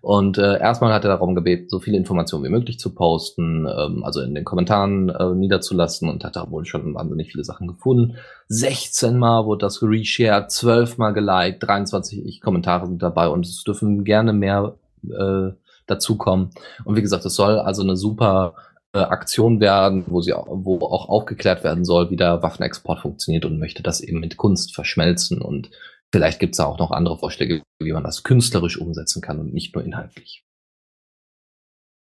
[0.02, 4.04] Und äh, erstmal hat er darum gebeten, so viele Informationen wie möglich zu posten, ähm,
[4.04, 8.16] also in den Kommentaren äh, niederzulassen und hat da wohl schon wahnsinnig viele Sachen gefunden.
[8.48, 14.04] 16 Mal wurde das reshared, 12 Mal geliked, 23 Kommentare sind dabei und es dürfen
[14.04, 14.74] gerne mehr
[15.04, 15.50] äh,
[15.86, 16.50] dazukommen.
[16.84, 18.54] Und wie gesagt, es soll also eine super
[18.94, 23.44] äh, Aktion werden, wo sie auch, wo auch aufgeklärt werden soll, wie der Waffenexport funktioniert
[23.44, 25.70] und möchte das eben mit Kunst verschmelzen und
[26.10, 29.52] vielleicht gibt es da auch noch andere Vorschläge, wie man das künstlerisch umsetzen kann und
[29.52, 30.42] nicht nur inhaltlich.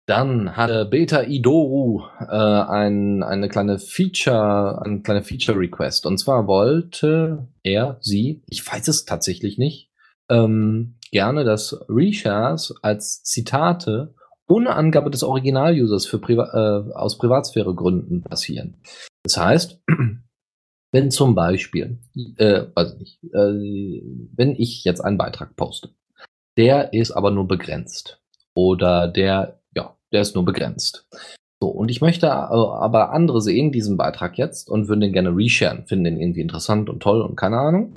[0.06, 6.06] Dann hatte Beta Idoru äh, ein, eine kleine Feature, eine kleine Feature Request.
[6.06, 9.90] Und zwar wollte er, sie, ich weiß es tatsächlich nicht,
[10.28, 14.14] ähm, gerne, dass Reshares als Zitate
[14.48, 18.76] ohne Angabe des Original-Users Priva äh, aus Privatsphäregründen passieren.
[19.24, 19.82] Das heißt,
[20.92, 21.98] wenn zum Beispiel,
[22.36, 24.02] äh, weiß nicht, äh,
[24.36, 25.90] wenn ich jetzt einen Beitrag poste,
[26.56, 28.22] der ist aber nur begrenzt
[28.54, 29.60] oder der,
[30.12, 31.06] der ist nur begrenzt.
[31.60, 35.30] So, und ich möchte äh, aber andere sehen diesen Beitrag jetzt und würden den gerne
[35.30, 37.96] resharen, finden den irgendwie interessant und toll und keine Ahnung.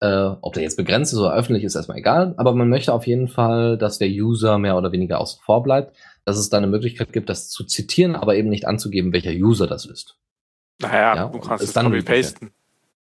[0.00, 3.06] Äh, ob der jetzt begrenzt ist oder öffentlich, ist erstmal egal, aber man möchte auf
[3.06, 6.66] jeden Fall, dass der User mehr oder weniger außen vor bleibt, dass es da eine
[6.66, 10.18] Möglichkeit gibt, das zu zitieren, aber eben nicht anzugeben, welcher User das ist.
[10.80, 12.50] Naja, Ja, du kannst es dann copy-pasten.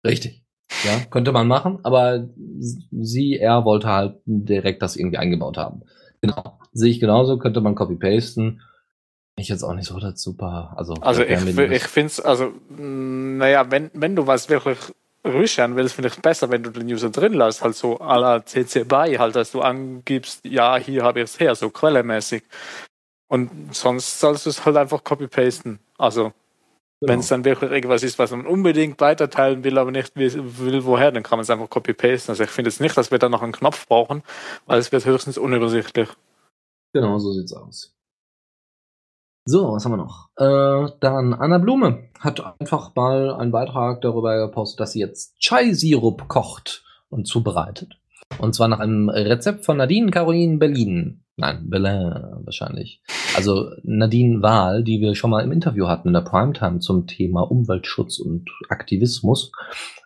[0.06, 0.44] Richtig.
[0.84, 5.82] Ja, könnte man machen, aber sie, er wollte halt direkt das irgendwie eingebaut haben.
[6.20, 6.58] Genau.
[6.74, 8.60] Sehe ich genauso, könnte man copy-pasten.
[9.36, 10.74] Ich jetzt auch nicht so das super.
[10.76, 14.78] Also, Also ich, ich finde es, also, mh, naja, wenn, wenn du was wirklich
[15.24, 18.18] hören willst, finde ich es besser, wenn du den User drin lässt, halt so à
[18.18, 22.42] la CC BY, halt, dass du angibst, ja, hier habe ich es her, so quellemäßig.
[23.28, 25.78] Und sonst sollst du es halt einfach copy-pasten.
[25.98, 26.32] Also,
[27.00, 27.12] Genau.
[27.12, 31.12] wenn es dann wirklich irgendwas ist, was man unbedingt weiterteilen will, aber nicht will, woher,
[31.12, 32.32] dann kann man es einfach copy-pasten.
[32.32, 34.22] Also ich finde jetzt nicht, dass wir da noch einen Knopf brauchen,
[34.66, 36.08] weil es wird höchstens unübersichtlich.
[36.94, 37.92] Genau, so sieht's aus.
[39.46, 40.30] So, was haben wir noch?
[40.36, 46.28] Äh, dann Anna Blume hat einfach mal einen Beitrag darüber gepostet, dass sie jetzt Chai-Sirup
[46.28, 47.98] kocht und zubereitet.
[48.38, 51.24] Und zwar nach einem Rezept von Nadine Caroline Berlin.
[51.36, 52.12] Nein, Berlin
[52.44, 53.02] wahrscheinlich.
[53.36, 57.42] Also Nadine Wahl, die wir schon mal im Interview hatten in der Primetime zum Thema
[57.42, 59.50] Umweltschutz und Aktivismus.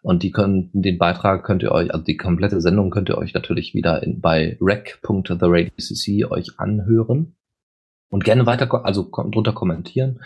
[0.02, 3.34] Und die können, den Beitrag könnt ihr euch, also die komplette Sendung könnt ihr euch
[3.34, 7.34] natürlich wieder in, bei rec.theradiocc euch anhören.
[8.10, 10.20] Und gerne weiter, also drunter kommentieren.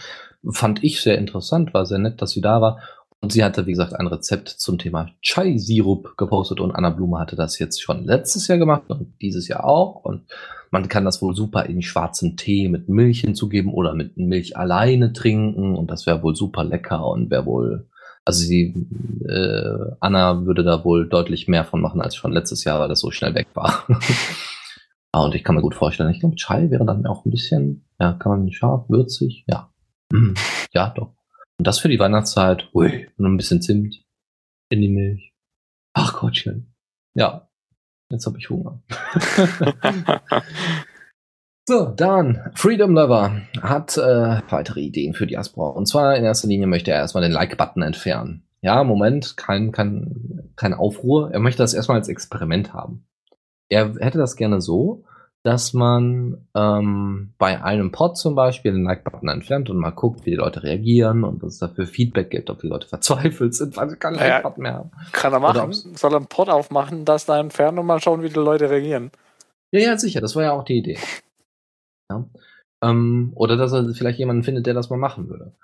[0.52, 2.78] Fand ich sehr interessant, war sehr nett, dass sie da war.
[3.22, 7.36] Und sie hatte, wie gesagt, ein Rezept zum Thema Chai-Sirup gepostet und Anna Blume hatte
[7.36, 10.04] das jetzt schon letztes Jahr gemacht und dieses Jahr auch.
[10.04, 10.22] Und
[10.72, 15.12] man kann das wohl super in schwarzen Tee mit Milch hinzugeben oder mit Milch alleine
[15.12, 17.86] trinken und das wäre wohl super lecker und wäre wohl,
[18.24, 18.74] also sie,
[19.28, 22.98] äh, Anna würde da wohl deutlich mehr von machen als schon letztes Jahr, weil das
[22.98, 23.86] so schnell weg war.
[25.12, 27.84] ah, und ich kann mir gut vorstellen, ich glaube, Chai wäre dann auch ein bisschen,
[28.00, 29.70] ja, kann man scharf, würzig, ja.
[30.74, 31.12] Ja, doch.
[31.62, 34.02] Und das für die Weihnachtszeit, ui, und ein bisschen Zimt
[34.68, 35.32] in die Milch.
[35.92, 36.74] Ach Gottchen.
[37.14, 37.48] Ja,
[38.10, 38.82] jetzt habe ich Hunger.
[41.68, 45.70] So, dann Freedom Lover hat äh, weitere Ideen für Diaspora.
[45.70, 48.42] Und zwar in erster Linie möchte er erstmal den Like-Button entfernen.
[48.62, 51.30] Ja, Moment, kein, kein, kein Aufruhr.
[51.30, 53.06] Er möchte das erstmal als Experiment haben.
[53.68, 55.04] Er hätte das gerne so,
[55.44, 60.30] dass man ähm, bei einem Pod zum Beispiel den Like-Button entfernt und mal guckt, wie
[60.30, 63.90] die Leute reagieren und was es dafür Feedback gibt, ob die Leute verzweifelt sind, weil
[63.90, 64.26] sie keinen Ja.
[64.26, 64.90] Like-Button mehr haben.
[65.10, 65.72] Kann er machen.
[65.72, 69.10] Soll er einen Pod aufmachen, das da entfernen und mal schauen, wie die Leute reagieren.
[69.72, 70.98] Ja, ja, sicher, das war ja auch die Idee.
[72.10, 72.24] Ja.
[72.82, 75.54] Ähm, oder dass er vielleicht jemanden findet, der das mal machen würde.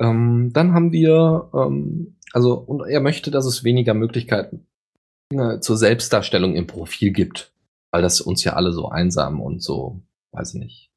[0.00, 4.66] Ähm, dann haben wir, ähm, also, und er möchte, dass es weniger Möglichkeiten
[5.32, 7.52] äh, zur Selbstdarstellung im Profil gibt.
[7.90, 10.02] Weil das uns ja alle so einsam und so,
[10.32, 10.90] weiß ich nicht.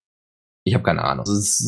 [0.64, 1.22] Ich habe keine Ahnung.
[1.22, 1.60] Also es,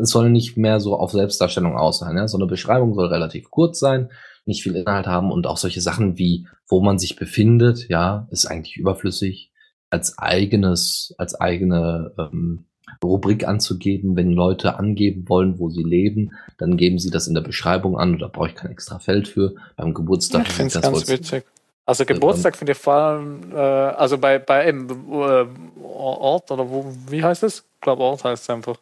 [0.00, 2.16] es soll nicht mehr so auf Selbstdarstellung aus sein.
[2.16, 2.26] Ja?
[2.26, 4.10] So eine Beschreibung soll relativ kurz sein,
[4.44, 8.46] nicht viel Inhalt haben und auch solche Sachen wie, wo man sich befindet, ja, ist
[8.46, 9.52] eigentlich überflüssig
[9.90, 12.66] als eigenes, als eigene ähm,
[13.02, 14.16] Rubrik anzugeben.
[14.16, 18.14] Wenn Leute angeben wollen, wo sie leben, dann geben sie das in der Beschreibung an
[18.14, 19.54] und da brauche ich kein extra Feld für.
[19.76, 21.44] Beim Geburtstag Ich das ganz witzig.
[21.90, 25.46] Also Geburtstag finde ich vor allem, äh, also bei, bei eben, äh,
[25.82, 27.64] Ort oder wo, wie heißt es?
[27.74, 28.76] Ich glaube Ort heißt es einfach.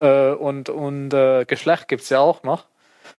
[0.00, 2.66] Äh, und und äh, Geschlecht gibt es ja auch noch.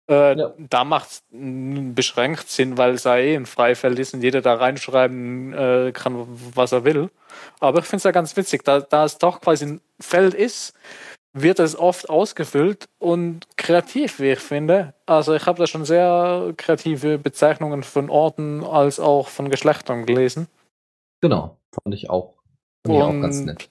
[0.09, 0.53] Äh, Ja.
[0.59, 4.55] Da macht es beschränkt Sinn, weil es ja eh ein Freifeld ist und jeder da
[4.55, 7.11] reinschreiben äh, kann, was er will.
[7.61, 10.75] Aber ich finde es ja ganz witzig, da, da es doch quasi ein Feld ist,
[11.35, 14.95] wird es oft ausgefüllt und kreativ, wie ich finde.
[15.07, 20.49] Also ich habe da schon sehr kreative Bezeichnungen von Orten als auch von Geschlechtern gelesen.
[21.21, 22.35] Genau, fand ich auch.
[22.87, 23.71] Fand ich auch ganz nett.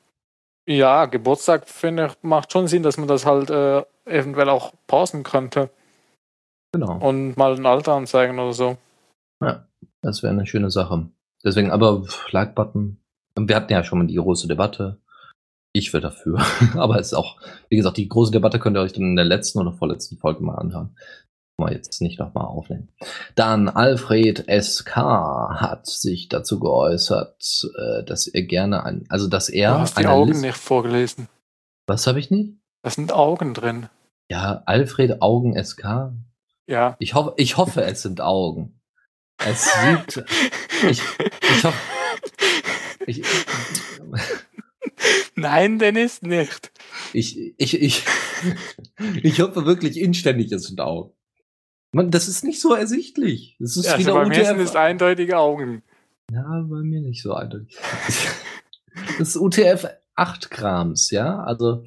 [0.67, 5.23] Ja, Geburtstag finde ich macht schon Sinn, dass man das halt äh, eventuell auch pausen
[5.23, 5.69] könnte
[6.73, 6.97] Genau.
[7.05, 8.77] und mal ein Alter anzeigen oder so.
[9.43, 9.65] Ja,
[10.01, 11.09] das wäre eine schöne Sache.
[11.43, 12.97] Deswegen, aber Like-Button.
[13.38, 14.97] Wir hatten ja schon mal die große Debatte.
[15.73, 16.39] Ich wäre dafür.
[16.76, 17.38] aber es ist auch,
[17.69, 20.43] wie gesagt, die große Debatte könnt ihr euch dann in der letzten oder vorletzten Folge
[20.43, 20.95] mal anhören.
[21.57, 22.89] Mal jetzt nicht nochmal aufnehmen.
[23.35, 29.73] Dann Alfred SK hat sich dazu geäußert, äh, dass er gerne ein, also dass er
[29.73, 31.27] du hast die Augen Liste- nicht vorgelesen.
[31.88, 32.53] Was habe ich nicht?
[32.84, 33.89] Da sind Augen drin.
[34.30, 36.14] Ja, Alfred Augen SK.
[36.68, 36.95] Ja.
[36.99, 38.80] Ich hoffe, ich hoffe, es sind Augen.
[39.38, 40.23] Es sieht,
[40.89, 41.77] ich, ich hoffe,
[43.06, 43.23] ich,
[45.36, 46.72] Nein, Dennis, nicht.
[47.14, 48.03] ich, ich, ich,
[49.23, 51.14] ich hoffe wirklich inständig, es sind Augen.
[51.94, 53.57] Man, das ist nicht so ersichtlich.
[53.60, 54.69] Das ist Also wieder bei mir sind UTF.
[54.69, 55.84] es eindeutige Augen.
[56.32, 57.78] Ja, bei mir nicht so eindeutig.
[59.18, 61.40] Das ist UTF 8 Krams, ja.
[61.44, 61.86] Also,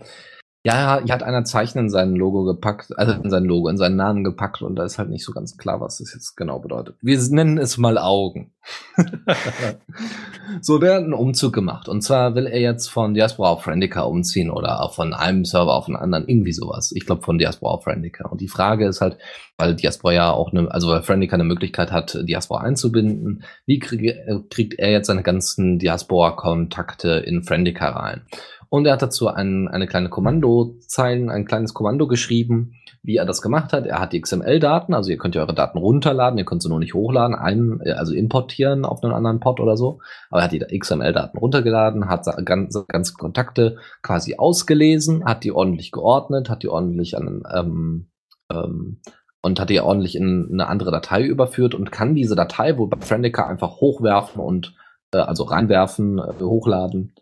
[0.66, 3.96] ja, hier hat einer Zeichen in sein Logo gepackt, also in sein Logo, in seinen
[3.96, 6.96] Namen gepackt und da ist halt nicht so ganz klar, was das jetzt genau bedeutet.
[7.02, 8.54] Wir nennen es mal Augen.
[10.62, 14.04] so, der hat einen Umzug gemacht und zwar will er jetzt von Diaspora auf Friendica
[14.04, 16.92] umziehen oder auch von einem Server auf einen anderen, irgendwie sowas.
[16.92, 18.26] Ich glaube von Diaspora auf Friendica.
[18.28, 19.18] Und die Frage ist halt,
[19.58, 24.14] weil Diaspora ja auch eine, also weil Friendica eine Möglichkeit hat, Diaspora einzubinden, wie kriege,
[24.14, 28.22] äh, kriegt er jetzt seine ganzen Diaspora-Kontakte in Friendica rein?
[28.74, 32.72] Und er hat dazu ein, eine kleine Kommandozeilen, ein kleines Kommando geschrieben,
[33.04, 33.86] wie er das gemacht hat.
[33.86, 36.80] Er hat die XML-Daten, also ihr könnt ja eure Daten runterladen, ihr könnt sie nur
[36.80, 40.00] nicht hochladen, ein, also importieren auf einen anderen Pod oder so.
[40.28, 45.92] Aber er hat die XML-Daten runtergeladen, hat ganze, ganze Kontakte quasi ausgelesen, hat die ordentlich
[45.92, 48.08] geordnet, hat die ordentlich an, ähm,
[48.50, 49.00] ähm,
[49.40, 52.98] und hat die ordentlich in eine andere Datei überführt und kann diese Datei wohl bei
[52.98, 54.74] Friendica einfach hochwerfen und
[55.12, 57.14] äh, also reinwerfen, äh, hochladen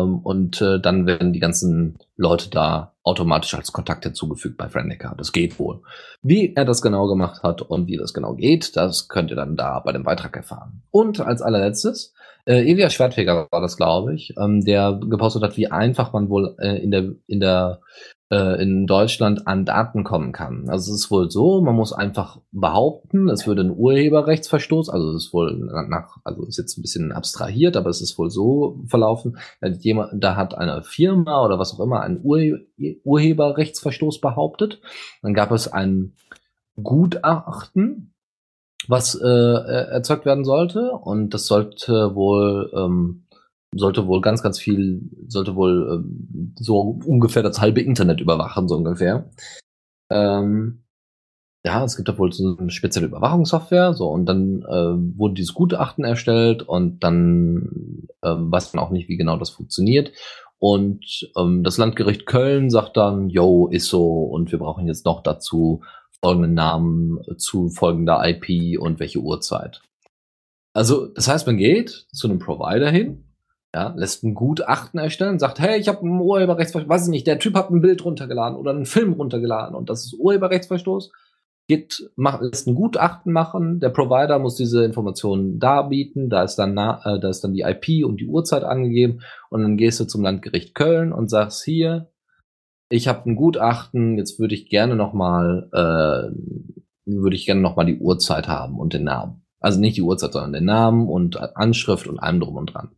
[0.00, 5.14] ähm, und äh, dann werden die ganzen Leute da automatisch als Kontakt hinzugefügt bei Friendica.
[5.16, 5.82] Das geht wohl.
[6.22, 9.56] Wie er das genau gemacht hat und wie das genau geht, das könnt ihr dann
[9.56, 10.82] da bei dem Beitrag erfahren.
[10.90, 12.14] Und als allerletztes,
[12.44, 16.56] äh, Elias Schwertfeger war das, glaube ich, ähm, der gepostet hat, wie einfach man wohl
[16.58, 17.80] äh, in der in der
[18.32, 20.68] äh, in Deutschland an Daten kommen kann.
[20.68, 25.26] Also es ist wohl so, man muss einfach behaupten, es würde ein Urheberrechtsverstoß, also es
[25.26, 25.56] ist wohl
[25.88, 29.36] nach, also ist jetzt ein bisschen abstrahiert, aber es ist wohl so verlaufen,
[29.80, 32.40] jemand, da hat eine Firma oder was auch immer einen Ur
[33.04, 34.80] Urheberrechtsverstoß behauptet.
[35.20, 36.14] Dann gab es ein
[36.82, 38.11] Gutachten,
[38.88, 43.26] was äh, erzeugt werden sollte und das sollte wohl ähm,
[43.74, 48.76] sollte wohl ganz, ganz viel, sollte wohl ähm, so ungefähr das halbe Internet überwachen, so
[48.76, 49.30] ungefähr.
[50.10, 50.84] Ähm,
[51.64, 55.54] ja, es gibt da wohl so eine spezielle Überwachungssoftware, so, und dann äh, wurde dieses
[55.54, 60.12] Gutachten erstellt und dann äh, weiß man auch nicht, wie genau das funktioniert.
[60.58, 65.22] Und ähm, das Landgericht Köln sagt dann, yo, ist so, und wir brauchen jetzt noch
[65.22, 65.82] dazu
[66.22, 69.82] folgenden Namen zu folgender IP und welche Uhrzeit.
[70.74, 73.24] Also, das heißt, man geht zu einem Provider hin
[73.74, 77.38] ja, lässt ein Gutachten erstellen, sagt, hey, ich habe einen Urheberrechtsverstoß, weiß ich nicht, der
[77.38, 81.10] Typ hat ein Bild runtergeladen oder einen Film runtergeladen und das ist Urheberrechtsverstoß,
[81.68, 86.72] geht, macht, lässt ein Gutachten machen, der Provider muss diese Informationen darbieten, da ist dann,
[86.76, 90.22] äh, da ist dann die IP und die Uhrzeit angegeben und dann gehst du zum
[90.22, 92.11] Landgericht Köln und sagst, hier,
[92.92, 97.98] ich habe ein Gutachten, jetzt würde ich gerne nochmal, äh, würde ich gerne nochmal die
[97.98, 99.46] Uhrzeit haben und den Namen.
[99.60, 102.90] Also nicht die Uhrzeit, sondern den Namen und Anschrift und allem drum und dran.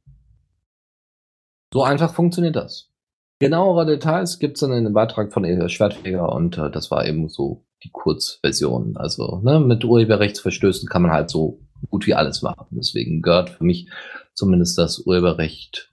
[1.73, 2.91] So einfach funktioniert das.
[3.39, 7.29] Genauere Details gibt's dann in dem Beitrag von Elias Schwertfeger und äh, das war eben
[7.29, 8.97] so die Kurzversion.
[8.97, 11.61] Also ne, mit Urheberrechtsverstößen kann man halt so
[11.91, 12.66] gut wie alles machen.
[12.71, 13.89] Deswegen gehört für mich
[14.35, 15.93] zumindest das Urheberrecht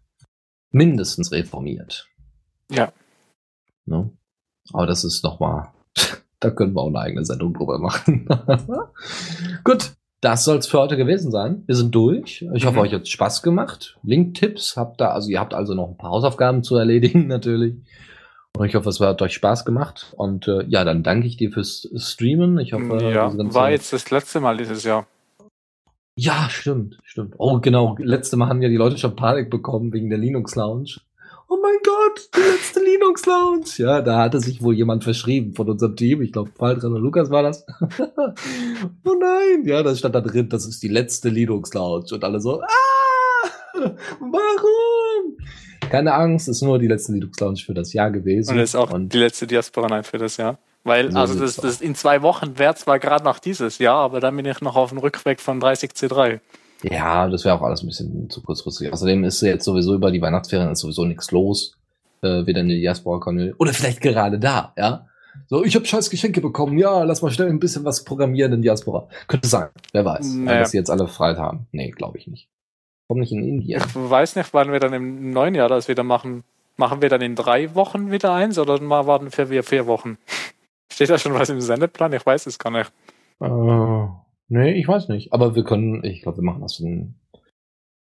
[0.72, 2.08] mindestens reformiert.
[2.72, 2.94] Ja.
[3.86, 4.12] Ne?
[4.74, 5.70] Aber das ist nochmal,
[6.40, 8.28] da können wir auch eine eigene Sendung drüber machen.
[9.64, 11.64] Gut, das soll es für heute gewesen sein.
[11.66, 12.46] Wir sind durch.
[12.54, 12.84] Ich hoffe, mhm.
[12.84, 13.98] euch hat Spaß gemacht.
[14.04, 17.76] Link-Tipps habt da, also ihr habt also noch ein paar Hausaufgaben zu erledigen, natürlich.
[18.56, 20.14] Und ich hoffe, es hat euch Spaß gemacht.
[20.18, 22.60] Und äh, ja, dann danke ich dir fürs Streamen.
[22.60, 25.08] Ich hoffe, ja, war jetzt das letzte Mal dieses Jahr.
[26.16, 27.36] Ja, stimmt, stimmt.
[27.38, 27.96] Oh, genau.
[27.98, 30.98] Letzte Mal haben ja die Leute schon Panik bekommen wegen der Linux Lounge
[31.52, 33.66] oh mein Gott, die letzte Linux Lounge.
[33.78, 36.22] Ja, da hatte sich wohl jemand verschrieben von unserem Team.
[36.22, 37.66] Ich glaube, Waldran und Lukas war das.
[38.00, 42.06] oh nein, ja, das stand da drin, das ist die letzte Linux Lounge.
[42.14, 45.38] Und alle so, ah, warum?
[45.90, 48.54] Keine Angst, ist nur die letzte Linux Lounge für das Jahr gewesen.
[48.54, 50.58] Und ist auch und die letzte Diaspora Night für das Jahr.
[50.86, 54.22] Weil, so also das, das in zwei Wochen wäre zwar gerade noch dieses Jahr, aber
[54.22, 56.40] dann bin ich noch auf dem Rückweg von 30C3.
[56.84, 58.92] Ja, das wäre auch alles ein bisschen zu kurzfristig.
[58.92, 61.78] Außerdem ist jetzt sowieso über die Weihnachtsferien ist sowieso nichts los.
[62.22, 63.54] Äh, weder in der Diaspora kommen.
[63.58, 65.08] Oder vielleicht gerade da, ja.
[65.48, 66.78] So, ich habe scheiß Geschenke bekommen.
[66.78, 69.08] Ja, lass mal schnell ein bisschen was programmieren in Diaspora.
[69.28, 69.70] Könnte sein.
[69.92, 70.34] Wer weiß.
[70.36, 70.60] Naja.
[70.60, 71.68] Dass sie jetzt alle frei haben.
[71.72, 72.48] Nee, glaube ich nicht.
[73.08, 73.82] Warum nicht in Indien?
[73.86, 76.44] Ich weiß nicht, wann wir dann im neuen Jahr das wieder machen.
[76.78, 80.18] Machen wir dann in drei Wochen wieder eins oder mal warten wir vier Wochen?
[80.92, 82.14] Steht da schon was im Sendeplan?
[82.14, 82.92] Ich weiß es gar nicht.
[83.40, 84.10] Uh.
[84.52, 85.32] Nee, ich weiß nicht.
[85.32, 87.16] Aber wir können, ich glaube, wir machen das in.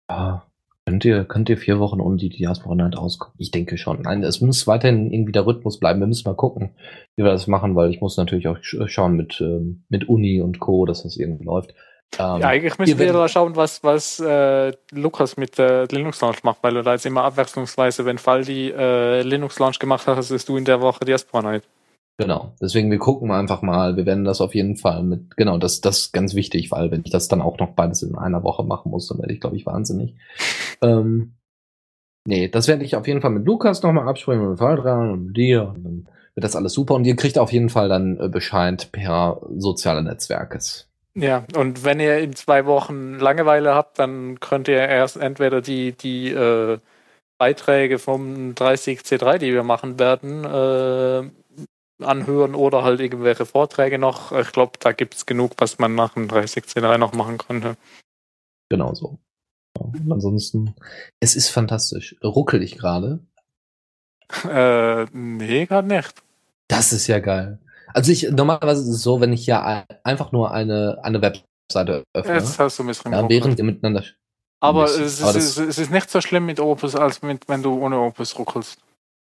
[0.08, 0.46] Ja,
[0.86, 3.34] könnt ihr, könnt ihr vier Wochen um die Diaspora Night auskommen?
[3.36, 4.00] Ich denke schon.
[4.00, 6.00] Nein, es muss weiterhin irgendwie der Rhythmus bleiben.
[6.00, 6.70] Wir müssen mal gucken,
[7.16, 10.58] wie wir das machen, weil ich muss natürlich auch schauen mit, ähm, mit Uni und
[10.58, 11.74] Co., dass das irgendwie läuft.
[12.18, 16.42] Ähm, ja, eigentlich müssen wir da schauen, was, was äh, Lukas mit der Linux Launch
[16.44, 20.16] macht, weil du da jetzt immer abwechslungsweise, wenn Fall die äh, Linux Launch gemacht hat,
[20.16, 21.64] hast du in der Woche Diaspora Night.
[22.18, 22.52] Genau.
[22.60, 23.96] Deswegen, wir gucken einfach mal.
[23.96, 27.02] Wir werden das auf jeden Fall mit, genau, das, das ist ganz wichtig, weil wenn
[27.04, 29.56] ich das dann auch noch beides in einer Woche machen muss, dann werde ich, glaube
[29.56, 30.14] ich, wahnsinnig.
[30.80, 31.34] Ähm,
[32.24, 35.36] nee, das werde ich auf jeden Fall mit Lukas nochmal absprechen, mit Faldran und mit
[35.36, 35.72] dir.
[35.74, 36.94] Und dann wird das alles super.
[36.94, 40.88] Und ihr kriegt auf jeden Fall dann äh, Bescheid per soziale Netzwerkes.
[41.14, 45.90] Ja, und wenn ihr in zwei Wochen Langeweile habt, dann könnt ihr erst entweder die,
[45.90, 46.78] die äh,
[47.38, 51.28] Beiträge vom 30C3, die wir machen werden, äh,
[52.00, 54.32] anhören oder halt irgendwelche Vorträge noch.
[54.32, 57.76] Ich glaube, da gibt es genug, was man nach dem 30C3 noch machen könnte.
[58.70, 59.18] Genau so.
[59.78, 60.74] Und ansonsten,
[61.20, 62.16] es ist fantastisch.
[62.22, 63.20] Ruckelig gerade.
[64.44, 66.22] Äh, nee, gar nicht.
[66.68, 67.58] Das ist ja geil.
[67.94, 72.04] Also ich, normalerweise ist es so, wenn ich ja ein- einfach nur eine, eine Webseite
[72.14, 74.04] öffne, Jetzt hast du ein bisschen ja, während wir miteinander.
[74.60, 77.48] Aber es ist, Aber es, ist, es ist nicht so schlimm mit Opus, als mit,
[77.48, 78.78] wenn du ohne Opus ruckelst.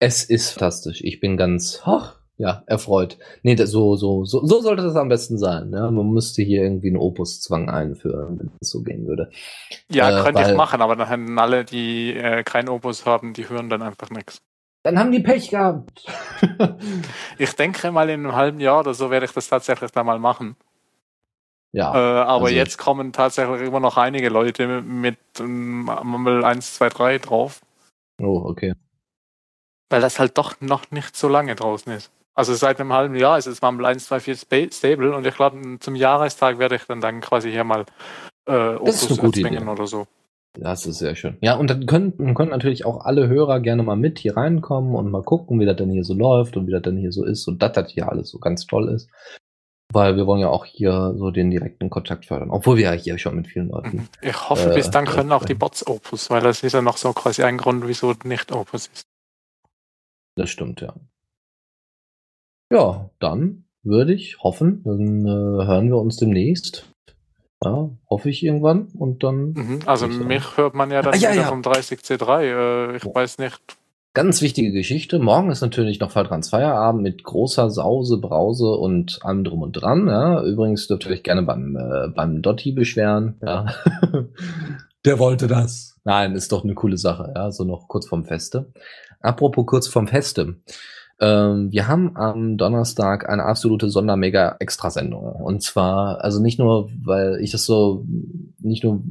[0.01, 1.03] Es ist fantastisch.
[1.03, 3.19] Ich bin ganz, ach, ja, erfreut.
[3.43, 5.73] Nee, das, so, so, so, so sollte das am besten sein.
[5.73, 5.91] Ja?
[5.91, 9.31] Man müsste hier irgendwie einen Opuszwang einführen, wenn es so gehen würde.
[9.91, 13.49] Ja, Äh, könnte ich machen, aber dann hätten alle, die äh, kein Opus haben, die
[13.49, 14.39] hören dann einfach nichts.
[14.85, 16.05] Dann haben die Pech gehabt.
[17.39, 20.19] Ich denke mal, in einem halben Jahr oder so werde ich das tatsächlich dann mal
[20.21, 20.57] machen.
[21.73, 21.93] ja.
[21.93, 26.89] Äh, aber also- jetzt kommen tatsächlich immer noch einige Leute mit ähm, Mumble 1, 2,
[26.89, 27.61] 3 drauf,
[28.21, 28.75] Oh, okay.
[29.91, 32.11] weil das halt doch noch nicht so lange draußen ist.
[32.39, 35.35] Also seit einem halben Jahr ist es Mumble 1, 2, 4 spa- stable und ich
[35.35, 37.85] glaube, zum Jahrestag werde ich dann, dann quasi hier mal
[38.47, 38.91] äh, gute
[39.21, 40.07] erzwingen oder so.
[40.55, 41.37] Das ist sehr schön.
[41.41, 45.11] Ja, und dann können, können natürlich auch alle Hörer gerne mal mit hier reinkommen und
[45.11, 47.49] mal gucken, wie das denn hier so läuft und wie das denn hier so ist
[47.49, 49.11] und dass das hier alles so ganz toll ist.
[49.93, 52.51] Weil wir wollen ja auch hier so den direkten Kontakt fördern.
[52.51, 53.97] Obwohl wir ja hier schon mit vielen Leuten.
[53.97, 54.09] Mhm.
[54.23, 55.55] Ich hoffe, Äh, bis dann können auch die.
[55.55, 59.03] Bots Opus, weil das ist ja noch so quasi ein Grund, wieso nicht Opus ist.
[60.37, 60.95] Das stimmt, ja.
[62.73, 66.87] Ja, dann würde ich hoffen, dann äh, hören wir uns demnächst.
[67.65, 69.79] Ja, hoffe ich irgendwann und dann Mhm.
[69.87, 71.49] Also Ich, mich hört man ja dann Ah, ja, wieder ja.
[71.49, 72.43] vom 30C3.
[72.93, 73.15] Äh, ich Oh.
[73.15, 73.59] weiß nicht.
[74.15, 75.19] Ganz wichtige Geschichte.
[75.19, 80.07] Morgen ist natürlich noch Faltrans Feierabend mit großer Sause, Brause und allem drum und dran.
[80.09, 80.43] Ja.
[80.45, 83.39] Übrigens dürft ihr euch gerne beim, äh, beim Dotti beschweren.
[83.43, 83.67] Ja.
[85.05, 85.97] Der wollte das.
[86.05, 87.33] Nein, ist doch eine coole Sache.
[87.35, 88.73] Ja, so noch kurz vorm Feste.
[89.21, 90.57] Apropos kurz vorm Feste.
[91.21, 95.25] Ähm, wir haben am Donnerstag eine absolute Sonder-Mega-Extrasendung.
[95.43, 98.05] Und zwar, also nicht nur, weil ich das so,
[98.61, 99.03] nicht nur,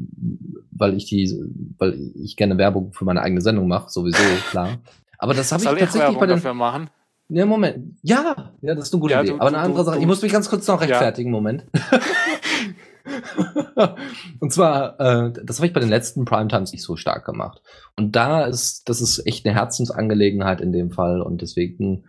[0.71, 1.33] weil ich die,
[1.77, 4.77] weil ich gerne Werbung für meine eigene Sendung mache, sowieso, klar.
[5.17, 6.35] Aber das habe ich ich tatsächlich Werbung bei den.
[6.37, 6.89] dafür machen?
[7.29, 7.97] Ja, Moment.
[8.03, 9.31] Ja, ja, das ist eine gute Ja, Idee.
[9.31, 9.95] du- Aber eine andere du- Sache.
[9.97, 10.87] Ich du- muss mich ganz kurz noch Ja.
[10.87, 11.65] rechtfertigen, Moment.
[14.39, 17.61] Und zwar, äh, das habe ich bei den letzten Primetimes nicht so stark gemacht.
[17.95, 21.21] Und da ist, das ist echt eine Herzensangelegenheit in dem Fall.
[21.21, 22.05] Und deswegen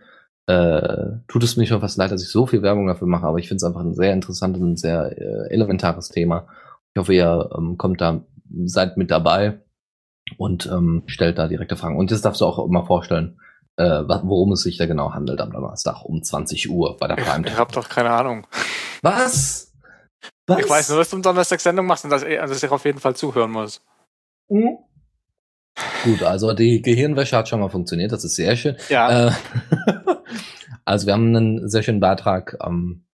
[0.47, 3.27] äh, tut es mir schon fast leid, dass ich so viel Werbung dafür mache.
[3.27, 6.47] Aber ich finde es einfach ein sehr interessantes und sehr äh, elementares Thema.
[6.93, 8.23] Ich hoffe, ihr ähm, kommt da,
[8.65, 9.59] seid mit dabei
[10.37, 11.97] und ähm, stellt da direkte Fragen.
[11.97, 13.39] Und das darfst du auch mal vorstellen,
[13.77, 17.23] äh, worum es sich da genau handelt am Donnerstag um 20 Uhr bei der Ich,
[17.25, 17.53] Primetime.
[17.53, 18.45] ich habe doch keine Ahnung.
[19.01, 19.58] Was?
[20.49, 20.59] Was?
[20.59, 22.85] Ich weiß nur, dass du am Donnerstag Sendung machst und dass, ich- dass ich auf
[22.85, 23.81] jeden Fall zuhören muss.
[24.49, 24.77] Hm?
[26.03, 28.75] Gut, also die Gehirnwäsche hat schon mal funktioniert, das ist sehr schön.
[28.89, 29.31] Ja, Äh,
[30.85, 33.05] also wir haben einen sehr schönen Beitrag, ähm,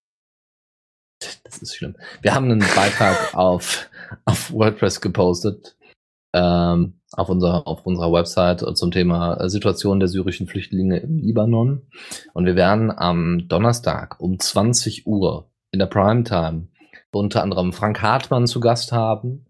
[1.44, 1.96] das ist schlimm.
[2.22, 3.90] Wir haben einen Beitrag auf,
[4.26, 5.76] auf WordPress gepostet,
[6.34, 11.88] ähm, auf, unserer, auf unserer Website zum Thema Situation der syrischen Flüchtlinge im Libanon.
[12.34, 16.68] Und wir werden am Donnerstag um 20 Uhr in der Primetime
[17.16, 19.46] unter anderem Frank Hartmann zu Gast haben.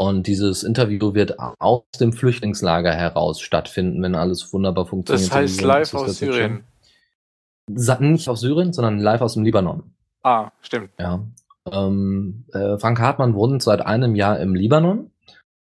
[0.00, 5.28] Und dieses Interview wird aus dem Flüchtlingslager heraus stattfinden, wenn alles wunderbar funktioniert.
[5.28, 6.64] das heißt live aus schon- Syrien.
[8.00, 9.82] Nicht aus Syrien, sondern live aus dem Libanon.
[10.22, 10.90] Ah, stimmt.
[10.98, 11.20] Ja.
[11.70, 15.10] Ähm, äh, Frank Hartmann wohnt seit einem Jahr im Libanon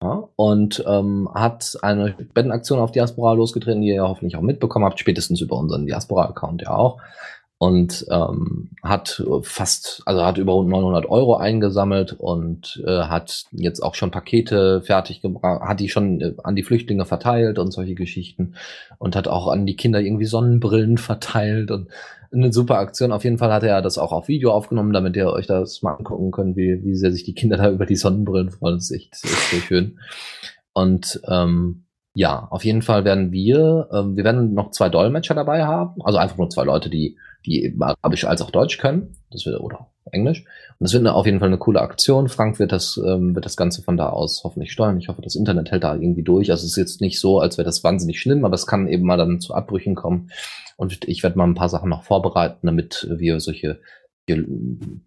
[0.02, 4.86] ja, und ähm, hat eine Spendenaktion auf Diaspora losgetreten, die ihr ja hoffentlich auch mitbekommen
[4.86, 7.02] habt, spätestens über unseren Diaspora-Account ja auch.
[7.61, 13.95] Und ähm, hat fast, also hat über 900 Euro eingesammelt und äh, hat jetzt auch
[13.95, 18.56] schon Pakete fertig gebracht, hat die schon äh, an die Flüchtlinge verteilt und solche Geschichten
[18.98, 21.90] und hat auch an die Kinder irgendwie Sonnenbrillen verteilt und
[22.31, 23.11] eine super Aktion.
[23.11, 25.95] Auf jeden Fall hat er das auch auf Video aufgenommen, damit ihr euch das mal
[25.95, 28.76] angucken könnt, wie, wie sehr sich die Kinder da über die Sonnenbrillen freuen.
[28.76, 29.99] Das ist echt, echt sehr schön.
[30.73, 31.84] Und ähm,
[32.14, 36.18] ja, auf jeden Fall werden wir, ähm, wir werden noch zwei Dolmetscher dabei haben, also
[36.18, 39.88] einfach nur zwei Leute, die, die eben Arabisch als auch Deutsch können, das wird, oder
[40.11, 40.40] Englisch.
[40.80, 42.30] Und das wird eine, auf jeden Fall eine coole Aktion.
[42.30, 44.98] Frank wird das, ähm, wird das Ganze von da aus hoffentlich steuern.
[44.98, 46.49] Ich hoffe, das Internet hält da irgendwie durch.
[46.52, 49.06] Also es ist jetzt nicht so, als wäre das wahnsinnig schlimm, aber es kann eben
[49.06, 50.31] mal dann zu Abbrüchen kommen.
[50.77, 53.80] Und ich werde mal ein paar Sachen noch vorbereiten, damit wir solche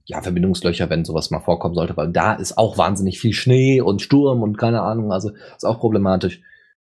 [0.04, 4.02] ja, Verbindungslöcher, wenn sowas mal vorkommen sollte, weil da ist auch wahnsinnig viel Schnee und
[4.02, 6.40] Sturm und keine Ahnung, also ist auch problematisch.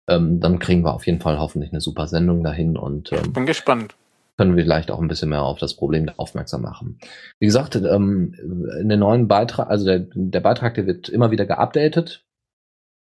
[0.09, 3.47] Ähm, dann kriegen wir auf jeden Fall hoffentlich eine super Sendung dahin und ähm, Bin
[3.47, 3.95] gespannt.
[4.37, 6.99] können wir vielleicht auch ein bisschen mehr auf das Problem aufmerksam machen.
[7.39, 8.35] Wie gesagt, ähm,
[8.81, 12.25] in den neuen Beitrag, also der, der Beitrag, der wird immer wieder geupdatet.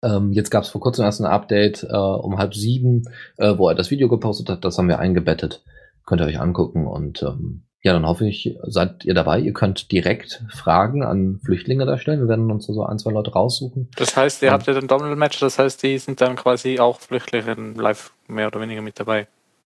[0.05, 3.05] Ähm, jetzt gab es vor kurzem erst ein Update äh, um halb sieben,
[3.39, 4.64] äh, wo er das Video gepostet hat.
[4.64, 5.64] Das haben wir eingebettet.
[6.05, 9.40] Könnt ihr euch angucken und ähm, ja, dann hoffe ich, seid ihr dabei.
[9.40, 12.20] Ihr könnt direkt Fragen an Flüchtlinge da stellen.
[12.20, 13.88] Wir werden uns so ein, zwei Leute raussuchen.
[13.96, 14.52] Das heißt, ihr Ja.
[14.54, 18.60] habt ja den Doppelmatch, das heißt, die sind dann quasi auch Flüchtlinge live mehr oder
[18.60, 19.26] weniger mit dabei.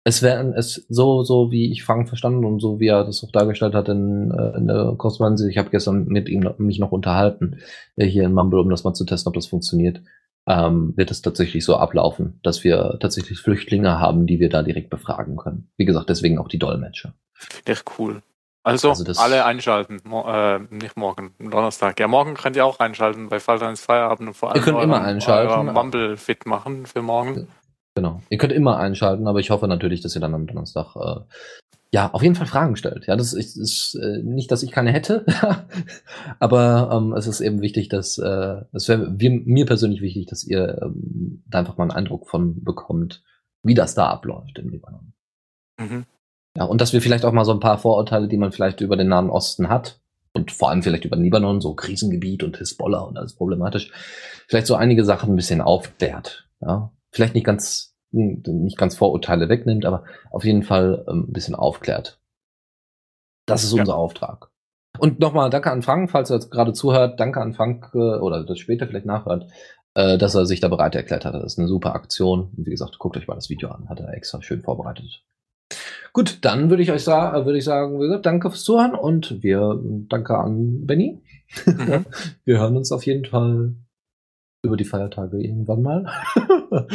[0.05, 3.31] Es wäre es so, so wie ich Frank verstanden und so wie er das auch
[3.31, 5.43] dargestellt hat in, äh, in der Korrespondenz.
[5.43, 7.57] Ich habe gestern mit ihm mich noch unterhalten,
[7.95, 10.01] äh, hier in Mumble, um das mal zu testen, ob das funktioniert.
[10.51, 14.89] Ähm, wird es tatsächlich so ablaufen, dass wir tatsächlich Flüchtlinge haben, die wir da direkt
[14.89, 15.69] befragen können.
[15.77, 17.13] Wie gesagt, deswegen auch die Dolmetscher.
[17.33, 18.23] Finde ich cool.
[18.63, 20.01] Also, Also alle einschalten.
[20.03, 21.99] Mo äh, nicht morgen, Donnerstag.
[21.99, 24.81] Ja, morgen könnt ihr auch einschalten bei Falter ins Feierabend und vor allem Ihr könnt
[24.81, 25.51] immer einschalten.
[25.53, 27.47] euer Mumble fit machen für morgen.
[27.95, 28.21] Genau.
[28.29, 31.19] Ihr könnt immer einschalten, aber ich hoffe natürlich, dass ihr dann am Donnerstag äh,
[31.91, 33.07] ja auf jeden Fall Fragen stellt.
[33.07, 35.25] Ja, das ist, ist äh, nicht, dass ich keine hätte,
[36.39, 40.81] aber ähm, es ist eben wichtig, dass äh, es wäre mir persönlich wichtig, dass ihr
[40.81, 43.23] ähm, da einfach mal einen Eindruck von bekommt,
[43.63, 45.13] wie das da abläuft im Libanon.
[45.79, 46.05] Mhm.
[46.55, 48.97] Ja, und dass wir vielleicht auch mal so ein paar Vorurteile, die man vielleicht über
[48.97, 49.99] den Nahen Osten hat,
[50.33, 53.91] und vor allem vielleicht über den Libanon, so Krisengebiet und Hisbollah und alles problematisch,
[54.47, 56.47] vielleicht so einige Sachen ein bisschen aufklärt.
[56.61, 61.55] Ja, vielleicht nicht ganz, nicht ganz Vorurteile wegnimmt, aber auf jeden Fall ähm, ein bisschen
[61.55, 62.19] aufklärt.
[63.45, 63.81] Das ist Ja.
[63.81, 64.49] unser Auftrag.
[64.97, 68.43] Und nochmal danke an Frank, falls er jetzt gerade zuhört, danke an Frank, äh, oder
[68.43, 69.47] das später vielleicht nachhört,
[69.93, 71.33] äh, dass er sich da bereit erklärt hat.
[71.35, 72.51] Das ist eine super Aktion.
[72.57, 75.23] Und wie gesagt, guckt euch mal das Video an, hat er extra schön vorbereitet.
[76.11, 79.79] Gut, dann würde ich euch sagen, würde ich sagen, gesagt, danke fürs Zuhören und wir
[80.09, 81.21] danke an Benny.
[81.65, 82.05] Mhm.
[82.45, 83.75] wir hören uns auf jeden Fall
[84.61, 86.05] über die Feiertage irgendwann mal.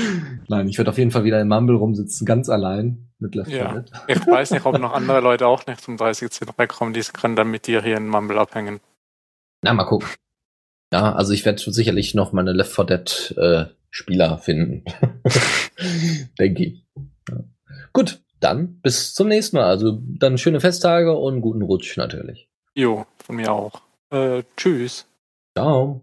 [0.49, 3.73] Nein, ich werde auf jeden Fall wieder im Mumble rumsitzen, ganz allein mit Left Ja.
[3.73, 3.93] 4 Dead.
[4.09, 6.31] Ich weiß nicht, ob noch andere Leute auch nicht zum 30.
[6.57, 8.81] wegkommen, die können dann mit dir hier in Mumble abhängen.
[9.63, 10.09] Na, mal gucken.
[10.93, 14.85] Ja, also ich werde sicherlich noch meine Left 4 Dead äh, Spieler finden.
[16.39, 16.87] Denke ich.
[17.31, 17.45] Ja.
[17.93, 19.65] Gut, dann bis zum nächsten Mal.
[19.67, 22.49] Also dann schöne Festtage und guten Rutsch natürlich.
[22.75, 23.81] Jo, von mir auch.
[24.11, 25.07] Äh, tschüss.
[25.57, 26.03] Ciao.